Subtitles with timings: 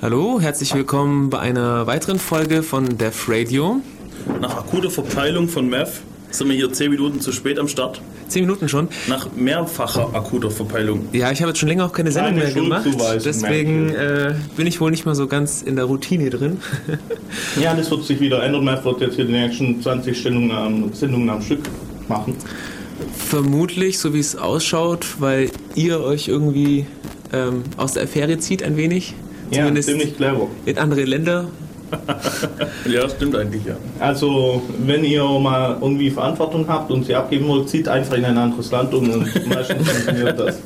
[0.00, 3.80] Hallo, herzlich willkommen bei einer weiteren Folge von Def Radio.
[4.40, 5.90] Nach akuter Verpeilung von Meth
[6.30, 8.00] sind wir hier 10 Minuten zu spät am Start.
[8.28, 8.86] Zehn Minuten schon.
[9.08, 11.08] Nach mehrfacher akuter Verpeilung.
[11.12, 12.84] Ja, ich habe jetzt schon länger auch keine Sendung Keine mehr gemacht.
[12.84, 16.58] Schuldzuweisung, Deswegen äh, bin ich wohl nicht mal so ganz in der Routine drin.
[17.60, 18.64] Ja, das wird sich wieder ändern.
[18.64, 21.60] Meth wird jetzt hier die nächsten 20 Sendungen, Sendungen am Stück
[22.06, 22.36] machen.
[23.16, 26.86] Vermutlich, so wie es ausschaut, weil ihr euch irgendwie
[27.32, 29.14] ähm, aus der Affäre zieht ein wenig.
[29.50, 30.46] Ja, Zumindest ziemlich clever.
[30.66, 31.46] in andere Länder.
[32.84, 33.76] Ja, stimmt eigentlich, ja.
[33.98, 38.36] Also, wenn ihr mal irgendwie Verantwortung habt und sie abgeben wollt, zieht einfach in ein
[38.36, 40.58] anderes Land um und meistens funktioniert das.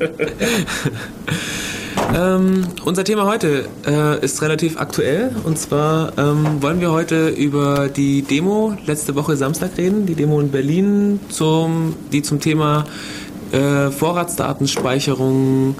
[2.15, 7.89] Ähm, unser Thema heute äh, ist relativ aktuell und zwar ähm, wollen wir heute über
[7.89, 12.85] die Demo letzte Woche Samstag reden, die Demo in Berlin, zum, die zum Thema
[13.51, 15.75] äh, Vorratsdatenspeicherung,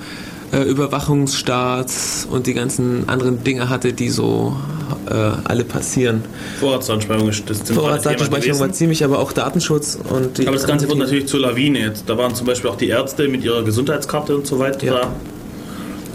[0.54, 1.92] äh, Überwachungsstaat
[2.30, 4.56] und die ganzen anderen Dinge hatte, die so
[5.10, 6.24] äh, alle passieren.
[6.60, 10.98] Vorratsdatenspeicherung ist das Vorratsdatenspeicherung war ziemlich, aber auch Datenschutz und die Aber das Ganze wird
[10.98, 12.08] natürlich zur Lawine jetzt.
[12.08, 14.94] Da waren zum Beispiel auch die Ärzte mit ihrer Gesundheitskarte und so weiter Ja.
[14.94, 15.12] da.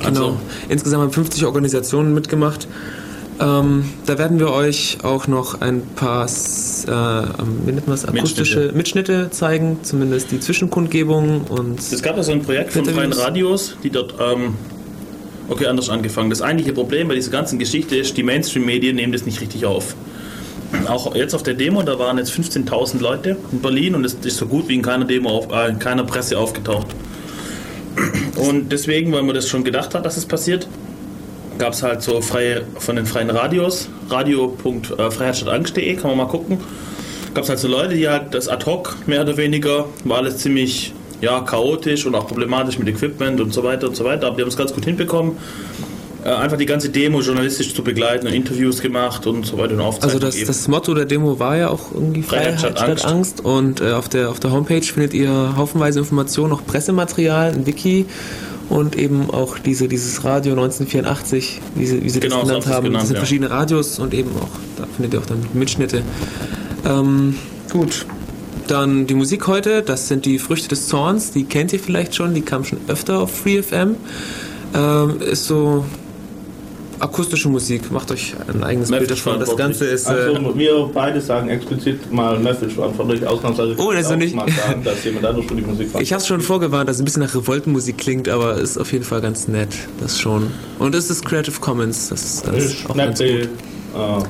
[0.05, 0.41] Also, Genau.
[0.69, 2.69] Insgesamt haben 50 Organisationen mitgemacht.
[3.41, 8.73] Ähm, da werden wir euch auch noch ein paar äh, wie nennt man das, akustische
[8.75, 9.31] Mitschnitte.
[9.31, 12.85] zeigen, zumindest die Zwischenkundgebung und Es gab ja so ein Projekt von.
[12.85, 14.55] Freien Radios, die dort, ähm,
[15.49, 16.31] okay, anders angefangen.
[16.31, 19.95] Das eigentliche Problem bei dieser ganzen Geschichte ist, die Mainstream-Medien nehmen das nicht richtig auf.
[20.87, 24.37] Auch jetzt auf der Demo, da waren jetzt 15.000 Leute in Berlin und es ist
[24.37, 26.89] so gut wie in keiner Demo, auf, äh, in keiner Presse aufgetaucht.
[28.37, 30.69] Und deswegen, weil man das schon gedacht hat, dass es passiert,
[31.59, 36.59] gab es halt so freie, von den freien Radios, radio.freiheitsstadtangst.de, kann man mal gucken,
[37.35, 40.39] gab es halt so Leute, die halt das ad hoc, mehr oder weniger, war alles
[40.39, 44.37] ziemlich ja, chaotisch und auch problematisch mit Equipment und so weiter und so weiter, aber
[44.37, 45.37] die haben es ganz gut hinbekommen,
[46.25, 49.81] äh, einfach die ganze Demo journalistisch zu begleiten und Interviews gemacht und so weiter und
[49.81, 50.47] also Aufzeichnungen das, gegeben.
[50.49, 53.45] das Motto der Demo war ja auch irgendwie Freiheit Freiheit statt statt Angst.
[53.45, 58.07] Und äh, auf, der, auf der Homepage findet ihr haufenweise Informationen, auch Pressematerial, ein Wiki
[58.69, 62.85] und eben auch diese, dieses Radio 1984, wie sie, wie sie Genau, das genannt haben.
[62.85, 63.21] genannt, das sind ja.
[63.21, 66.03] verschiedene Radios und eben auch, da findet ihr auch dann Mitschnitte.
[66.85, 67.37] Ähm,
[67.73, 68.07] gut.
[68.67, 72.35] Dann die Musik heute, das sind die Früchte des Zorns, die kennt ihr vielleicht schon,
[72.35, 73.97] die kam schon öfter auf FreeFM.
[74.75, 75.87] Ähm, ist so
[77.01, 79.39] akustische Musik, macht euch ein eigenes Bild davon.
[79.41, 80.07] Das Ganze ist.
[80.07, 83.75] Äh, Also, wir beide sagen explizit mal Message verantwortlich, ausnahmsweise.
[83.79, 86.27] Oh, das ist nicht- mal sagen, dass jemand anderes für die Musik ich habe es
[86.27, 89.49] schon vorgewarnt, dass es ein bisschen nach Revoltenmusik klingt, aber ist auf jeden Fall ganz
[89.49, 89.69] nett.
[90.01, 90.51] Das schon.
[90.79, 93.49] Und es ist Creative Commons, das ist alles ist auch ganz nette,
[93.93, 94.25] gut.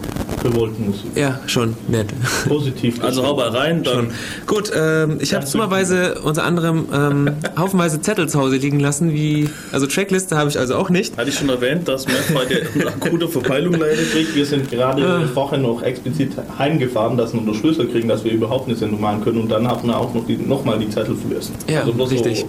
[0.45, 1.17] äh, Revoltenmusik.
[1.17, 2.07] Ja, schon nett.
[2.47, 3.03] Positiv.
[3.09, 4.09] Also hau mal rein, dann
[4.47, 9.49] Gut, ähm, ich habe zimmerweise unter anderem ähm, haufenweise Zettel zu Hause liegen lassen, wie
[9.73, 11.17] also Trackliste habe ich also auch nicht.
[11.17, 14.11] hatte ich schon erwähnt, dass Meth heute eine akute Verpeilung leidet.
[14.13, 15.27] Krieg, Wir sind gerade Ah.
[15.33, 19.23] vorher noch explizit heimgefahren, dass wir den Schlüssel kriegen, dass wir überhaupt eine Sendung machen
[19.25, 21.55] können und dann haben wir auch noch, die, noch mal die Zettel vergessen.
[21.69, 22.41] Ja, bloß richtig.
[22.41, 22.47] So,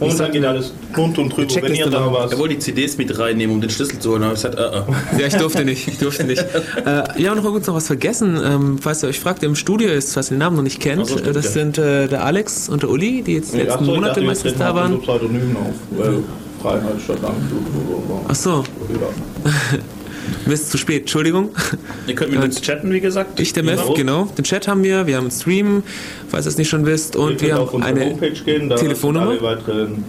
[0.00, 1.62] momentan geht alles rund und drüber.
[1.62, 2.32] Wenn ihr da was...
[2.32, 4.22] Er wollte die CDs mit reinnehmen, um den Schlüssel zu holen.
[4.22, 4.82] Aber ich gesagt, äh, äh.
[5.20, 6.44] Ja, ich durfte nicht, ich durfte nicht.
[6.86, 9.54] Äh, ja, und noch übrigens noch was vergessen, ähm, falls ihr euch fragt, der im
[9.54, 11.06] Studio ist, falls ihr den Namen noch nicht kennt.
[11.06, 11.50] So, stimmt, äh, das ja.
[11.50, 13.96] sind äh, der Alex und der Uli, die jetzt die Nee, letzten ach so, ich
[13.96, 14.92] Monate dachte, wir meistens da waren.
[14.94, 16.22] unser Pseudonym auf, weil
[16.62, 18.26] Freiheit statt Angst.
[18.28, 19.50] Ach so, Ja.
[20.46, 21.50] Mist, zu spät, Entschuldigung.
[22.06, 23.38] Ihr könnt mit uns chatten, wie gesagt.
[23.40, 23.94] Ich, der Mev, Genau.
[23.94, 24.24] genau.
[24.36, 25.82] Den Chat haben wir, wir haben einen Stream,
[26.28, 29.32] falls ihr es nicht schon wisst, und wir haben eine Homepage gehen, da Telefonnummer.
[29.32, 30.04] sind alle weiteren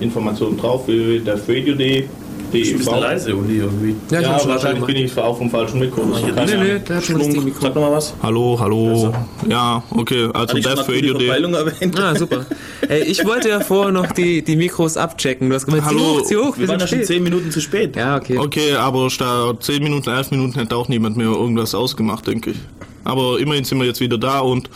[0.00, 2.04] äh, Informationen drauf, www.defradio.de.
[2.52, 3.94] Ich bin ein bisschen leise, Uli, irgendwie.
[4.10, 6.00] Ja, ich Ja, wahrscheinlich bin ich auf dem falschen Mikro.
[6.02, 7.60] Kann Nee, ja- nee, der hat schon das Mikro.
[7.60, 8.14] sag nochmal was.
[8.22, 9.12] Hallo, hallo.
[9.48, 11.28] Ja, okay, also Death Radio Day.
[11.28, 11.98] Erwähnt?
[12.00, 12.46] Ah, super.
[12.88, 15.48] Ey, ich wollte ja vorher noch die, die Mikros abchecken.
[15.48, 16.00] Du hast gemeint, zieh Hallo.
[16.18, 17.06] hoch, zieh hoch, wir, Wir waren sind ja schon spät.
[17.06, 17.96] 10 Minuten zu spät.
[17.96, 18.38] Ja, okay.
[18.38, 22.56] Okay, aber statt 10 Minuten, 11 Minuten hätte auch niemand mehr irgendwas ausgemacht, denke ich.
[23.04, 24.68] Aber immerhin sind wir jetzt wieder da und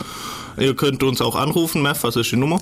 [0.59, 1.81] ihr könnt uns auch anrufen.
[1.81, 2.59] Meth, was ist die Nummer?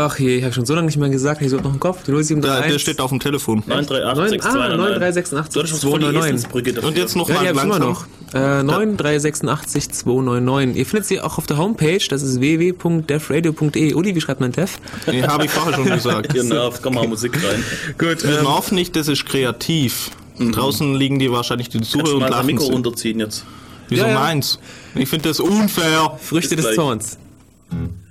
[0.00, 2.04] Ach je, ich habe schon so lange nicht mehr gesagt, ich so noch im Kopf.
[2.04, 2.72] Die Da, 071.
[2.72, 3.64] der steht auf dem Telefon.
[3.66, 6.34] 938 ah, 9386 Du hattest was vor die 299.
[6.36, 6.88] Eselsbrücke dafür.
[6.88, 7.80] Und jetzt noch Ja, immer langsam.
[7.80, 8.06] noch.
[8.32, 10.76] Äh, 9386 299.
[10.78, 13.94] Ihr findet sie auch auf der Homepage, das ist www.defradio.de.
[13.94, 14.78] Uli, wie schreibt man Def?
[15.08, 16.32] Nee, habe ich vorher schon gesagt.
[16.32, 17.64] Genau, komm mal Musik rein.
[17.98, 20.10] Gut, Wir hoffen nicht, das ist kreativ.
[20.38, 22.46] Draußen liegen die wahrscheinlich die Zuhörer du und lachen.
[22.46, 22.72] Mikro sich.
[22.72, 23.44] runterziehen jetzt?
[23.88, 24.14] Wieso Ja, ja.
[24.20, 24.60] meins?
[24.94, 26.16] Ich finde das unfair.
[26.22, 26.76] Früchte bis des gleich.
[26.76, 27.18] Zorns.
[27.70, 28.07] geht's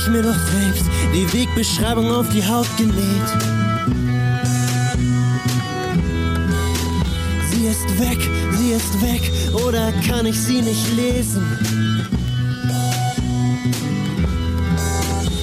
[0.00, 3.28] ich mir doch selbst die Wegbeschreibung auf die Haut genäht.
[7.50, 8.18] Sie ist weg,
[8.56, 9.30] sie ist weg,
[9.66, 11.44] oder kann ich sie nicht lesen?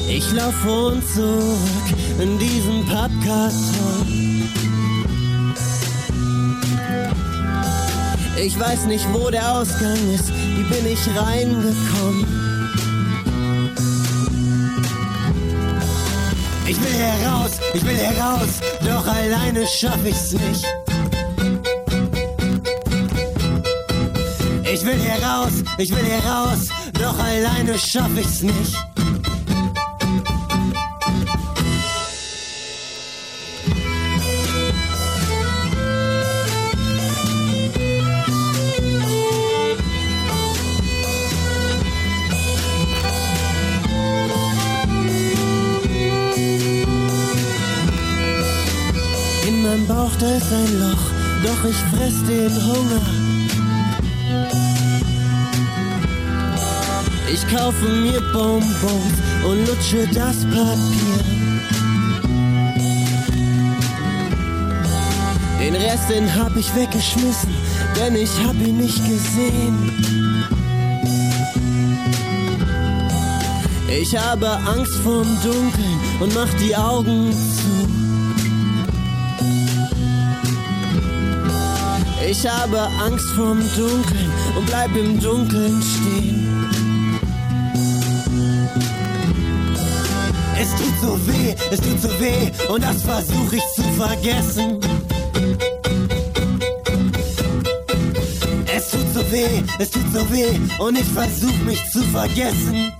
[0.09, 1.87] Ich lauf vor und zurück
[2.19, 4.07] in diesem Pappkarton.
[8.43, 12.36] Ich weiß nicht, wo der Ausgang ist, wie bin ich reingekommen?
[16.77, 20.65] Ich will heraus, ich will heraus, doch alleine schaff ich's nicht.
[24.71, 28.77] Ich will heraus, ich will heraus, doch alleine schaff ich's nicht.
[50.67, 51.03] Ein Loch,
[51.43, 53.01] doch ich fress den Hunger.
[57.33, 61.23] Ich kaufe mir Bonbons und lutsche das Papier.
[65.59, 67.53] Den Rest, den hab ich weggeschmissen,
[67.99, 69.91] denn ich hab ihn nicht gesehen.
[73.89, 78.06] Ich habe Angst vorm Dunkeln und mach die Augen zu.
[82.29, 86.67] Ich habe Angst vorm Dunkeln und bleib im Dunkeln stehen.
[90.59, 94.77] Es tut so weh, es tut so weh und das versuche ich zu vergessen.
[98.75, 102.91] Es tut so weh, es tut so weh und ich versuche mich zu vergessen.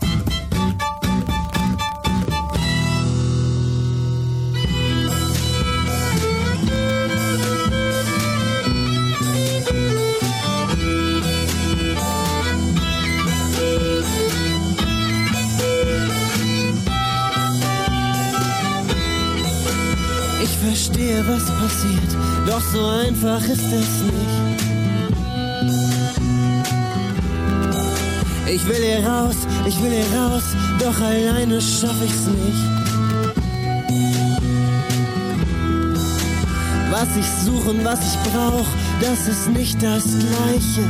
[21.38, 24.38] Was passiert, doch so einfach ist es nicht.
[28.50, 29.36] Ich will hier raus,
[29.66, 30.44] ich will hier raus,
[30.80, 32.64] doch alleine schaff ich's nicht.
[36.90, 38.68] Was ich suche und was ich brauch,
[39.02, 40.84] das ist nicht das Gleiche.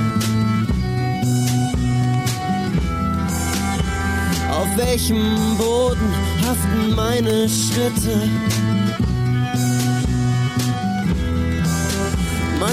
[4.52, 6.14] Auf welchem Boden
[6.46, 8.30] haften meine Schritte?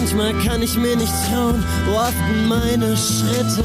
[0.05, 3.65] Manchmal kann ich mir nicht trauen, wo haften meine Schritte?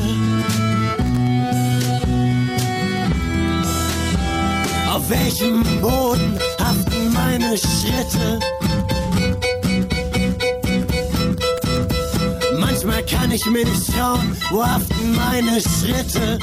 [4.89, 8.39] Auf welchem Boden haften meine Schritte?
[12.57, 16.39] Manchmal kann ich mir nicht trauen, wo haften meine Schritte?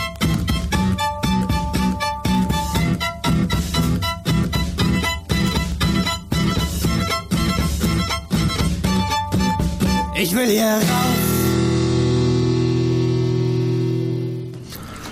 [10.19, 10.83] Ich will hier raus.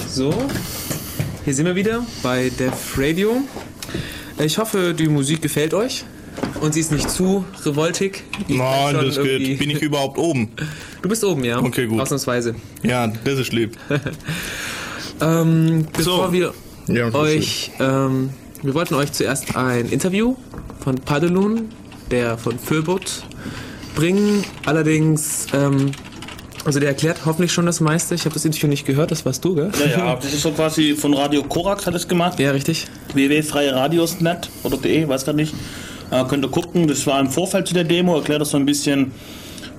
[0.08, 0.32] So,
[1.44, 3.42] hier sind wir wieder bei Def Radio.
[4.38, 6.04] Ich hoffe, die Musik gefällt euch
[6.60, 8.22] und sie ist nicht zu revoltig.
[8.48, 9.58] Ich Nein, das geht.
[9.58, 10.50] Bin ich überhaupt oben?
[11.02, 11.58] Du bist oben, ja.
[11.58, 12.00] Okay, gut.
[12.00, 12.54] Ausnahmsweise.
[12.82, 13.76] Ja, das ist lieb.
[15.20, 16.32] Ähm, bevor So.
[16.32, 16.52] wir
[16.88, 18.30] Ja, euch, ähm,
[18.62, 20.34] wir wollten euch zuerst ein Interview
[20.80, 21.68] von Padelun,
[22.10, 23.22] der von Föbot,
[23.94, 24.44] bringen.
[24.66, 25.92] Allerdings, ähm,
[26.64, 28.14] also der erklärt hoffentlich schon das meiste.
[28.14, 29.70] Ich habe das Interview nicht gehört, das warst du, gell?
[29.80, 32.38] Ja, ja, das ist so quasi von Radio Korax hat es gemacht.
[32.40, 32.86] Ja, richtig.
[33.12, 35.54] www.freieradios.net oder de, weiß gar nicht.
[36.10, 38.66] Äh, könnt ihr gucken, das war im Vorfeld zu der Demo, erklärt das so ein
[38.66, 39.12] bisschen,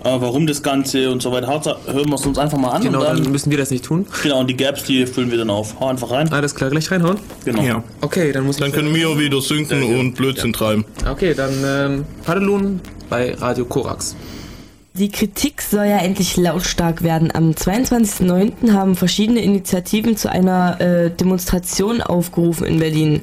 [0.04, 1.48] äh, warum das Ganze und so weiter.
[1.86, 3.86] Hören wir es uns einfach mal an Genau, und dann, dann müssen wir das nicht
[3.86, 4.06] tun.
[4.24, 5.80] genau, und die Gaps, die füllen wir dann auf.
[5.80, 6.32] Hau einfach rein.
[6.34, 7.18] Alles klar, gleich reinhauen.
[7.46, 7.62] Genau.
[7.64, 7.84] Ja.
[8.02, 8.74] Okay, dann muss Dann ich.
[8.76, 10.84] können wir wieder synken und Blödsinn treiben.
[11.10, 14.16] Okay, dann ähm, Padelun bei Radio Korax.
[14.94, 17.30] Die Kritik soll ja endlich lautstark werden.
[17.34, 18.72] Am 22.09.
[18.72, 23.22] haben verschiedene Initiativen zu einer äh, Demonstration aufgerufen in Berlin.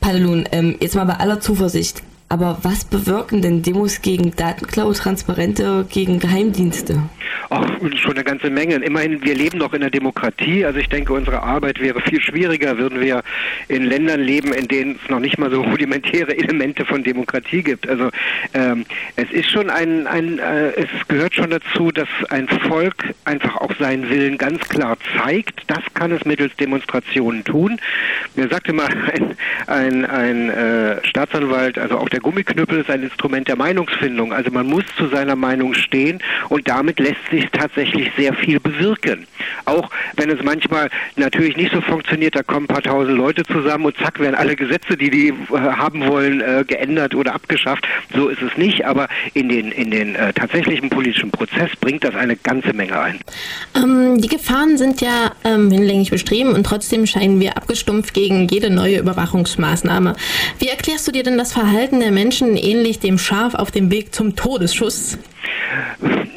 [0.00, 2.02] Padelun, ähm, jetzt mal bei aller Zuversicht.
[2.32, 7.02] Aber was bewirken denn Demos gegen Datenklau, Transparente, gegen Geheimdienste?
[7.50, 8.76] Ach, schon eine ganze Menge.
[8.76, 10.64] Immerhin, wir leben noch in der Demokratie.
[10.64, 13.22] Also ich denke, unsere Arbeit wäre viel schwieriger, würden wir
[13.68, 17.86] in Ländern leben, in denen es noch nicht mal so rudimentäre Elemente von Demokratie gibt.
[17.86, 18.08] Also
[18.54, 18.86] ähm,
[19.16, 23.76] es ist schon ein, ein äh, es gehört schon dazu, dass ein Volk einfach auch
[23.78, 25.64] seinen Willen ganz klar zeigt.
[25.66, 27.78] Das kann es mittels Demonstrationen tun.
[28.36, 29.36] Mir sagte mal ein,
[29.66, 34.32] ein, ein äh, Staatsanwalt, also auch der Gummiknüppel ist ein Instrument der Meinungsfindung.
[34.32, 39.26] Also man muss zu seiner Meinung stehen und damit lässt sich tatsächlich sehr viel bewirken.
[39.64, 43.86] Auch wenn es manchmal natürlich nicht so funktioniert, da kommen ein paar tausend Leute zusammen
[43.86, 47.86] und zack werden alle Gesetze, die die äh, haben wollen, äh, geändert oder abgeschafft.
[48.14, 52.14] So ist es nicht, aber in den, in den äh, tatsächlichen politischen Prozess bringt das
[52.14, 53.20] eine ganze Menge ein.
[53.74, 58.70] Ähm, die Gefahren sind ja ähm, hinlänglich bestreben und trotzdem scheinen wir abgestumpft gegen jede
[58.70, 60.14] neue Überwachungsmaßnahme.
[60.58, 64.14] Wie erklärst du dir denn das Verhalten der Menschen ähnlich dem Schaf auf dem Weg
[64.14, 65.18] zum Todesschuss?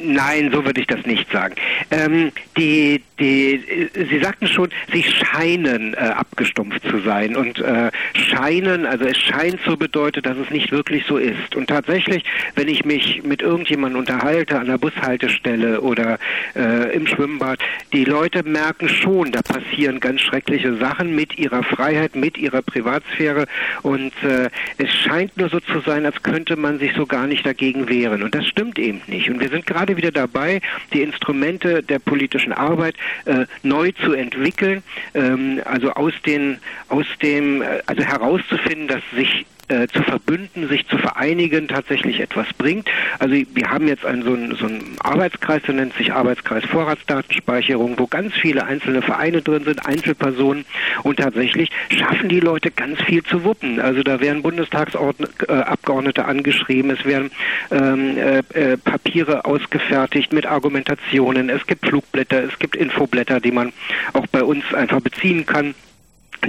[0.02, 1.54] Nein, so würde ich das nicht sagen.
[1.90, 7.34] Ähm, die, die, Sie sagten schon, sie scheinen äh, abgestumpft zu sein.
[7.34, 11.56] Und äh, scheinen, also es scheint so bedeutet, dass es nicht wirklich so ist.
[11.56, 16.18] Und tatsächlich, wenn ich mich mit irgendjemandem unterhalte an der Bushaltestelle oder
[16.54, 17.58] äh, im Schwimmbad,
[17.92, 23.46] die Leute merken schon, da passieren ganz schreckliche Sachen mit ihrer Freiheit, mit ihrer Privatsphäre.
[23.82, 27.44] Und äh, es scheint nur so zu sein, als könnte man sich so gar nicht
[27.44, 28.22] dagegen wehren.
[28.22, 29.28] Und das stimmt eben nicht.
[29.30, 30.60] Und wir sind gerade wieder dabei,
[30.92, 34.82] die Instrumente der politischen Arbeit äh, neu zu entwickeln,
[35.14, 40.86] ähm, also aus den, aus dem, äh, also herauszufinden, dass sich äh, zu verbünden, sich
[40.86, 42.88] zu vereinigen, tatsächlich etwas bringt.
[43.18, 47.98] Also wir haben jetzt einen, so, einen, so einen Arbeitskreis, der nennt sich Arbeitskreis Vorratsdatenspeicherung,
[47.98, 50.64] wo ganz viele einzelne Vereine drin sind, Einzelpersonen
[51.02, 53.80] und tatsächlich schaffen die Leute ganz viel zu wuppen.
[53.80, 57.30] Also da werden Bundestagsabgeordnete angeschrieben, es werden
[57.70, 63.72] ähm, äh, äh, Papiere ausgefertigt mit Argumentationen, es gibt Flugblätter, es gibt Infoblätter, die man
[64.12, 65.74] auch bei uns einfach beziehen kann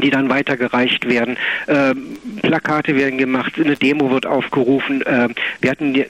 [0.02, 1.38] die dann weitergereicht werden.
[1.68, 5.04] Ähm, Plakate werden gemacht, eine Demo wird aufgerufen.
[5.06, 6.06] Ähm, wir hatten äh,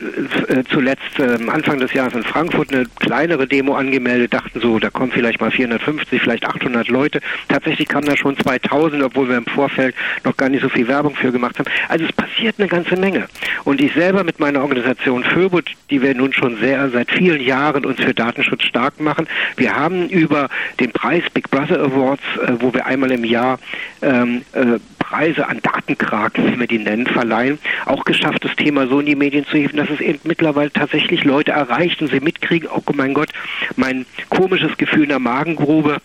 [0.70, 5.12] zuletzt äh, Anfang des Jahres in Frankfurt eine kleinere Demo angemeldet, dachten so, da kommen
[5.12, 7.20] vielleicht mal 450, vielleicht 800 Leute.
[7.48, 11.16] Tatsächlich kamen da schon 2000, obwohl wir im Vorfeld noch gar nicht so viel Werbung
[11.16, 11.70] für gemacht haben.
[11.90, 13.28] Also es passiert eine ganze Menge.
[13.64, 17.86] Und ich selber mit meiner Organisation Föbut, die wir nun schon sehr seit vielen Jahren
[17.86, 22.74] uns für Datenschutz stark machen, wir haben über den Preis Big Brother Awards, äh, wo
[22.74, 23.60] wir einmal im Jahr
[24.02, 29.00] ähm, äh, Preise an Datenkraken, wie wir die nennen, verleihen, auch geschafft, das Thema so
[29.00, 32.70] in die Medien zu heben, dass es eben mittlerweile tatsächlich Leute erreicht und sie mitkriegen,
[32.70, 33.30] oh mein Gott,
[33.76, 35.98] mein komisches Gefühl in der Magengrube,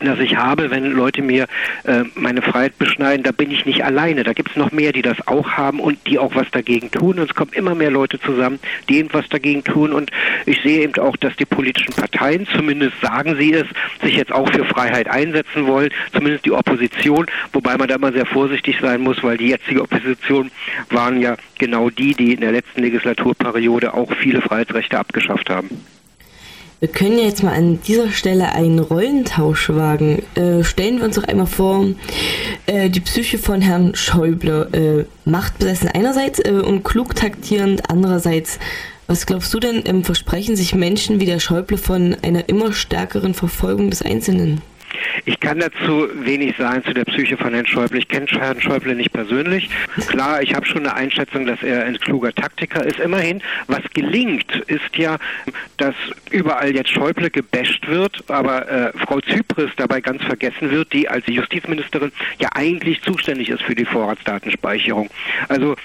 [0.00, 1.46] das ich habe, wenn Leute mir
[1.84, 4.24] äh, meine Freiheit beschneiden, da bin ich nicht alleine.
[4.24, 7.18] Da gibt es noch mehr, die das auch haben und die auch was dagegen tun.
[7.18, 9.92] Und es kommen immer mehr Leute zusammen, die eben was dagegen tun.
[9.92, 10.10] Und
[10.44, 13.66] ich sehe eben auch, dass die politischen Parteien, zumindest sagen sie es,
[14.02, 18.26] sich jetzt auch für Freiheit einsetzen wollen, zumindest die Opposition, wobei man da immer sehr
[18.26, 20.50] vorsichtig sein muss, weil die jetzige Opposition
[20.90, 25.70] waren ja genau die, die in der letzten Legislaturperiode auch viele Freiheitsrechte abgeschafft haben.
[26.78, 30.22] Wir können jetzt mal an dieser Stelle einen Rollentausch wagen.
[30.34, 31.86] Äh, stellen wir uns doch einmal vor,
[32.66, 38.58] äh, die Psyche von Herrn Schäuble, äh, machtbesessen einerseits äh, und klug taktierend andererseits.
[39.06, 43.32] Was glaubst du denn, ähm, versprechen sich Menschen wie der Schäuble von einer immer stärkeren
[43.32, 44.60] Verfolgung des Einzelnen?
[45.24, 47.98] Ich kann dazu wenig sagen zu der Psyche von Herrn Schäuble.
[47.98, 49.68] Ich kenne Herrn Schäuble nicht persönlich.
[50.08, 52.98] Klar, ich habe schon eine Einschätzung, dass er ein kluger Taktiker ist.
[52.98, 55.18] Immerhin, was gelingt, ist ja,
[55.76, 55.94] dass
[56.30, 61.26] überall jetzt Schäuble gebasht wird, aber äh, Frau Zypris dabei ganz vergessen wird, die als
[61.26, 65.10] Justizministerin ja eigentlich zuständig ist für die Vorratsdatenspeicherung.
[65.48, 65.76] Also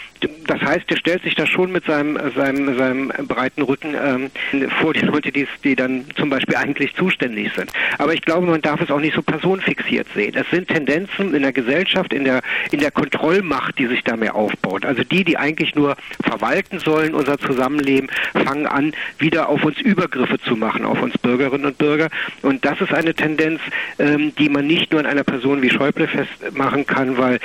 [0.45, 4.93] das heißt, er stellt sich da schon mit seinem, seinem, seinem breiten Rücken ähm, vor
[4.93, 7.71] die Leute, die, die dann zum Beispiel eigentlich zuständig sind.
[7.97, 10.35] Aber ich glaube, man darf es auch nicht so personenfixiert sehen.
[10.35, 12.41] Es sind Tendenzen in der Gesellschaft, in der,
[12.71, 14.85] in der Kontrollmacht, die sich da mehr aufbaut.
[14.85, 20.39] Also die, die eigentlich nur verwalten sollen, unser Zusammenleben, fangen an, wieder auf uns Übergriffe
[20.39, 22.09] zu machen, auf uns Bürgerinnen und Bürger.
[22.41, 23.59] Und das ist eine Tendenz,
[23.99, 27.39] ähm, die man nicht nur an einer Person wie Schäuble festmachen kann, weil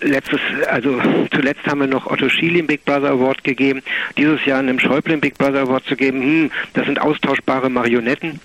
[0.00, 1.00] letztes, also
[1.32, 3.82] zuletzt haben wir noch Otto Schiele im Big Brother Award gegeben.
[4.16, 8.40] Dieses Jahr einem Schäuble im Big Brother Award zu geben, hm, das sind austauschbare Marionetten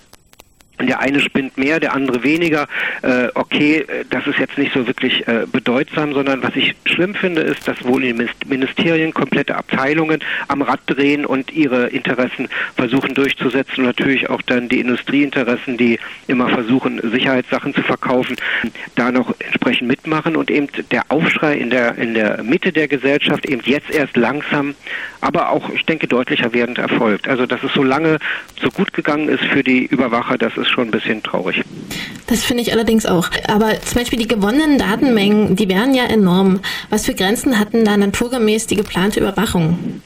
[0.86, 2.66] der eine spinnt mehr, der andere weniger.
[3.02, 7.14] Äh, okay, äh, das ist jetzt nicht so wirklich äh, bedeutsam, sondern was ich schlimm
[7.14, 8.14] finde, ist, dass wohl die
[8.46, 14.68] Ministerien komplette Abteilungen am Rad drehen und ihre Interessen versuchen durchzusetzen und natürlich auch dann
[14.68, 18.36] die Industrieinteressen, die immer versuchen, Sicherheitssachen zu verkaufen,
[18.94, 23.46] da noch entsprechend mitmachen und eben der Aufschrei in der, in der Mitte der Gesellschaft
[23.46, 24.74] eben jetzt erst langsam,
[25.20, 27.28] aber auch, ich denke, deutlicher werdend erfolgt.
[27.28, 28.18] Also, dass es so lange
[28.60, 31.62] so gut gegangen ist für die Überwacher, das ist schon ein bisschen traurig.
[32.26, 33.28] Das finde ich allerdings auch.
[33.48, 36.60] Aber zum Beispiel die gewonnenen Datenmengen, die wären ja enorm.
[36.90, 40.02] Was für Grenzen hatten da naturgemäß die geplante Überwachung?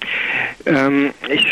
[0.67, 1.47] Ähm, ich,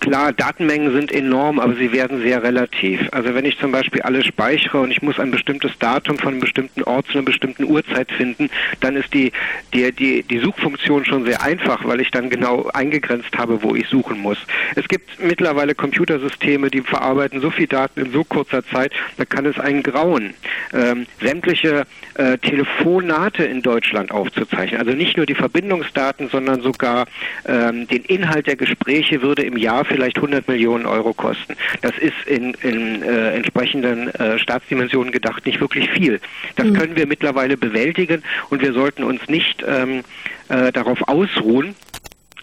[0.00, 3.00] klar, Datenmengen sind enorm, aber sie werden sehr relativ.
[3.12, 6.40] Also wenn ich zum Beispiel alles speichere und ich muss ein bestimmtes Datum von einem
[6.40, 8.50] bestimmten Ort zu einer bestimmten Uhrzeit finden,
[8.80, 9.32] dann ist die,
[9.72, 13.88] die, die, die Suchfunktion schon sehr einfach, weil ich dann genau eingegrenzt habe, wo ich
[13.88, 14.38] suchen muss.
[14.74, 19.46] Es gibt mittlerweile Computersysteme, die verarbeiten so viel Daten in so kurzer Zeit, da kann
[19.46, 20.34] es einen grauen,
[20.72, 24.80] ähm, sämtliche äh, Telefonate in Deutschland aufzuzeichnen.
[24.80, 27.06] Also nicht nur die Verbindungsdaten, sondern sogar
[27.46, 31.54] ähm, den Inhalt der Gespräche würde im Jahr vielleicht 100 Millionen Euro kosten.
[31.82, 36.20] Das ist in, in äh, entsprechenden äh, Staatsdimensionen gedacht nicht wirklich viel.
[36.56, 36.74] Das mhm.
[36.74, 40.02] können wir mittlerweile bewältigen und wir sollten uns nicht ähm,
[40.48, 41.74] äh, darauf ausruhen,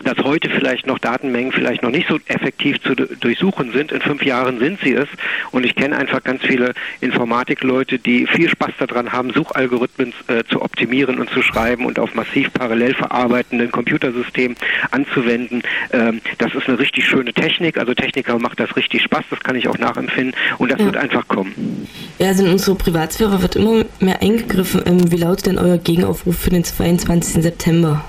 [0.03, 3.91] dass heute vielleicht noch Datenmengen vielleicht noch nicht so effektiv zu durchsuchen sind.
[3.91, 5.07] In fünf Jahren sind sie es.
[5.51, 10.61] Und ich kenne einfach ganz viele Informatikleute, die viel Spaß daran haben, Suchalgorithmen äh, zu
[10.61, 14.57] optimieren und zu schreiben und auf massiv parallel verarbeitenden Computersystemen
[14.91, 15.63] anzuwenden.
[15.91, 17.77] Ähm, das ist eine richtig schöne Technik.
[17.77, 19.23] Also Techniker macht das richtig Spaß.
[19.29, 20.35] Das kann ich auch nachempfinden.
[20.57, 20.85] Und das ja.
[20.85, 21.87] wird einfach kommen.
[22.19, 24.81] Ja, also in unsere Privatsphäre wird immer mehr eingegriffen.
[24.85, 27.43] Ähm, wie lautet denn euer Gegenaufruf für den 22.
[27.43, 28.03] September?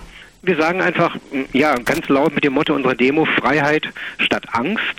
[0.45, 1.17] Wir sagen einfach,
[1.53, 4.97] ja, ganz laut mit dem Motto unserer Demo, Freiheit statt Angst.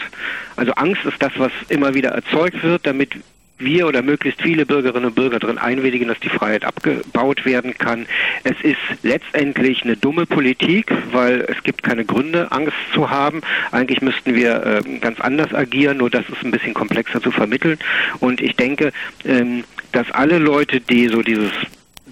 [0.56, 3.16] Also Angst ist das, was immer wieder erzeugt wird, damit
[3.58, 8.06] wir oder möglichst viele Bürgerinnen und Bürger darin einwilligen, dass die Freiheit abgebaut werden kann.
[8.44, 13.42] Es ist letztendlich eine dumme Politik, weil es gibt keine Gründe, Angst zu haben.
[13.72, 17.80] Eigentlich müssten wir äh, ganz anders agieren, nur das ist ein bisschen komplexer zu vermitteln.
[18.20, 18.92] Und ich denke,
[19.24, 21.52] ähm, dass alle Leute, die so dieses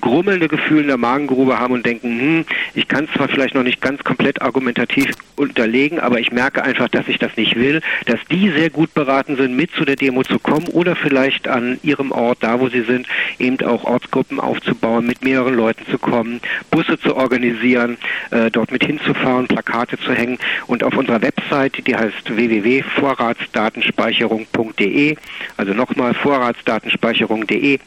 [0.03, 2.43] grummelnde Gefühl in der Magengrube haben und denken, hm,
[2.75, 6.89] ich kann es zwar vielleicht noch nicht ganz komplett argumentativ unterlegen, aber ich merke einfach,
[6.89, 10.23] dass ich das nicht will, dass die sehr gut beraten sind, mit zu der Demo
[10.23, 13.07] zu kommen oder vielleicht an ihrem Ort, da wo sie sind,
[13.39, 17.95] eben auch Ortsgruppen aufzubauen, mit mehreren Leuten zu kommen, Busse zu organisieren,
[18.31, 20.37] äh, dort mit hinzufahren, Plakate zu hängen.
[20.67, 25.15] Und auf unserer Website, die heißt www.vorratsdatenspeicherung.de,
[25.55, 27.79] also nochmal vorratsdatenspeicherung.de,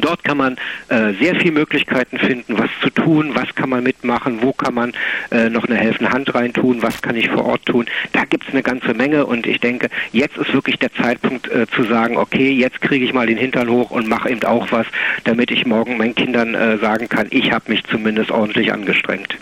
[0.00, 0.56] Dort kann man
[0.88, 4.92] äh, sehr viele Möglichkeiten finden, was zu tun, was kann man mitmachen, wo kann man
[5.30, 7.86] äh, noch eine helfende Hand reintun, was kann ich vor Ort tun.
[8.12, 11.66] Da gibt es eine ganze Menge und ich denke, jetzt ist wirklich der Zeitpunkt äh,
[11.68, 14.86] zu sagen, okay, jetzt kriege ich mal den Hintern hoch und mache eben auch was,
[15.24, 19.36] damit ich morgen meinen Kindern äh, sagen kann, ich habe mich zumindest ordentlich angestrengt.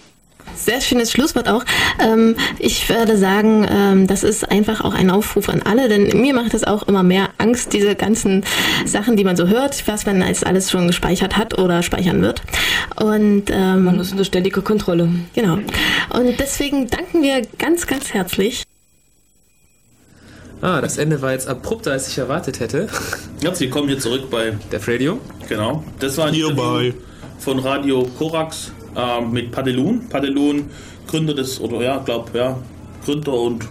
[0.57, 1.65] Sehr schönes Schlusswort auch.
[1.99, 6.35] Ähm, ich würde sagen, ähm, das ist einfach auch ein Aufruf an alle, denn mir
[6.35, 8.45] macht es auch immer mehr Angst, diese ganzen
[8.87, 12.43] Sachen, die man so hört, was man als alles schon gespeichert hat oder speichern wird.
[12.97, 15.09] Und ähm, man ist unter ständiger Kontrolle.
[15.35, 15.55] Genau.
[15.55, 18.65] Und deswegen danken wir ganz, ganz herzlich.
[20.61, 22.87] Ah, das Ende war jetzt abrupter, als ich erwartet hätte.
[23.41, 25.19] Ja, Sie kommen hier zurück bei Def Radio.
[25.49, 25.83] Genau.
[25.99, 26.93] Das war ein Interview
[27.41, 30.09] von Radio Korax äh, mit Padelun.
[30.09, 30.71] Padelun,
[31.07, 32.59] Gründer des, oder ja, glaube ja,
[33.05, 33.69] Gründer und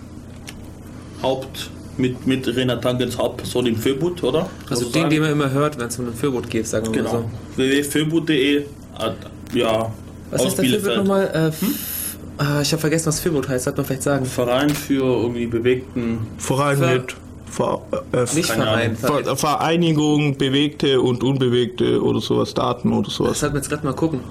[1.21, 4.49] Haupt mit, mit Renat Tangens Hauptperson im Föbut, oder?
[4.69, 7.13] Also den, den man immer hört, wenn es um den Föbut geht, sagen wir genau.
[7.13, 7.57] mal so.
[7.57, 8.65] www.föbut.de
[9.53, 9.91] ja,
[10.29, 11.27] Was ist der Föbut nochmal?
[11.33, 11.75] Äh, hm?
[12.37, 14.25] Ah, ich habe vergessen, was Föbut heißt, sollte man vielleicht sagen.
[14.25, 16.19] Verein für irgendwie bewegten...
[16.37, 17.15] Verein Ver mit...
[17.45, 17.81] Ver,
[18.13, 19.35] äh, Nicht Verein, Verein.
[19.35, 23.31] Vereinigung, bewegte und unbewegte oder sowas, Daten oder sowas.
[23.31, 24.21] Das sollten wir jetzt gerade mal gucken.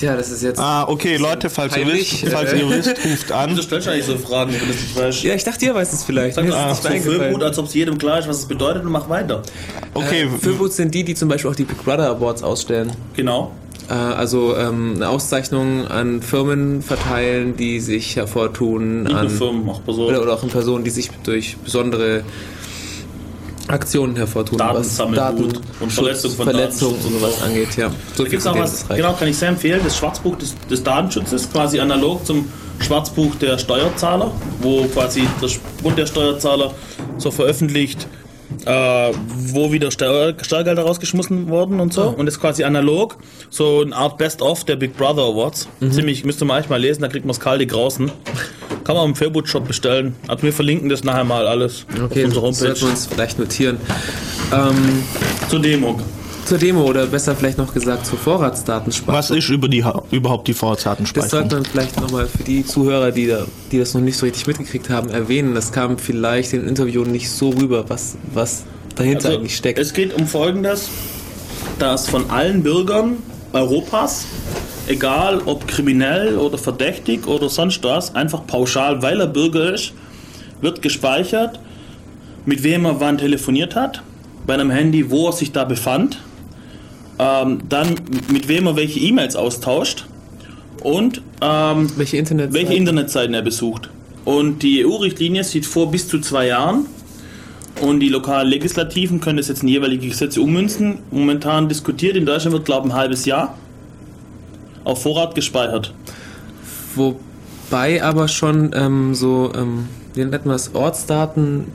[0.00, 0.58] Tja, das ist jetzt.
[0.58, 3.54] Ah, okay, Leute, falls ihr wisst, falls ihr wisst, ruft an.
[3.54, 5.22] Du stellst eigentlich so Fragen, wenn du es nicht weißt.
[5.24, 6.36] Ja, ich dachte, ihr weißt es vielleicht.
[6.36, 9.10] Sag ah, so Füllboot, als ob es jedem klar ist, was es bedeutet und mach
[9.10, 9.42] weiter.
[9.92, 10.22] Okay.
[10.22, 12.92] Äh, Füllboot sind die, die zum Beispiel auch die Big Brother Awards ausstellen.
[13.14, 13.52] Genau.
[13.90, 19.02] Äh, also ähm, eine Auszeichnung an Firmen verteilen, die sich hervortun.
[19.02, 20.08] Nicht an Firmen, auch Personen.
[20.08, 22.22] Oder, oder auch an Personen, die sich durch besondere
[23.68, 25.44] Aktionen hervortun, was Daten
[25.80, 27.76] und Verletzung von Verletzung und sowas angeht.
[27.76, 27.90] Ja.
[28.14, 31.50] So da gibt auch was, genau, kann ich sehr empfehlen, das Schwarzbuch des, des Datenschutzes,
[31.50, 36.72] quasi analog zum Schwarzbuch der Steuerzahler, wo quasi das Bund der Steuerzahler
[37.18, 38.06] so veröffentlicht,
[38.64, 39.12] äh,
[39.52, 42.04] wo wieder Steuer, Steuergelder rausgeschmissen wurden und so.
[42.04, 42.18] Oh.
[42.18, 43.16] Und das ist quasi analog,
[43.50, 45.68] so eine Art Best-of der Big Brother Awards.
[45.80, 45.92] Mhm.
[45.92, 48.10] Ziemlich, müsste man eigentlich mal lesen, da kriegt man das kalte Grausen.
[48.90, 50.16] Kann man im Fairboot-Shop bestellen.
[50.26, 52.90] Also wir verlinken das nachher mal alles Okay, auf unserer das sollten wir Homepage.
[52.90, 53.76] uns vielleicht notieren.
[54.52, 55.02] Ähm,
[55.48, 56.00] Zur Demo.
[56.44, 59.16] zur Demo oder besser vielleicht noch gesagt zur Vorratsdatenspeicherung.
[59.16, 61.48] Was ist über die, überhaupt die Das sollte Vorratsdatenspeicherung?
[61.52, 64.90] man vielleicht nochmal für die Zuhörer, die, da, die das noch nicht so richtig mitgekriegt
[64.90, 65.54] haben, erwähnen.
[65.54, 68.64] Das kam vielleicht in Interviewen nicht so rüber, was, was
[68.96, 69.78] dahinter Also, eigentlich steckt.
[69.78, 70.88] Es geht um Folgendes,
[71.78, 73.18] dass von allen Bürgern
[73.52, 74.24] Europas,
[74.90, 79.92] egal ob kriminell oder verdächtig oder sonst was, einfach pauschal, weil er Bürger ist,
[80.60, 81.60] wird gespeichert,
[82.44, 84.02] mit wem er wann telefoniert hat,
[84.46, 86.18] bei einem Handy, wo er sich da befand,
[87.18, 87.94] ähm, dann
[88.32, 90.06] mit wem er welche E-Mails austauscht
[90.82, 93.90] und ähm, welche Internet welche Internetseiten er besucht.
[94.24, 96.86] Und die EU-Richtlinie sieht vor bis zu zwei Jahren.
[97.80, 100.98] Und die lokalen Legislativen können das jetzt in jeweilige Gesetze ummünzen.
[101.10, 103.56] Momentan diskutiert in Deutschland wird, glaube ich, ein halbes Jahr
[104.90, 105.92] auf Vorrat gespeichert.
[106.94, 111.66] Wobei aber schon ähm, so, ähm, wie nennt man das, Ortsdaten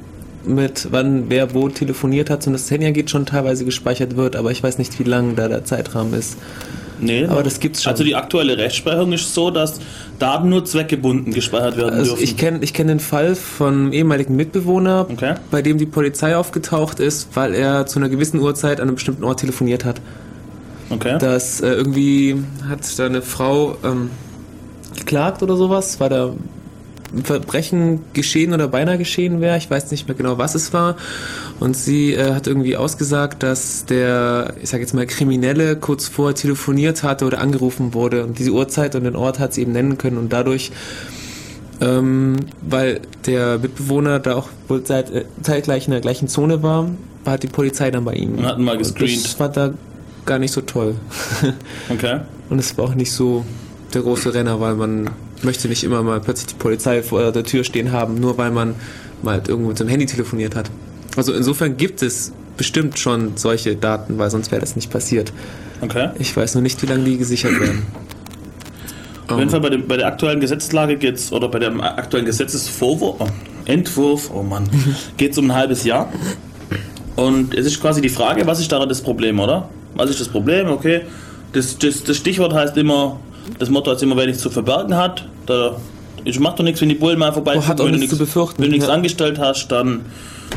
[0.46, 4.52] mit wann wer wo telefoniert hat und das Handy geht schon teilweise gespeichert wird, aber
[4.52, 6.38] ich weiß nicht, wie lang da der Zeitrahmen ist.
[7.02, 7.92] Nee, Aber das gibt's schon.
[7.92, 9.82] Also die aktuelle Rechtsprechung ist so, dass
[10.18, 12.24] Daten nur zweckgebunden gespeichert werden Also dürfen.
[12.24, 15.34] ich kenne ich kenn den Fall von einem ehemaligen Mitbewohner, Okay.
[15.52, 19.26] bei dem die Polizei aufgetaucht ist, weil er zu einer gewissen Uhrzeit an einem bestimmten
[19.26, 20.00] Ort telefoniert hat.
[20.90, 21.18] Okay.
[21.20, 24.10] dass äh, irgendwie hat da eine Frau ähm,
[24.96, 26.34] geklagt oder sowas, weil da
[27.14, 29.58] ein Verbrechen geschehen oder beinahe geschehen wäre.
[29.58, 30.96] Ich weiß nicht mehr genau, was es war.
[31.60, 36.36] Und sie äh, hat irgendwie ausgesagt, dass der, ich sage jetzt mal, Kriminelle kurz vorher
[36.36, 38.26] telefoniert hatte oder angerufen wurde.
[38.26, 40.18] Und diese Uhrzeit und den Ort hat sie eben nennen können.
[40.18, 40.72] Und dadurch,
[41.80, 46.90] ähm, weil der Mitbewohner da auch wohl seit, äh, zeitgleich in der gleichen Zone war,
[47.26, 48.36] hat die Polizei dann bei ihm.
[48.36, 49.24] Und hat ihn mal Und gescreent.
[49.24, 49.74] Das war da
[50.26, 50.96] gar nicht so toll.
[51.90, 52.22] okay.
[52.50, 53.46] Und es war auch nicht so
[53.94, 55.10] der große Renner, weil man
[55.42, 58.76] möchte nicht immer mal plötzlich die Polizei vor der Tür stehen haben, nur weil man
[59.22, 60.70] mal irgendwo mit seinem Handy telefoniert hat.
[61.16, 65.32] Also insofern gibt es bestimmt schon solche Daten, weil sonst wäre das nicht passiert.
[65.82, 66.10] Okay.
[66.20, 67.84] Ich weiß nur nicht, wie lange die gesichert werden.
[69.28, 73.16] Auf jeden Fall bei, dem, bei der aktuellen Gesetzeslage geht's oder bei dem aktuellen Gesetzesvorwurf,
[73.20, 73.28] oh,
[73.66, 74.70] Entwurf, oh Mann,
[75.18, 76.12] geht es um ein halbes Jahr.
[77.16, 79.70] Und es ist quasi die Frage, was ist daran das Problem, oder?
[79.96, 80.68] Was ist das Problem?
[80.70, 81.02] Okay,
[81.54, 83.20] das, das, das Stichwort heißt immer,
[83.60, 85.78] das Motto heißt immer, wer nichts zu verbergen hat, da
[86.26, 88.14] es macht doch nichts, wenn die Bullen mal vorbei Oh, hat auch wenn du nichts
[88.14, 88.94] zu befürchten, Wenn du nichts ja.
[88.94, 90.02] angestellt hast, dann,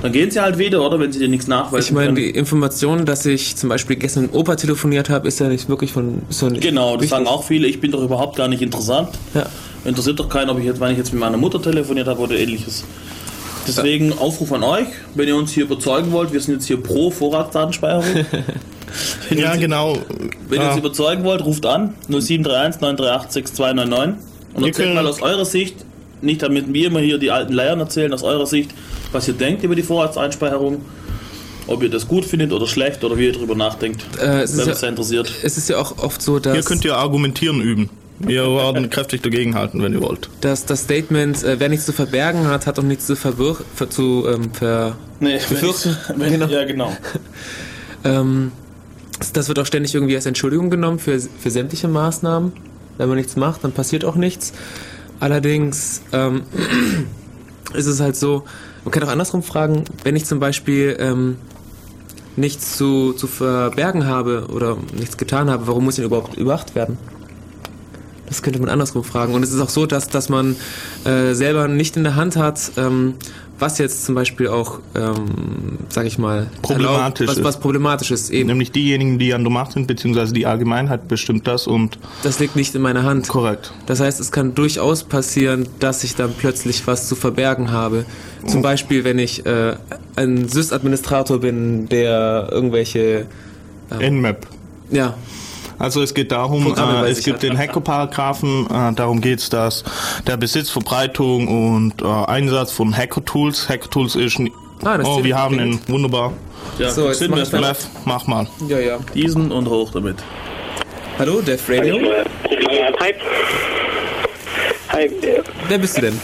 [0.03, 0.99] dann gehen sie halt wieder, oder?
[0.99, 4.35] Wenn sie dir nichts nachweisen Ich meine, die Information, dass ich zum Beispiel gestern mit
[4.35, 6.23] Opa telefoniert habe, ist ja nicht wirklich von...
[6.31, 7.11] Nicht Genau, das wichtig.
[7.11, 9.11] sagen auch viele, ich bin doch überhaupt gar nicht interessant.
[9.35, 9.45] Ja.
[9.85, 12.37] Interessiert doch keinen, ob ich jetzt, wenn ich jetzt mit meiner Mutter telefoniert habe oder
[12.37, 12.85] ähnliches.
[13.69, 17.11] Deswegen Aufruf an euch, wenn ihr uns hier überzeugen wollt, wir sind jetzt hier pro
[17.11, 18.05] Vorratsdatenspeicherung.
[19.29, 19.99] wenn ihr Ja, uns, genau.
[20.49, 20.71] Wenn ihr Ja.
[20.71, 25.77] uns überzeugen wollt, ruft an 0731 938 6299 und Wir erzählt mal aus eurer Sicht,
[26.23, 28.71] nicht damit wir immer hier die alten Leiern erzählen, aus eurer Sicht,
[29.13, 30.81] was ihr denkt über die Vorratseinspeicherung,
[31.67, 34.03] ob ihr das gut findet oder schlecht oder wie ihr darüber nachdenkt.
[34.21, 35.33] Äh, es, ist Wenn ja, uns sehr interessiert.
[35.43, 36.55] es ist ja auch oft so, dass...
[36.55, 37.91] Hier könnt ihr argumentieren üben.
[38.21, 40.29] Wir werden kräftig dagegenhalten, wenn ihr wollt.
[40.41, 43.89] dass das Statement, äh, wer nichts zu verbergen hat, hat auch nichts zu verbir ver
[43.91, 45.97] zu ähm, ver Nee, befürchten.
[46.17, 46.47] wenn, Genau.
[46.47, 46.93] Ja, genau.
[48.05, 48.53] ähm,
[49.33, 52.53] das wird auch ständig irgendwie als Entschuldigung genommen für, für sämtliche Maßnahmen.
[52.97, 54.53] Wenn man nichts macht, dann passiert auch nichts.
[55.21, 56.43] Allerdings ähm,
[57.75, 58.45] ist es halt so,
[58.85, 61.37] man kann auch andersrum fragen, wenn ich zum Beispiel ähm,
[62.37, 66.75] nichts zu, zu verbergen habe oder nichts getan habe, warum muss ich denn überhaupt überwacht
[66.75, 66.97] werden?
[68.29, 69.35] Das könnte man andersrum fragen.
[69.35, 70.57] Und es ist auch so, dass, dass man
[71.05, 73.15] äh, selber nicht in der Hand hat, ähm,
[73.59, 77.45] was jetzt zum Beispiel auch, ähm, sag ich mal, Problematisch erlaubt, was, ist.
[77.45, 78.31] was problematisch ist.
[78.31, 82.39] Eben, Nämlich diejenigen, die an der Macht sind, beziehungsweise die Allgemeinheit bestimmt das und das
[82.39, 83.29] liegt nicht in meiner Hand.
[83.29, 83.73] korrekt.
[83.87, 88.05] Das heißt, es kann durchaus passieren, dass ich dann plötzlich was zu verbergen habe.
[88.47, 89.75] Zum Beispiel, wenn ich äh,
[90.15, 93.27] ein Sys-Administrator bin, der irgendwelche,
[93.91, 94.47] Nmap.
[94.91, 95.15] ja,
[95.79, 99.85] Also es geht darum, äh, es gibt den Hacker-Paragraphen, äh, darum geht es, dass
[100.27, 104.51] der Besitz, Verbreitung und äh, Einsatz von Hacker-Tools, Hacker-Tools ist, n-
[104.85, 106.33] Ah, oh, wir haben ihn, wunderbar.
[106.79, 108.47] Ja, So, jetzt sind mach Lev, mach mal.
[108.69, 108.99] ja, ja.
[109.13, 110.17] diesen und hoch damit.
[111.19, 111.99] Hallo, Def Radio?
[113.01, 113.15] Hi.
[114.93, 115.11] Hi.
[115.69, 116.21] Wer bist du denn?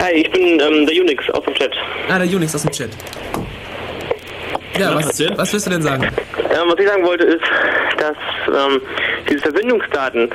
[0.00, 1.72] Hi, ich bin ähm, der Unix aus dem Chat.
[2.08, 2.90] Ah, der Unix aus dem Chat.
[4.78, 5.32] Ja, was, erzähl.
[5.36, 6.02] was willst du denn sagen?
[6.02, 7.44] Ähm, was ich sagen wollte ist,
[7.98, 8.16] dass
[8.48, 8.80] ähm,
[9.28, 10.30] diese Verbindungsdaten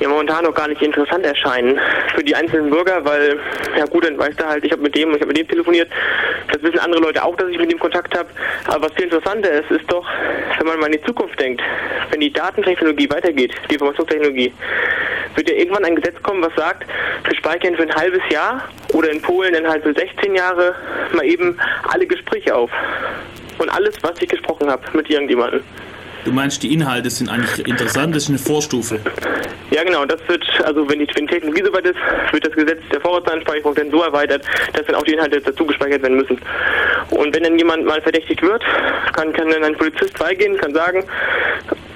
[0.00, 1.78] ja momentan noch gar nicht interessant erscheinen
[2.14, 3.38] für die einzelnen Bürger, weil,
[3.76, 5.48] ja gut, dann weißt du halt, ich habe mit dem und ich habe mit dem
[5.48, 5.88] telefoniert.
[6.52, 8.28] Das wissen andere Leute auch, dass ich mit dem Kontakt habe.
[8.66, 10.06] Aber was viel interessanter ist, ist doch,
[10.58, 11.62] wenn man mal in die Zukunft denkt,
[12.10, 14.52] wenn die Datentechnologie weitergeht, die Informationstechnologie,
[15.34, 16.84] wird ja irgendwann ein Gesetz kommen, was sagt,
[17.24, 20.74] wir speichern für ein halbes Jahr oder in Polen dann halt für 16 Jahre
[21.12, 22.70] mal eben alle Gespräche auf.
[23.58, 25.62] Und alles, was ich gesprochen habe mit irgendjemandem.
[26.24, 29.00] Du meinst, die Inhalte sind eigentlich interessant, das ist eine Vorstufe.
[29.70, 30.04] Ja, genau.
[30.04, 31.96] Das wird, also wenn die, wenn Technologie soweit ist,
[32.32, 34.42] wird das Gesetz der Vorratsdatenspeicherung dann so erweitert,
[34.72, 36.38] dass dann auch die Inhalte dazu gespeichert werden müssen.
[37.10, 38.62] Und wenn dann jemand mal verdächtigt wird,
[39.14, 41.04] kann, kann dann ein Polizist beigehen, kann sagen,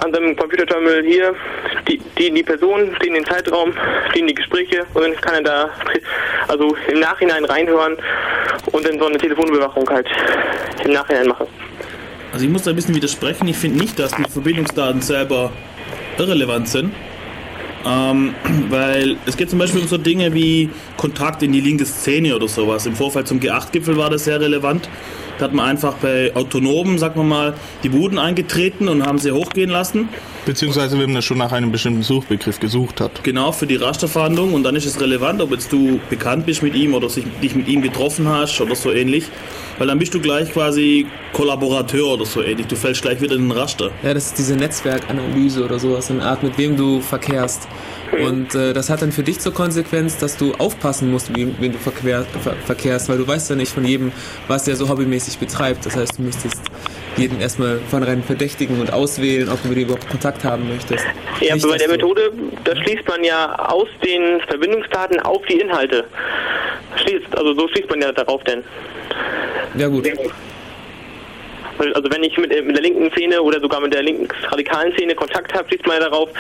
[0.03, 1.35] an seinem Computerterminal hier,
[1.89, 3.73] die, die, die Person, die in den Zeitraum,
[4.15, 5.71] die in die Gespräche, und dann kann er da,
[6.49, 7.97] also im Nachhinein reinhören
[8.73, 10.09] und dann so eine Telefonüberwachung halt
[10.85, 11.47] im Nachhinein machen.
[12.33, 13.47] Also ich muss da ein bisschen widersprechen.
[13.49, 15.53] Ich finde nicht, dass die Verbindungsdaten selber
[16.19, 16.95] irrelevant sind.
[17.85, 18.35] Ähm,
[18.71, 22.49] weil es geht zum Beispiel um so Dinge wie Kontakt in die linke Szene oder
[22.49, 22.87] sowas.
[22.87, 24.89] Im Vorfall zum G8-Gipfel war das sehr relevant.
[25.43, 29.33] Da hat man einfach bei Autonomen, sagen wir mal, die Buden eingetreten und haben sie
[29.33, 30.09] hochgehen lassen.
[30.47, 33.25] Beziehungsweise wenn man schon nach einem bestimmten Suchbegriff gesucht hat.
[33.25, 34.55] Genau, für die Rasterfahndung.
[34.55, 37.57] Und dann ist es relevant, ob jetzt du bekannt bist mit ihm oder sich, dich
[37.57, 39.25] mit ihm getroffen hast oder so ähnlich.
[39.79, 42.69] Weil dann bist du gleich quasi Kollaborateur oder so ähnlich.
[42.69, 43.91] Du fällst gleich wieder in den Raster.
[44.05, 47.67] Ja, das ist diese Netzwerkanalyse oder sowas, eine Art, mit wem du verkehrst.
[48.13, 51.73] Und äh, das hat dann für dich zur Konsequenz, dass du aufpassen musst, wie, wen
[51.73, 54.13] du verquer, ver, verkehrst, weil du weißt ja nicht von jedem,
[54.49, 55.87] was der so hobbymäßig betreibt.
[55.87, 56.61] Das heißt, du müsstest
[57.17, 61.05] jeden erstmal von rein verdächtigen und auswählen, ob du mit ihm überhaupt Kontakt haben möchtest.
[61.41, 62.33] Ja, Nicht, aber bei der Methode,
[62.65, 66.05] da schließt man ja aus den Verbindungsdaten auf die Inhalte.
[66.97, 68.63] Schließt, also so schließt man ja darauf denn.
[69.77, 70.07] Ja gut.
[71.79, 74.93] Also wenn ich mit, äh, mit der linken Szene oder sogar mit der linken radikalen
[74.95, 76.31] Szene Kontakt habe, schließt man ja darauf,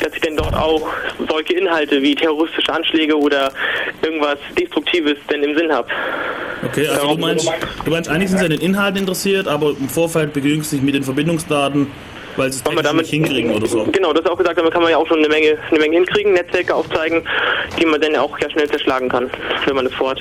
[0.00, 0.88] dass ich dann dort auch
[1.28, 3.52] solche Inhalte wie terroristische Anschläge oder
[4.02, 5.88] irgendwas Destruktives denn im Sinn habe.
[6.64, 7.50] Okay, also du meinst,
[7.84, 11.04] du meinst, eigentlich sind sie an den Inhalten interessiert, aber im Vorfeld sich mit den
[11.04, 11.88] Verbindungsdaten,
[12.38, 13.84] weil sie es nicht hinkriegen oder so.
[13.84, 15.96] Genau, das ist auch gesagt, damit kann man ja auch schon eine Menge, eine Menge
[15.96, 17.22] hinkriegen, Netzwerke aufzeigen,
[17.78, 19.30] die man dann auch ja schnell zerschlagen kann,
[19.66, 20.20] wenn man es vorhat.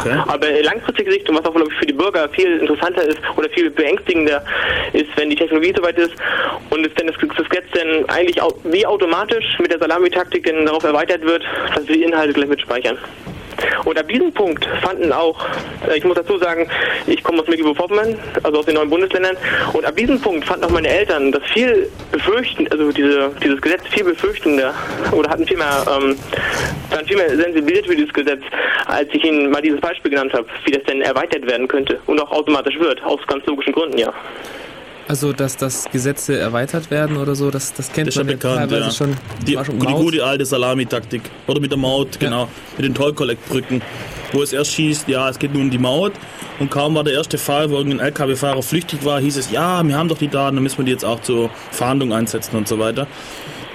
[0.00, 0.16] Okay.
[0.26, 3.70] Aber langfristig Sicht und was auch ich, für die Bürger viel interessanter ist oder viel
[3.70, 4.44] beängstigender
[4.92, 6.14] ist, wenn die Technologie soweit ist
[6.70, 10.84] und es dann das, das Gesetz dann eigentlich wie automatisch mit der Salamitaktik dann darauf
[10.84, 11.44] erweitert wird,
[11.74, 12.98] dass wir die Inhalte gleich mitspeichern.
[13.84, 15.44] Und ab diesem Punkt fanden auch,
[15.88, 16.68] äh, ich muss dazu sagen,
[17.06, 19.36] ich komme aus Mecklenburg-Vorpommern, also aus den neuen Bundesländern,
[19.72, 23.82] und ab diesem Punkt fanden auch meine Eltern das viel befürchten, also diese, dieses Gesetz
[23.90, 24.74] viel befürchtender
[25.12, 26.16] oder hatten viel mehr, ähm,
[26.90, 28.42] waren viel mehr sensibilisiert für dieses Gesetz,
[28.86, 32.20] als ich ihnen mal dieses Beispiel genannt habe, wie das denn erweitert werden könnte und
[32.20, 34.12] auch automatisch wird, aus ganz logischen Gründen, ja.
[35.12, 38.84] Also, dass, dass Gesetze erweitert werden oder so, das, das kennt Das man bekannt, teilweise
[38.84, 38.90] ja.
[38.90, 39.16] schon.
[39.46, 41.20] Die, schon die gute alte Salamitaktik.
[41.46, 42.48] Oder mit der Maut, genau.
[42.78, 43.82] Mit den Tollkollektbrücken.
[44.32, 46.12] Wo es erst hieß, ja, es geht nun um die Maut.
[46.60, 49.98] Und kaum war der erste Fall, wo irgendein LKW-Fahrer flüchtig war, hieß es, ja, wir
[49.98, 52.78] haben doch die Daten, dann müssen wir die jetzt auch zur Fahndung einsetzen und so
[52.78, 53.06] weiter.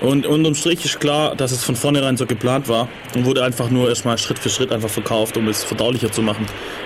[0.01, 3.69] Und unterm Strich ist klar, dass es von vornherein so geplant war und wurde einfach
[3.69, 6.45] nur erstmal Schritt für Schritt einfach verkauft, um es verdaulicher zu machen.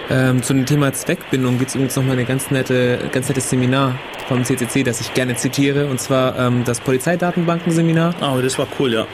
[0.10, 3.96] Ähm, zu dem Thema Zweckbindung gibt es übrigens nochmal ein ganz, nette, ganz nettes Seminar
[4.28, 8.16] vom CCC, das ich gerne zitiere, und zwar ähm, das Polizeidatenbankenseminar.
[8.22, 9.06] Ah, aber das war cool, ja.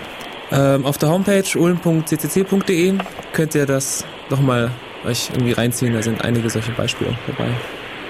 [0.52, 2.94] Ähm, auf der Homepage ulm.ccc.de
[3.34, 4.72] könnt ihr das nochmal
[5.06, 7.50] euch irgendwie reinziehen, da sind einige solche Beispiele dabei.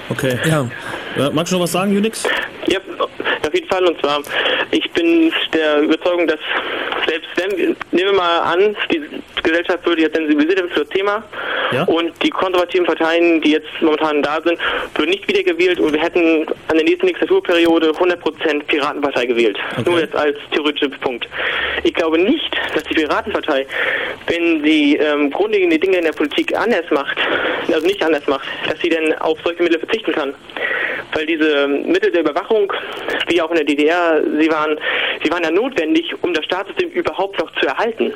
[0.10, 0.38] Okay.
[0.48, 0.70] Ja,
[1.18, 2.24] Ja, magst du noch was sagen, Unix?
[2.68, 2.80] Ja,
[3.58, 3.86] jeden Fall.
[3.86, 4.22] Und zwar,
[4.72, 6.40] ich bin der Überzeugung, dass
[7.08, 9.02] selbst wenn, nehmen wir mal an, die
[9.44, 11.24] Gesellschaft würde jetzt sensibilisiert für das Thema
[11.72, 11.84] Ja.
[11.86, 14.60] und die konservativen Parteien, die jetzt momentan da sind,
[14.96, 19.58] würden nicht wiedergewählt und wir hätten an der nächsten Legislaturperiode 100% Piratenpartei gewählt.
[19.78, 19.90] Okay.
[19.90, 21.28] Nur jetzt als theoretischer Punkt.
[21.84, 23.66] Ich glaube nicht, dass die Piratenpartei,
[24.28, 27.18] wenn sie ähm, grundlegende Dinge in der Politik anders macht,
[27.74, 30.34] also nicht anders macht, dass sie denn auf solche Mittel verzichten kann.
[31.14, 32.72] Weil diese Mittel der Überwachung,
[33.28, 34.78] wie auch in der DDR, sie waren,
[35.24, 38.14] sie waren ja notwendig, um das Staatssystem überhaupt noch zu erhalten.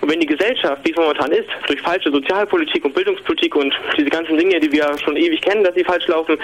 [0.00, 4.10] Und wenn die Gesellschaft, wie es momentan ist, durch falsche Sozialpolitik und Bildungspolitik und diese
[4.10, 6.38] ganzen Dinge, die wir schon ewig kennen, dass sie falsch laufen,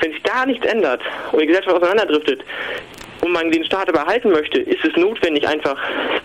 [0.00, 1.00] wenn sich da nichts ändert
[1.32, 2.40] und die Gesellschaft auseinanderdriftet,
[3.22, 5.76] und man den Staat aber erhalten möchte, ist es notwendig, einfach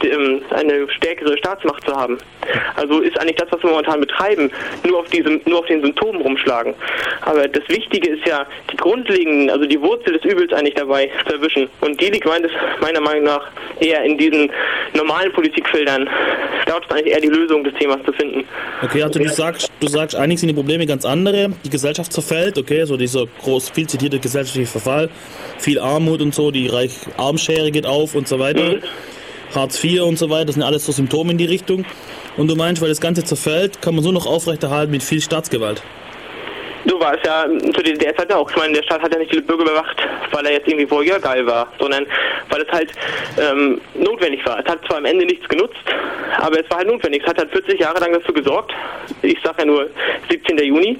[0.03, 2.17] ähm, eine stärkere Staatsmacht zu haben.
[2.75, 4.51] Also ist eigentlich das, was wir momentan betreiben,
[4.83, 6.73] nur auf diesem, nur auf den Symptomen rumschlagen.
[7.21, 11.35] Aber das Wichtige ist ja, die grundlegenden, also die Wurzel des Übels eigentlich dabei zu
[11.35, 11.69] erwischen.
[11.81, 13.47] Und die liegt meines, meiner Meinung nach
[13.79, 14.51] eher in diesen
[14.95, 16.09] normalen Politikfeldern.
[16.65, 18.43] Dort ist eigentlich eher die Lösung des Themas zu finden.
[18.81, 21.51] Okay, also du sagst, du sagst, eigentlich sind die Probleme ganz andere.
[21.63, 25.09] Die Gesellschaft zerfällt, okay, so dieser groß, viel zitierte gesellschaftliche Verfall,
[25.59, 28.77] viel Armut und so, die Reichen Bereich Armschere geht auf und so weiter.
[29.53, 31.85] Hartz IV und so weiter, das sind alles so Symptome in die Richtung.
[32.35, 35.81] Und du meinst, weil das Ganze zerfällt, kann man so noch aufrechterhalten mit viel Staatsgewalt.
[36.85, 38.49] So war es ja zu der Zeit auch.
[38.49, 39.97] Ich meine, der Staat hat ja nicht die Bürger überwacht,
[40.31, 42.05] weil er jetzt irgendwie vorher geil war, sondern
[42.49, 42.91] weil es halt
[43.39, 44.59] ähm, notwendig war.
[44.59, 45.75] Es hat zwar am Ende nichts genutzt,
[46.39, 47.23] aber es war halt notwendig.
[47.23, 48.73] Es hat halt 40 Jahre lang dafür gesorgt,
[49.21, 49.89] ich sage ja nur
[50.29, 50.57] 17.
[50.57, 50.97] Juni,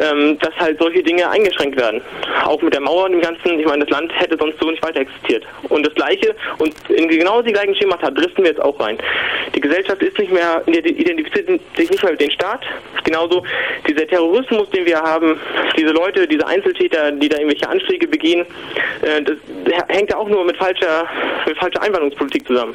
[0.00, 2.00] ähm, dass halt solche Dinge eingeschränkt werden.
[2.44, 4.82] Auch mit der Mauer und dem Ganzen, ich meine, das Land hätte sonst so nicht
[4.82, 5.44] weiter existiert.
[5.68, 8.98] Und das Gleiche, und in genau die gleichen Schemata driften wir jetzt auch rein.
[9.54, 12.64] Die Gesellschaft ist nicht mehr, identifiziert sich nicht mehr mit dem Staat.
[13.04, 13.42] Genauso
[13.88, 15.09] dieser Terrorismus, den wir haben,
[15.76, 18.46] diese Leute, diese Einzeltäter, die da irgendwelche Anschläge begehen,
[19.02, 19.36] äh, das
[19.88, 21.06] hängt ja auch nur mit falscher,
[21.46, 22.74] mit falscher Einwanderungspolitik zusammen.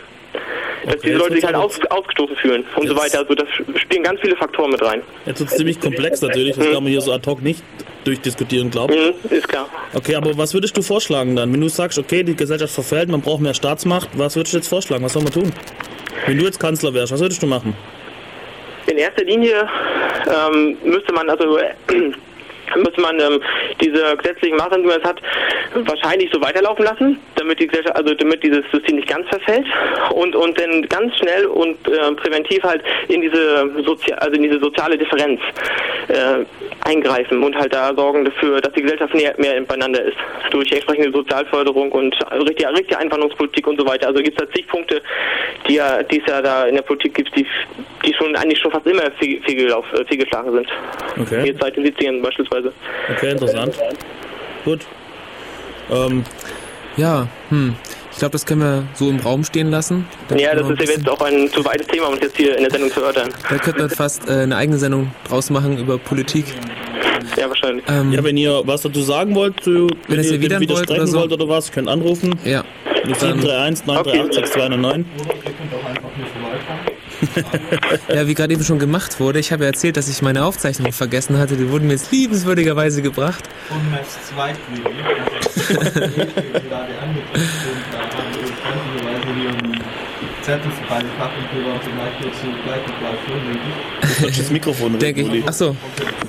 [0.85, 3.19] Dass Okay, diese Leute sich halt wird's aus, ausgestoßen fühlen und so weiter.
[3.19, 3.47] Also das
[3.81, 5.01] spielen ganz viele Faktoren mit rein.
[5.25, 7.63] Jetzt wird es ziemlich komplex natürlich, das kann man hier so ad hoc nicht
[8.03, 9.31] durchdiskutieren, glaube ich.
[9.31, 9.67] Mhm, ist klar.
[9.93, 11.51] Okay, aber was würdest du vorschlagen dann?
[11.51, 14.67] Wenn du sagst, okay, die Gesellschaft verfällt, man braucht mehr Staatsmacht, was würdest du jetzt
[14.67, 15.03] vorschlagen?
[15.03, 15.51] Was soll man tun?
[16.27, 17.75] Wenn du jetzt Kanzler wärst, was würdest du machen?
[18.87, 19.67] In erster Linie
[20.27, 21.57] ähm, müsste man also
[22.75, 23.41] müsste man ähm,
[23.81, 25.21] diese gesetzlichen Maßnahmen, die man jetzt hat,
[25.73, 29.65] wahrscheinlich so weiterlaufen lassen, damit die Gesellschaft, also damit dieses System nicht ganz verfällt
[30.13, 34.59] und und dann ganz schnell und äh, präventiv halt in diese Sozi also in diese
[34.59, 35.39] soziale Differenz
[36.07, 36.45] äh,
[36.87, 40.17] eingreifen und halt da sorgen dafür, dass die Gesellschaft näher, mehr beieinander ist
[40.51, 44.07] durch entsprechende Sozialförderung und richtige, richtige Einwanderungspolitik und so weiter.
[44.07, 45.01] Also gibt es da zig Punkte,
[45.67, 47.45] die ja, die es ja da in der Politik gibt, die,
[48.05, 50.67] die schon eigentlich schon fast immer fehl- fehlgelauf- äh, fehlgeschlagen sind.
[51.19, 51.47] Okay.
[51.47, 52.54] Jetzt seit den 70ern beispielsweise.
[53.15, 53.75] Okay, interessant.
[54.63, 54.81] Gut.
[55.91, 56.23] Ähm,
[56.97, 57.75] Ja, hm.
[58.11, 60.07] Ich glaube, das können wir so im Raum stehen lassen.
[60.29, 62.55] Da Ja, das ist bisschen- jetzt auch ein zu weites Thema, um es jetzt hier
[62.55, 63.29] in der Sendung zu erörtern.
[63.49, 66.45] Da könnte man fast äh, eine eigene Sendung draus machen über Politik.
[67.35, 67.83] Ja, wahrscheinlich.
[67.89, 70.59] Ähm, ja, wenn ihr was dazu sagen wollt, zu, Wenn ihr es ihr dem erwidern
[70.61, 71.19] wollt widersprechen oder so.
[71.19, 72.39] wollt oder was, könnt anrufen.
[72.45, 72.63] ja.
[73.05, 75.05] Mit 731 938 6209.
[78.13, 80.93] Ja, wie gerade eben schon gemacht wurde, ich habe ja erzählt, dass ich meine Aufzeichnungen
[80.93, 81.55] vergessen hatte.
[81.55, 83.43] Die wurden mir jetzt liebenswürdigerweise gebracht.
[83.69, 84.85] Und Maps Zweitvideo.
[85.55, 89.81] Also, gerade angeklickt und da haben wir freundlicherweise hier einen
[90.45, 94.37] Zettel für beide Fachentüber zum Beispiel zu gleichen Klausuren, denke ich.
[94.37, 95.43] Das Mikrofon Denke ich.
[95.47, 95.75] Ach so.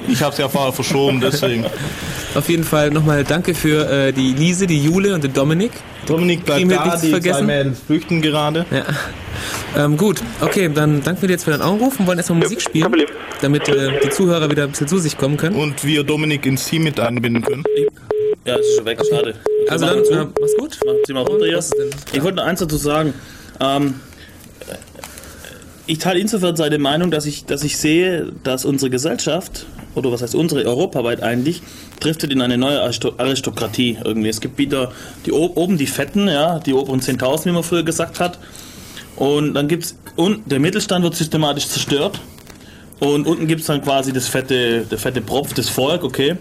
[0.08, 1.66] Ich habe es ja vorher verschoben, deswegen.
[2.34, 5.72] Auf jeden Fall nochmal danke für äh, die Lise, die Jule und den Dominik.
[6.06, 7.46] Dominik bleibt da, die zwei vergessen?
[7.46, 8.64] Mädels flüchten gerade.
[8.70, 9.84] Ja.
[9.84, 12.62] Ähm, gut, okay, dann danken wir dir jetzt für deinen Anruf und wollen erstmal Musik
[12.62, 12.94] spielen,
[13.42, 15.56] damit äh, die Zuhörer wieder ein bisschen zu sich kommen können.
[15.56, 17.64] Und wir Dominik ins Team mit einbinden können.
[18.46, 19.34] Ja, es ist schon weg, schade.
[19.68, 20.78] Also dann, äh, mach's gut.
[20.86, 21.60] Machen Sie mal runter hier.
[22.12, 23.12] Ich wollte noch eins dazu sagen.
[23.60, 24.00] Ähm,
[25.86, 30.22] ich teile insofern seine Meinung, dass ich, dass ich sehe, dass unsere Gesellschaft, oder was
[30.22, 31.62] heißt unsere, europaweit eigentlich,
[32.00, 34.28] driftet in eine neue Aristo- Aristokratie irgendwie.
[34.28, 34.92] Es gibt wieder
[35.24, 38.38] die oben die Fetten, ja, die oberen 10.000, wie man früher gesagt hat.
[39.16, 42.20] Und dann gibt's, und der Mittelstand wird systematisch zerstört.
[42.98, 46.36] Und unten gibt es dann quasi das fette, der fette Propf, das Volk, okay.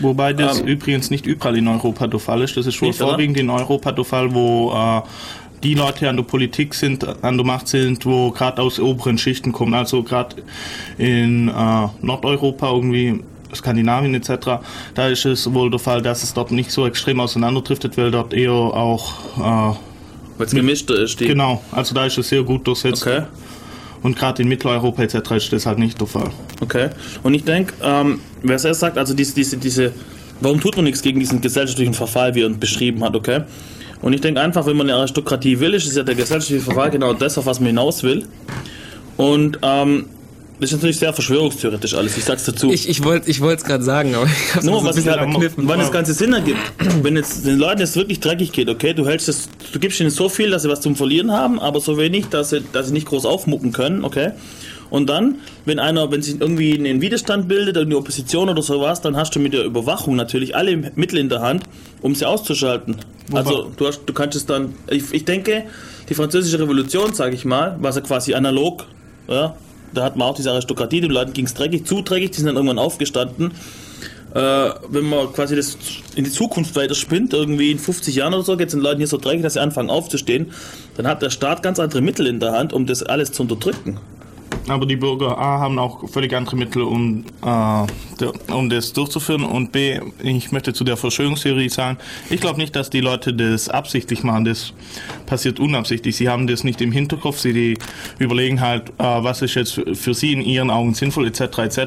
[0.00, 2.56] Wobei das Ähm, übrigens nicht überall in Europa der Fall ist.
[2.56, 2.92] Das ist oder?
[2.92, 5.02] vorwiegend in Europa der Fall, wo äh,
[5.62, 9.52] die Leute an der Politik sind, an der Macht sind, wo gerade aus oberen Schichten
[9.52, 9.74] kommen.
[9.74, 10.36] Also gerade
[10.98, 13.20] in äh, Nordeuropa irgendwie.
[13.52, 14.60] Skandinavien etc.,
[14.94, 18.32] da ist es wohl der Fall, dass es dort nicht so extrem auseinanderdriftet, weil dort
[18.32, 19.76] eher auch, äh,
[20.38, 21.18] Weil es gemischter ist.
[21.18, 23.02] Die, genau, also da ist es sehr gut durchsetzt.
[23.02, 23.22] Okay.
[24.02, 25.32] Und gerade in Mitteleuropa etc.
[25.32, 26.30] ist das halt nicht der Fall.
[26.60, 26.90] Okay.
[27.22, 29.92] Und ich denke, ähm, wer es erst sagt, also diese, diese, diese,
[30.40, 33.42] warum tut man nichts gegen diesen gesellschaftlichen Verfall, wie er uns beschrieben hat, okay?
[34.02, 36.90] Und ich denke einfach, wenn man eine Aristokratie will, ist es ja der gesellschaftliche Verfall
[36.90, 38.24] genau das, auf was man hinaus will.
[39.16, 40.06] Und ähm,
[40.60, 42.70] das ist natürlich sehr verschwörungstheoretisch alles, ich sag's dazu.
[42.70, 45.20] Ich, ich wollte es gerade sagen, aber ich habe Nur, so ein was ich halt
[45.56, 46.60] wann das Ganze Sinn ergibt,
[47.02, 50.10] wenn jetzt den Leuten es wirklich dreckig geht, okay, du hältst es, du gibst ihnen
[50.10, 52.92] so viel, dass sie was zum Verlieren haben, aber so wenig, dass sie, dass sie
[52.92, 54.32] nicht groß aufmucken können, okay.
[54.90, 59.16] Und dann, wenn einer, wenn sich irgendwie einen Widerstand bildet, eine Opposition oder sowas, dann
[59.16, 61.64] hast du mit der Überwachung natürlich alle Mittel in der Hand,
[62.02, 62.96] um sie auszuschalten.
[63.32, 65.64] Also du hast, du kannst es dann, ich, ich denke,
[66.08, 68.86] die französische Revolution, sage ich mal, war ja quasi analog,
[69.28, 69.54] ja,
[69.94, 72.46] da hat man auch diese Aristokratie, den Leuten ging es dreckig, zu dreckig, die sind
[72.46, 73.52] dann irgendwann aufgestanden
[74.34, 75.76] äh, wenn man quasi das
[76.14, 78.98] in die Zukunft weiter spinnt, irgendwie in 50 Jahren oder so, geht es den Leuten
[78.98, 80.52] hier so dreckig, dass sie anfangen aufzustehen,
[80.96, 83.98] dann hat der Staat ganz andere Mittel in der Hand, um das alles zu unterdrücken.
[84.68, 89.44] Aber die Bürger A haben auch völlig andere Mittel, um, äh, um das durchzuführen.
[89.44, 93.68] Und B, ich möchte zu der Verschwörungstheorie sagen, ich glaube nicht, dass die Leute das
[93.68, 94.44] absichtlich machen.
[94.44, 94.72] Das
[95.26, 96.16] passiert unabsichtlich.
[96.16, 97.38] Sie haben das nicht im Hinterkopf.
[97.38, 97.78] Sie
[98.18, 101.40] überlegen halt, äh, was ist jetzt für sie in ihren Augen sinnvoll, etc.
[101.58, 101.78] etc.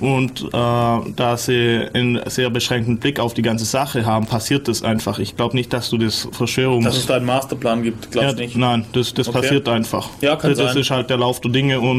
[0.00, 4.82] Und äh, da sie einen sehr beschränkten Blick auf die ganze Sache haben, passiert das
[4.82, 5.18] einfach.
[5.18, 6.84] Ich glaube nicht, dass du das Verschwörungs...
[6.84, 8.56] Dass es da einen Masterplan gibt, glaubst du Ja, nicht?
[8.56, 9.40] nein, das, das Okay.
[9.40, 10.08] passiert einfach.
[10.20, 10.80] Ja, kann das, das sein.
[10.82, 11.93] ist halt der Lauf der Dinge und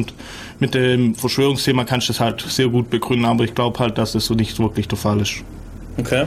[0.60, 4.14] mit dem Verschwörungsthema kannst du das halt sehr gut begründen, aber ich glaube halt, dass
[4.14, 5.36] das so nicht wirklich der Fall ist.
[5.98, 6.26] Okay.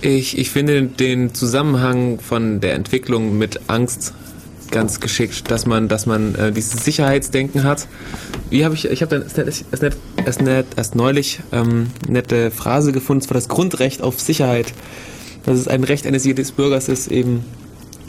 [0.00, 4.12] Ich, ich finde den Zusammenhang von der Entwicklung mit Angst
[4.70, 7.86] ganz geschickt, dass man, dass man äh, dieses Sicherheitsdenken hat.
[8.50, 9.84] Wie habe ich, ich habe dann erst, erst,
[10.16, 10.40] erst,
[10.76, 14.72] erst neulich ähm, nette Phrase gefunden, es war das Grundrecht auf Sicherheit.
[15.46, 17.44] Dass es ein Recht eines jedes Bürgers ist, eben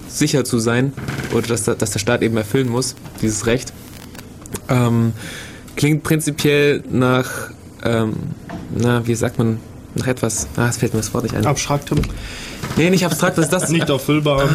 [0.08, 0.94] sicher zu sein
[1.34, 3.74] oder dass, dass der Staat eben erfüllen muss, dieses Recht.
[4.70, 5.14] Ähm,
[5.76, 7.30] klingt prinzipiell nach,
[7.84, 8.14] ähm,
[8.76, 9.60] na, wie sagt man,
[9.96, 11.46] nach etwas, ah, es fällt mir das Wort nicht ein.
[11.46, 12.00] Abstraktem,
[12.78, 14.50] Nee, nicht abstrakt, das ist das nicht erfüllbar.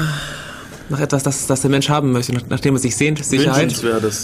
[0.89, 3.73] nach etwas, das, das der Mensch haben möchte, nach, nachdem er sich sehnt, Sicherheit.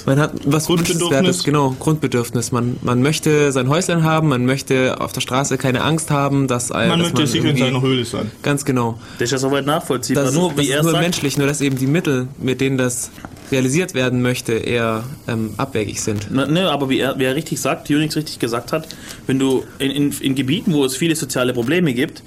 [0.07, 1.01] Man hat was Grundbedürfnis.
[1.11, 2.51] Wünschenswertes, genau, Grundbedürfnis.
[2.51, 6.73] Man, man möchte sein Häuslein haben, man möchte auf der Straße keine Angst haben, dass
[6.73, 8.33] ein- Man dass möchte sicher in seiner Höhle sein.
[8.43, 8.99] Ganz genau.
[9.21, 10.25] Das ist ja soweit nachvollziehbar.
[10.25, 12.61] Das, nur, das wie ist er nur sagt, menschlich, nur dass eben die Mittel, mit
[12.61, 13.11] denen das
[13.53, 16.29] realisiert werden möchte, eher ähm, abwegig sind.
[16.31, 18.89] Na, ne, aber wie er, wie er richtig sagt, Unix richtig gesagt hat,
[19.27, 22.23] wenn du in, in, in Gebieten, wo es viele soziale Probleme gibt,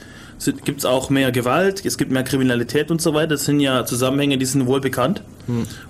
[0.63, 3.27] gibt es auch mehr Gewalt, es gibt mehr Kriminalität und so weiter.
[3.29, 5.21] Das sind ja Zusammenhänge, die sind wohl bekannt.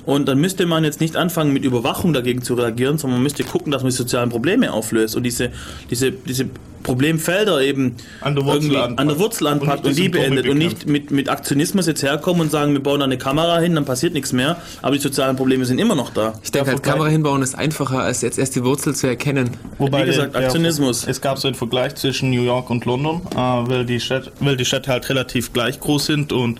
[0.05, 3.43] Und dann müsste man jetzt nicht anfangen, mit Überwachung dagegen zu reagieren, sondern man müsste
[3.43, 5.51] gucken, dass man die sozialen Probleme auflöst und diese,
[5.89, 6.49] diese, diese
[6.83, 8.99] Problemfelder eben An der Wurzel anpackt.
[8.99, 10.77] an der Wurzel Und anpackt nicht und, die Symptome beendet und bekämpft.
[10.85, 13.85] nicht mit, mit Aktionismus jetzt herkommen und sagen, wir bauen da eine Kamera hin, dann
[13.85, 16.33] passiert nichts mehr, aber die sozialen Probleme sind immer noch da.
[16.43, 19.51] Ich denke, halt, Kamera hinbauen ist einfacher, als jetzt erst die Wurzel zu erkennen.
[19.77, 21.07] Wie gesagt, Aktionismus.
[21.07, 24.57] Es gab so einen Vergleich zwischen New York und London, äh, weil, die Städte, weil
[24.57, 26.59] die Städte halt relativ gleich groß sind und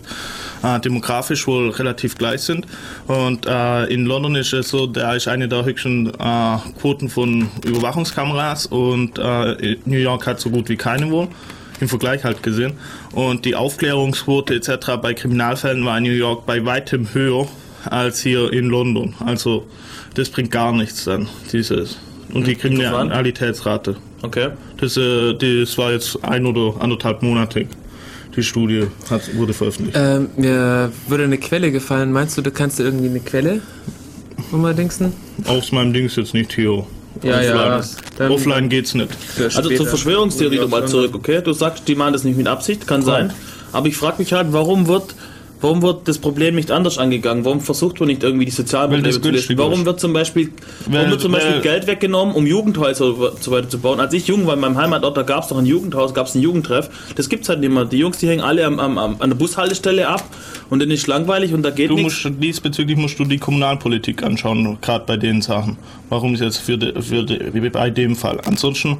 [0.62, 2.66] äh, demografisch wohl relativ gleich sind.
[3.06, 7.48] Und äh, in London ist es so, da ist eine der höchsten äh, Quoten von
[7.64, 11.28] Überwachungskameras und äh, New York hat so gut wie keine wohl.
[11.80, 12.74] Im Vergleich halt gesehen.
[13.12, 14.96] Und die Aufklärungsquote etc.
[15.00, 17.48] bei Kriminalfällen war in New York bei weitem höher
[17.86, 19.14] als hier in London.
[19.24, 19.66] Also
[20.14, 21.98] das bringt gar nichts dann, dieses.
[22.34, 23.96] Und die Kriminalitätsrate.
[24.22, 24.50] Okay.
[24.76, 27.66] Das, äh, das war jetzt ein oder anderthalb Monate.
[28.36, 29.98] Die Studie hat, wurde veröffentlicht.
[30.00, 32.12] Ähm, mir würde eine Quelle gefallen.
[32.12, 33.60] Meinst du, du kannst dir irgendwie eine Quelle
[34.52, 35.12] umdingsen?
[35.46, 36.84] Aus meinem Dings jetzt nicht hier.
[37.22, 37.84] Ja, Offline.
[38.18, 38.30] ja.
[38.30, 39.08] Offline geht's nicht.
[39.38, 41.42] Also zur Verschwörungstheorie nochmal zurück, okay?
[41.42, 43.32] Du sagst, die machen das nicht mit Absicht, kann sein.
[43.72, 45.14] Aber ich frage mich halt, warum wird,
[45.60, 47.44] warum wird das Problem nicht anders angegangen?
[47.44, 49.58] Warum versucht man nicht irgendwie die sozialen Weil das Probleme zu lösen?
[49.58, 50.50] Warum wird zum Beispiel,
[50.86, 54.00] warum Weil- wird zum Beispiel Geld weggenommen, um Jugendhäuser so weiter zu bauen?
[54.00, 56.34] Als ich jung war, in meinem Heimatort, da gab es doch ein Jugendhaus, gab es
[56.34, 56.88] einen Jugendtreff.
[57.16, 57.84] Das gibt's halt nicht mehr.
[57.84, 60.24] Die Jungs, die hängen alle am, am, am, an der Bushaltestelle ab
[60.70, 62.24] und dann ist langweilig und da geht Du nichts.
[62.24, 65.76] musst diesbezüglich musst du die Kommunalpolitik anschauen, gerade bei den Sachen.
[66.08, 68.40] Warum ist jetzt für, de, für de, bei dem Fall?
[68.44, 68.96] Ansonsten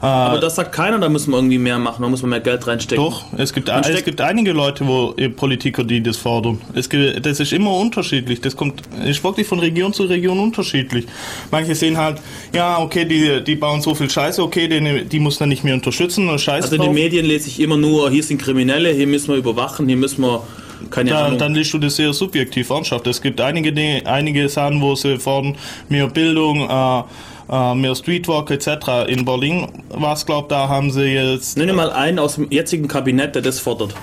[0.00, 2.66] Aber das sagt keiner, da müssen wir irgendwie mehr machen, da muss man mehr Geld
[2.66, 3.04] reinstecken.
[3.04, 6.60] Doch, es gibt, Man es gibt einige Leute, wo äh, Politiker, die das fordern.
[6.74, 8.40] Es gibt, das ist immer unterschiedlich.
[8.40, 11.06] Das kommt, ist wirklich von Region zu Region unterschiedlich.
[11.50, 12.18] Manche sehen halt,
[12.54, 15.74] ja, okay, die, die bauen so viel Scheiße, okay, die, die muss man nicht mehr
[15.74, 16.94] unterstützen, Scheiß Also in den.
[16.94, 20.42] Medien lese ich immer nur, hier sind Kriminelle, hier müssen wir überwachen, hier müssen wir,
[20.90, 21.38] keine Ahnung.
[21.38, 23.06] dann liest du das sehr subjektiv ernsthaft.
[23.06, 25.56] Es gibt einige, Dinge, einige Sachen, wo sie fordern,
[25.88, 27.02] mehr Bildung, äh,
[27.50, 29.08] äh, mehr Streetwalk etc.
[29.08, 32.88] In Berlin war es, glaube da haben sie jetzt, Nenne mal einen aus dem jetzigen
[32.88, 33.94] Kabinett, der das fordert.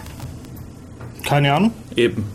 [1.23, 1.71] keine Ahnung.
[1.95, 2.25] Eben.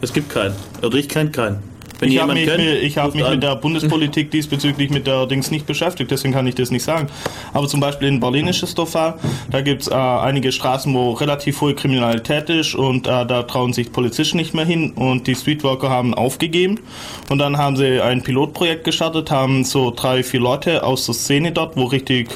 [0.00, 0.54] Es gibt keinen.
[0.82, 1.67] Oder ich kenne keinen.
[1.98, 5.50] Wenn Ich habe mich, kennt, ich hab mich mit der Bundespolitik diesbezüglich mit der Dings
[5.50, 7.08] nicht beschäftigt, deswegen kann ich das nicht sagen.
[7.52, 9.14] Aber zum Beispiel in Berlin ist es der Fall.
[9.50, 13.72] Da gibt es äh, einige Straßen, wo relativ hohe Kriminalität ist und äh, da trauen
[13.72, 16.80] sich Polizisten nicht mehr hin und die Streetworker haben aufgegeben.
[17.28, 21.52] Und dann haben sie ein Pilotprojekt gestartet, haben so drei, vier Leute aus der Szene
[21.52, 22.30] dort, wo richtig,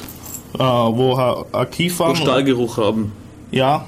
[0.55, 1.13] äh, wo
[1.53, 2.15] aktiv Wo waren.
[2.17, 3.22] Stahlgeruch haben.
[3.53, 3.85] Ja,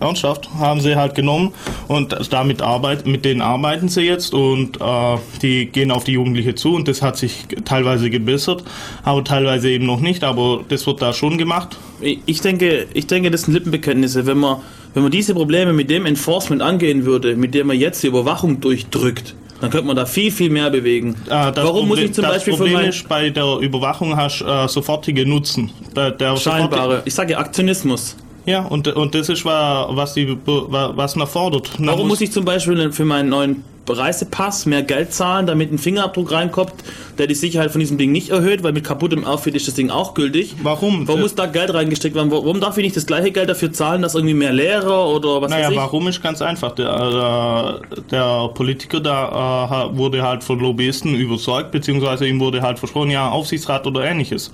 [0.00, 1.52] ernsthaft, haben sie halt genommen
[1.86, 6.54] und damit arbeit, mit denen arbeiten sie jetzt und äh, die gehen auf die Jugendliche
[6.54, 8.64] zu und das hat sich teilweise gebessert,
[9.02, 11.76] aber teilweise eben noch nicht, aber das wird da schon gemacht.
[12.00, 14.24] Ich denke, ich denke, das sind Lippenbekenntnisse.
[14.24, 14.60] Wenn man,
[14.94, 18.62] wenn man diese Probleme mit dem Enforcement angehen würde, mit dem man jetzt die Überwachung
[18.62, 21.16] durchdrückt, dann könnte man da viel, viel mehr bewegen.
[21.26, 24.66] Das Warum muss Problem, ich zum das Beispiel Problem ist, bei der Überwachung hast äh,
[24.68, 25.70] sofortige Nutzen.
[25.94, 28.16] Bei der scheinbare, ich sage Aktionismus.
[28.44, 31.78] Ja, und, und das ist wa- was, die, wa- was man fordert.
[31.78, 35.78] Man Warum muss ich zum Beispiel für meinen neuen Reisepass, mehr Geld zahlen, damit ein
[35.78, 36.72] Fingerabdruck reinkommt,
[37.18, 39.90] der die Sicherheit von diesem Ding nicht erhöht, weil mit kaputtem Outfit ist das Ding
[39.90, 40.54] auch gültig.
[40.62, 41.06] Warum?
[41.08, 42.30] Warum muss da Geld reingesteckt werden?
[42.30, 45.50] Warum darf ich nicht das gleiche Geld dafür zahlen, dass irgendwie mehr Lehrer oder was
[45.50, 45.78] Naja, weiß ich?
[45.78, 46.72] warum ist ganz einfach.
[46.76, 47.80] Der,
[48.10, 53.30] der Politiker da äh, wurde halt von Lobbyisten überzeugt, beziehungsweise ihm wurde halt versprochen, ja,
[53.30, 54.52] Aufsichtsrat oder ähnliches.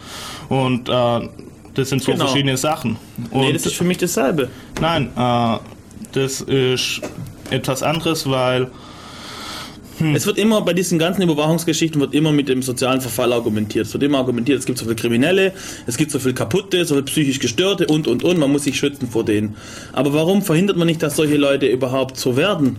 [0.49, 1.29] Und äh,
[1.79, 2.27] das sind so Genau.
[2.27, 2.97] verschiedene Sachen.
[3.31, 4.49] Und Nee, das ist für mich dasselbe.
[4.81, 5.59] Nein, äh,
[6.13, 7.01] das ist
[7.51, 8.69] etwas anderes, weil
[10.15, 13.87] Es wird immer bei diesen ganzen Überwachungsgeschichten wird immer mit dem sozialen Verfall argumentiert.
[13.87, 15.53] Es wird immer argumentiert, es gibt so viele Kriminelle,
[15.89, 18.79] es gibt so viele Kaputte, so viele psychisch Gestörte und und und, man muss sich
[18.79, 19.57] schützen vor denen.
[19.93, 22.77] Aber warum verhindert man nicht, dass solche Leute überhaupt so werden?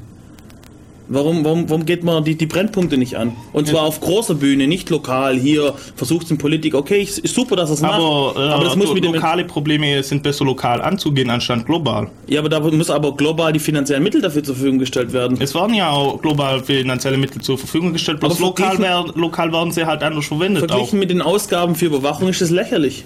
[1.12, 3.36] Warum, warum, warum geht man die, die Brennpunkte nicht an?
[3.52, 7.34] Und zwar auf großer Bühne, nicht lokal, hier versucht es in Politik, okay, ist ist
[7.34, 10.46] super, dass es macht, aber, äh, aber das muss lo- mit lokale Probleme sind besser
[10.46, 12.12] lokal anzugehen, anstatt global.
[12.28, 15.38] Ja, aber da muss aber global die finanziellen Mittel dafür zur Verfügung gestellt werden.
[15.42, 19.52] Es werden ja auch global finanzielle Mittel zur Verfügung gestellt, bloß Aber lokal, werden, lokal
[19.52, 20.64] werden sie halt anders verwendet.
[20.66, 20.68] Auch.
[20.76, 23.04] Verglichen mit den Ausgaben für Überwachung ist es lächerlich.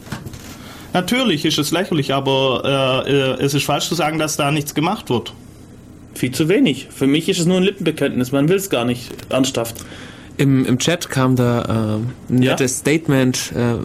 [0.93, 4.75] Natürlich ist es lächerlich, aber äh, äh, es ist falsch zu sagen, dass da nichts
[4.75, 5.33] gemacht wird.
[6.15, 6.87] Viel zu wenig.
[6.95, 9.83] Für mich ist es nur ein Lippenbekenntnis, man will es gar nicht ernsthaft.
[10.37, 11.99] Im, Im Chat kam da
[12.29, 12.51] äh, ein Ja?
[12.51, 13.51] nettes Statement.
[13.55, 13.75] Äh,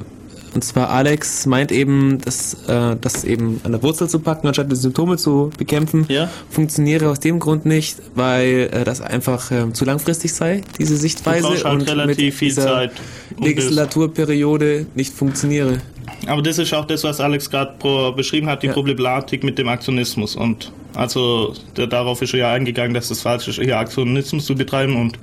[0.54, 4.72] und zwar Alex meint eben, dass äh, das eben an der Wurzel zu packen, anstatt
[4.72, 6.30] die Symptome zu bekämpfen, Ja.
[6.50, 11.42] funktioniere aus dem Grund nicht, weil äh, das einfach äh, zu langfristig sei, diese Sichtweise.
[11.42, 12.92] Du halt und relativ mit viel dieser Zeit,
[13.36, 15.80] um Legislaturperiode nicht funktioniere.
[16.26, 18.72] Aber das ist auch das, was Alex gerade beschrieben hat, die Ja.
[18.72, 20.34] Problematik mit dem Aktionismus.
[20.36, 24.54] Und also der, darauf ist er ja eingegangen, dass es falsch ist, hier Aktionismus zu
[24.54, 25.18] betreiben und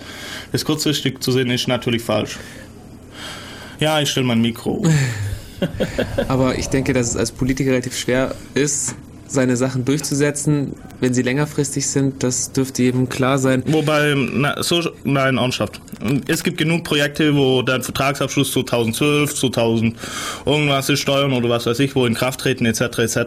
[0.51, 2.37] es kurzfristig zu sehen, ist natürlich falsch.
[3.79, 4.85] Ja, ich stelle mein Mikro.
[6.27, 8.95] Aber ich denke, dass es als Politiker relativ schwer ist,
[9.27, 12.23] seine Sachen durchzusetzen, wenn sie längerfristig sind.
[12.23, 13.63] Das dürfte jedem klar sein.
[13.65, 15.81] Wobei, na, so, nein, ernsthaft.
[16.27, 19.95] Es gibt genug Projekte, wo der Vertragsabschluss 2012, 2000
[20.45, 23.17] irgendwas ist, Steuern oder was weiß ich, wo in Kraft treten, etc., etc.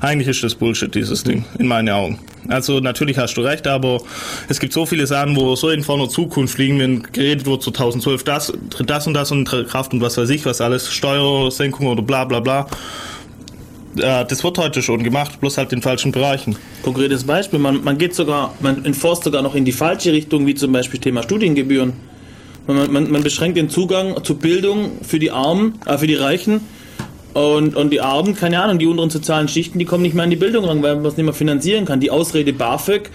[0.00, 2.18] Eigentlich ist das Bullshit, dieses Ding, in meinen Augen.
[2.48, 4.00] Also, natürlich hast du recht, aber
[4.48, 8.24] es gibt so viele Sachen, wo so in vorner Zukunft liegen, wenn geredet wird, 2012,
[8.24, 8.52] das,
[8.84, 12.40] das und das in Kraft und was weiß ich, was alles, Steuersenkung oder bla, bla,
[12.40, 12.66] bla.
[13.96, 16.56] Äh, Das wird heute schon gemacht, bloß halt in falschen Bereichen.
[16.82, 20.54] Konkretes Beispiel, man, man geht sogar, man enforst sogar noch in die falsche Richtung, wie
[20.54, 21.92] zum Beispiel Thema Studiengebühren.
[22.66, 26.60] Man, man, man beschränkt den Zugang zur Bildung für die Armen, äh, für die Reichen.
[27.34, 30.30] Und, und die Armen, keine Ahnung, die unteren sozialen Schichten, die kommen nicht mehr an
[30.30, 31.98] die Bildung ran, weil man es nicht mehr finanzieren kann.
[31.98, 33.08] Die Ausrede BAföG,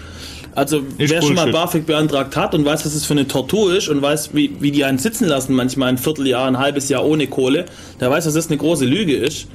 [0.56, 1.52] also Ist wer schon mal Bullshit.
[1.52, 4.72] BAföG beantragt hat und weiß, was es für eine Tortur ist und weiß, wie, wie
[4.72, 7.66] die einen sitzen lassen, manchmal ein Vierteljahr, ein halbes Jahr ohne Kohle,
[8.00, 9.46] der weiß, dass das eine große Lüge ist.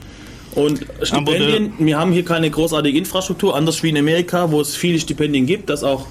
[0.55, 4.99] Und Stipendien, wir haben hier keine großartige Infrastruktur, anders wie in Amerika, wo es viele
[4.99, 6.05] Stipendien gibt, das auch,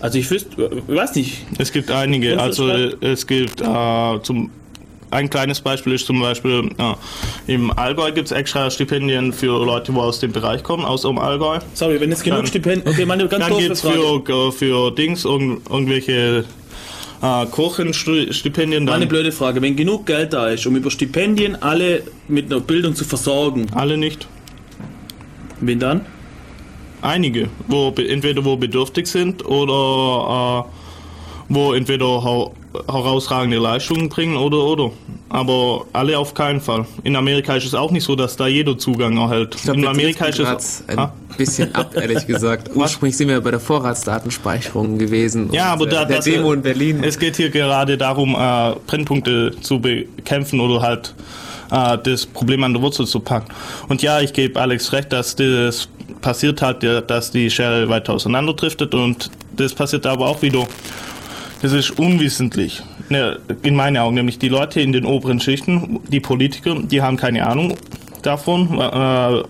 [0.00, 2.40] also ich wüsste, ich weiß nicht, Es gibt einige.
[2.40, 4.50] Also äh, es gibt äh, zum
[5.14, 9.92] ein kleines Beispiel ist zum Beispiel äh, im Allgäu gibt es extra Stipendien für Leute,
[9.92, 11.60] die aus dem Bereich kommen, aus dem Allgäu.
[11.74, 14.22] sorry, wenn jetzt genug Stipendien, okay, meine ganz Dann gibt es Frage.
[14.26, 16.44] für, für Dings irgend, irgendwelche
[17.24, 18.84] äh, Kochenstipendien.
[18.84, 22.94] Meine blöde Frage, wenn genug Geld da ist, um über Stipendien alle mit einer Bildung
[22.94, 24.26] zu versorgen, alle nicht.
[25.60, 26.04] wen dann?
[27.00, 30.83] Einige, wo entweder wo bedürftig sind oder äh,
[31.48, 32.52] wo entweder
[32.86, 34.90] herausragende Leistungen bringen oder oder.
[35.28, 36.86] Aber alle auf keinen Fall.
[37.02, 39.54] In Amerika ist es auch nicht so, dass da jeder Zugang erhält.
[39.54, 42.70] Ich glaube, In Amerika ist es ein bisschen ab, ehrlich gesagt.
[42.74, 45.52] Ursprünglich sind wir bei der Vorratsdatenspeicherung gewesen.
[45.52, 47.02] Ja, aber und, da, äh, der das, Demo in Berlin.
[47.02, 51.14] Es geht hier gerade darum, äh, Brennpunkte zu bekämpfen oder halt
[51.70, 53.52] äh, das Problem an der Wurzel zu packen.
[53.88, 55.88] Und ja, ich gebe Alex recht, dass das
[56.20, 60.66] passiert halt, ja, dass die Schere weiter auseinanderdriftet und das passiert aber auch wieder.
[61.64, 62.82] Das ist unwissentlich.
[63.08, 67.16] Ne, in meinen Augen, nämlich die Leute in den oberen Schichten, die Politiker, die haben
[67.16, 67.74] keine Ahnung
[68.20, 69.42] davon, äh,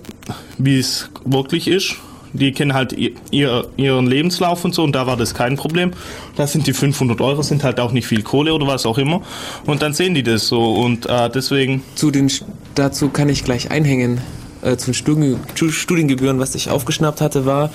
[0.59, 1.97] wie es wirklich ist.
[2.33, 5.91] Die kennen halt ihr, ihr, ihren Lebenslauf und so und da war das kein Problem.
[6.37, 9.21] Da sind die 500 Euro, sind halt auch nicht viel Kohle oder was auch immer.
[9.67, 12.31] Und dann sehen die das so und äh, deswegen, zu den,
[12.77, 14.21] dazu kann ich gleich einhängen.
[14.63, 17.71] Äh, zu den Studien, Stu- Studiengebühren, was ich aufgeschnappt hatte, war,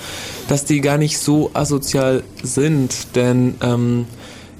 [0.48, 3.14] dass die gar nicht so asozial sind.
[3.14, 4.06] Denn ähm,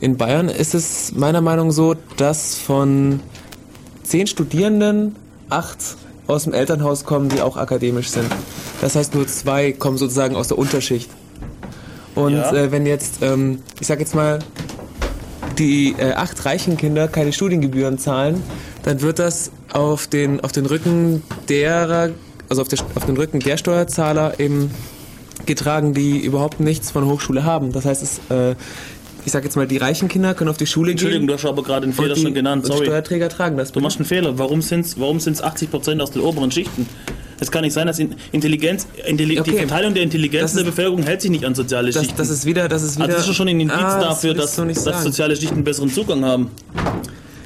[0.00, 3.20] in Bayern ist es meiner Meinung nach so, dass von
[4.02, 5.16] zehn Studierenden
[5.48, 5.78] acht
[6.26, 8.26] aus dem Elternhaus kommen, die auch akademisch sind.
[8.80, 11.10] Das heißt, nur zwei kommen sozusagen aus der Unterschicht.
[12.14, 12.52] Und Ja.
[12.54, 14.38] äh, wenn jetzt, ähm, ich sag jetzt mal,
[15.58, 18.42] die äh, acht reichen Kinder keine Studiengebühren zahlen,
[18.82, 22.10] dann wird das auf den, auf den Rücken derer,
[22.48, 24.70] also auf, der, auf den Rücken der Steuerzahler eben
[25.46, 27.72] getragen, die überhaupt nichts von Hochschule haben.
[27.72, 28.54] Das heißt, es, äh,
[29.24, 31.28] ich sag jetzt mal, die reichen Kinder können auf die Schule Entschuldigung, gehen.
[31.28, 32.64] du hast aber gerade den und Fehler die, schon genannt.
[32.64, 32.86] und die Sorry.
[32.86, 33.72] Steuerträger tragen das.
[33.72, 34.38] Du machst einen Fehler.
[34.38, 36.86] Warum sind es warum sind's 80% aus den oberen Schichten?
[37.42, 39.58] Es kann nicht sein, dass in- Intelligenz, Intelli die Okay.
[39.60, 42.18] Verteilung der Intelligenz Das der ist- Bevölkerung hält sich nicht an soziale das, Schichten.
[42.18, 43.04] das ist wieder, das ist wieder.
[43.06, 45.90] also das ist schon ein Indiz Ah, dafür, willst dass, dass soziale Schichten einen besseren
[45.90, 46.50] Zugang haben.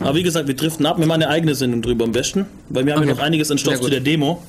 [0.00, 0.98] Aber wie gesagt, wir driften ab.
[0.98, 3.18] Wir machen eine eigene Sendung drüber am besten, weil wir haben ja Okay.
[3.18, 4.42] noch einiges an Stoff Ja, zu der Demo.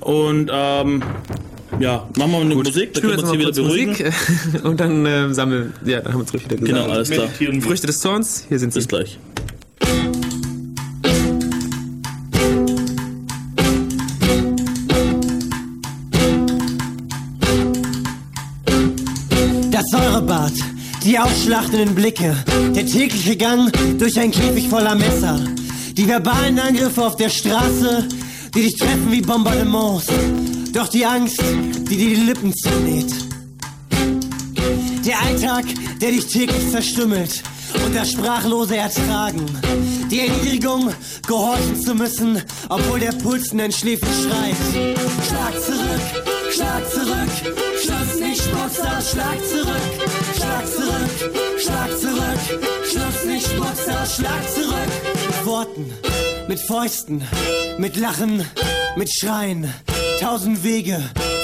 [0.00, 1.02] Und ähm,
[1.80, 3.90] ja, machen wir eine Musik, dann können wir uns mal hier wieder beruhigen.
[3.90, 5.72] Musik und dann äh, sammeln.
[5.84, 6.80] Ja, dann haben wir uns ruhig wieder gesagt.
[6.80, 7.28] Genau, alles klar.
[7.60, 8.78] Früchte des Zorns, hier sind sie.
[8.80, 9.18] Bis gleich.
[19.70, 20.52] Das Säurebad,
[21.04, 22.34] die ausschlachtenden Blicke,
[22.74, 25.38] der tägliche Gang durch ein Käfig voller Messer,
[25.92, 28.08] die verbalen Angriffe auf der Straße,
[28.54, 30.06] die dich treffen wie Bombardements,
[30.76, 33.10] doch die Angst, die dir die Lippen zunäht.
[35.06, 35.64] Der Alltag,
[36.02, 37.42] der dich täglich zerstümmelt
[37.86, 39.46] und das sprachlose Ertragen.
[40.10, 40.92] Die Erniedrigung,
[41.26, 44.56] gehorchen zu müssen, obwohl der Puls in den Schläfen schreit.
[45.26, 49.82] Schlag zurück, schlag zurück, Schluss nicht, aus, schlag zurück,
[50.36, 55.26] schlag zurück, schlag zurück, Schluss nicht, aus, schlag zurück.
[55.26, 55.92] Mit Worten,
[56.48, 57.22] mit Fäusten,
[57.78, 58.44] mit Lachen,
[58.96, 59.72] mit Schreien,
[60.20, 60.98] tausend Wege,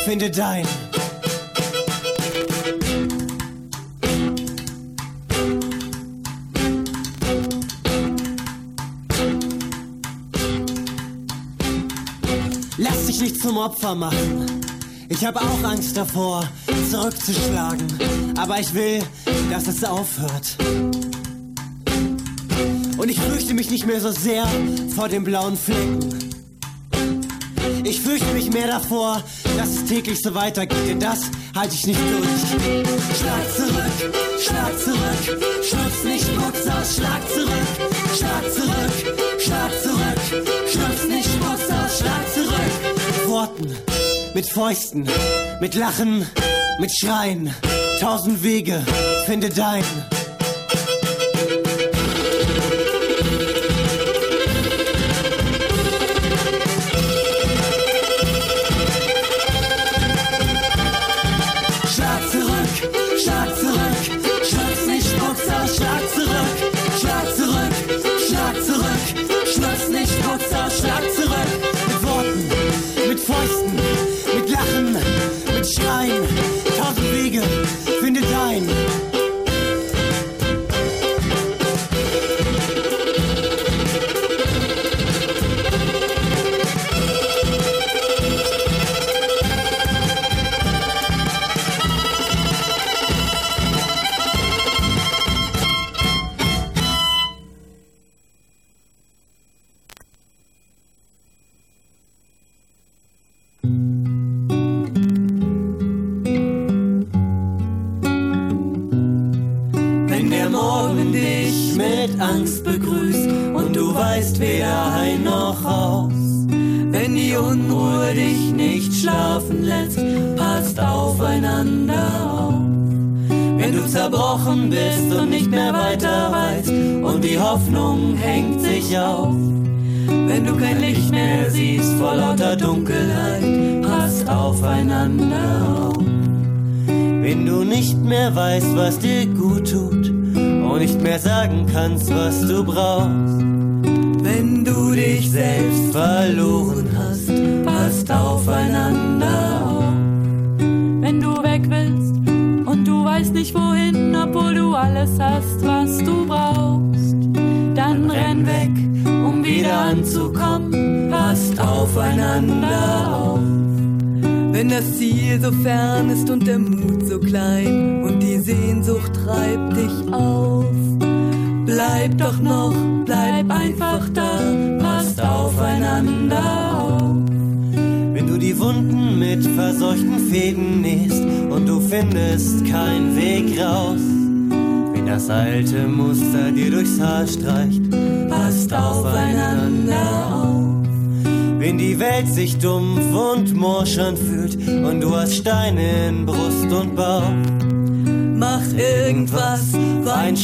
[0.05, 0.67] finde dein.
[12.79, 14.61] Lass dich nicht zum Opfer machen.
[15.09, 16.49] Ich habe auch Angst davor,
[16.91, 17.87] zurückzuschlagen.
[18.39, 19.03] Aber ich will,
[19.51, 20.57] dass es aufhört.
[22.97, 24.47] Und ich fürchte mich nicht mehr so sehr
[24.95, 26.32] vor den blauen Flecken.
[27.85, 29.23] Ich fürchte mich mehr davor,
[29.57, 32.27] dass es täglich so weitergeht, denn das halte ich nicht durch.
[33.19, 41.09] Schlag zurück, schlag zurück, Schluss nicht, Spucks aus, schlag zurück, schlag zurück, schlag zurück, Schluss
[41.09, 42.97] nicht, Spucks aus, schlag zurück.
[43.07, 43.77] Mit Worten,
[44.35, 45.09] mit Fäusten,
[45.61, 46.27] mit Lachen,
[46.79, 47.55] mit Schreien,
[48.01, 48.83] tausend Wege,
[49.27, 49.85] finde dein.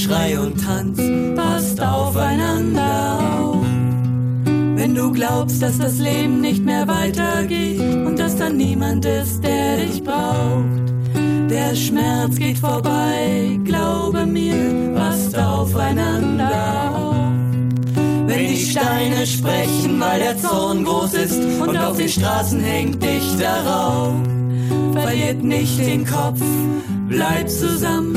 [0.08, 0.98] Schrei und tanz,
[1.36, 3.66] passt aufeinander auf.
[4.44, 9.76] Wenn du glaubst, dass das Leben nicht mehr weitergeht und dass da niemand ist, der
[9.76, 10.88] dich braucht,
[11.50, 17.16] der Schmerz geht vorbei, glaube mir, passt aufeinander auf.
[18.26, 23.66] Wenn die Steine sprechen, weil der Zorn groß ist und auf den Straßen hängt dichter
[23.66, 24.14] Rauch,
[24.92, 26.40] verliert nicht den Kopf,
[27.08, 28.07] bleibt zusammen,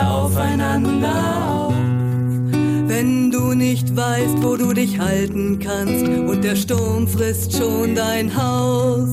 [0.00, 1.74] passt aufeinander auf.
[2.86, 8.34] Wenn du nicht weißt, wo du dich halten kannst und der Sturm frisst schon dein
[8.36, 9.10] Haus,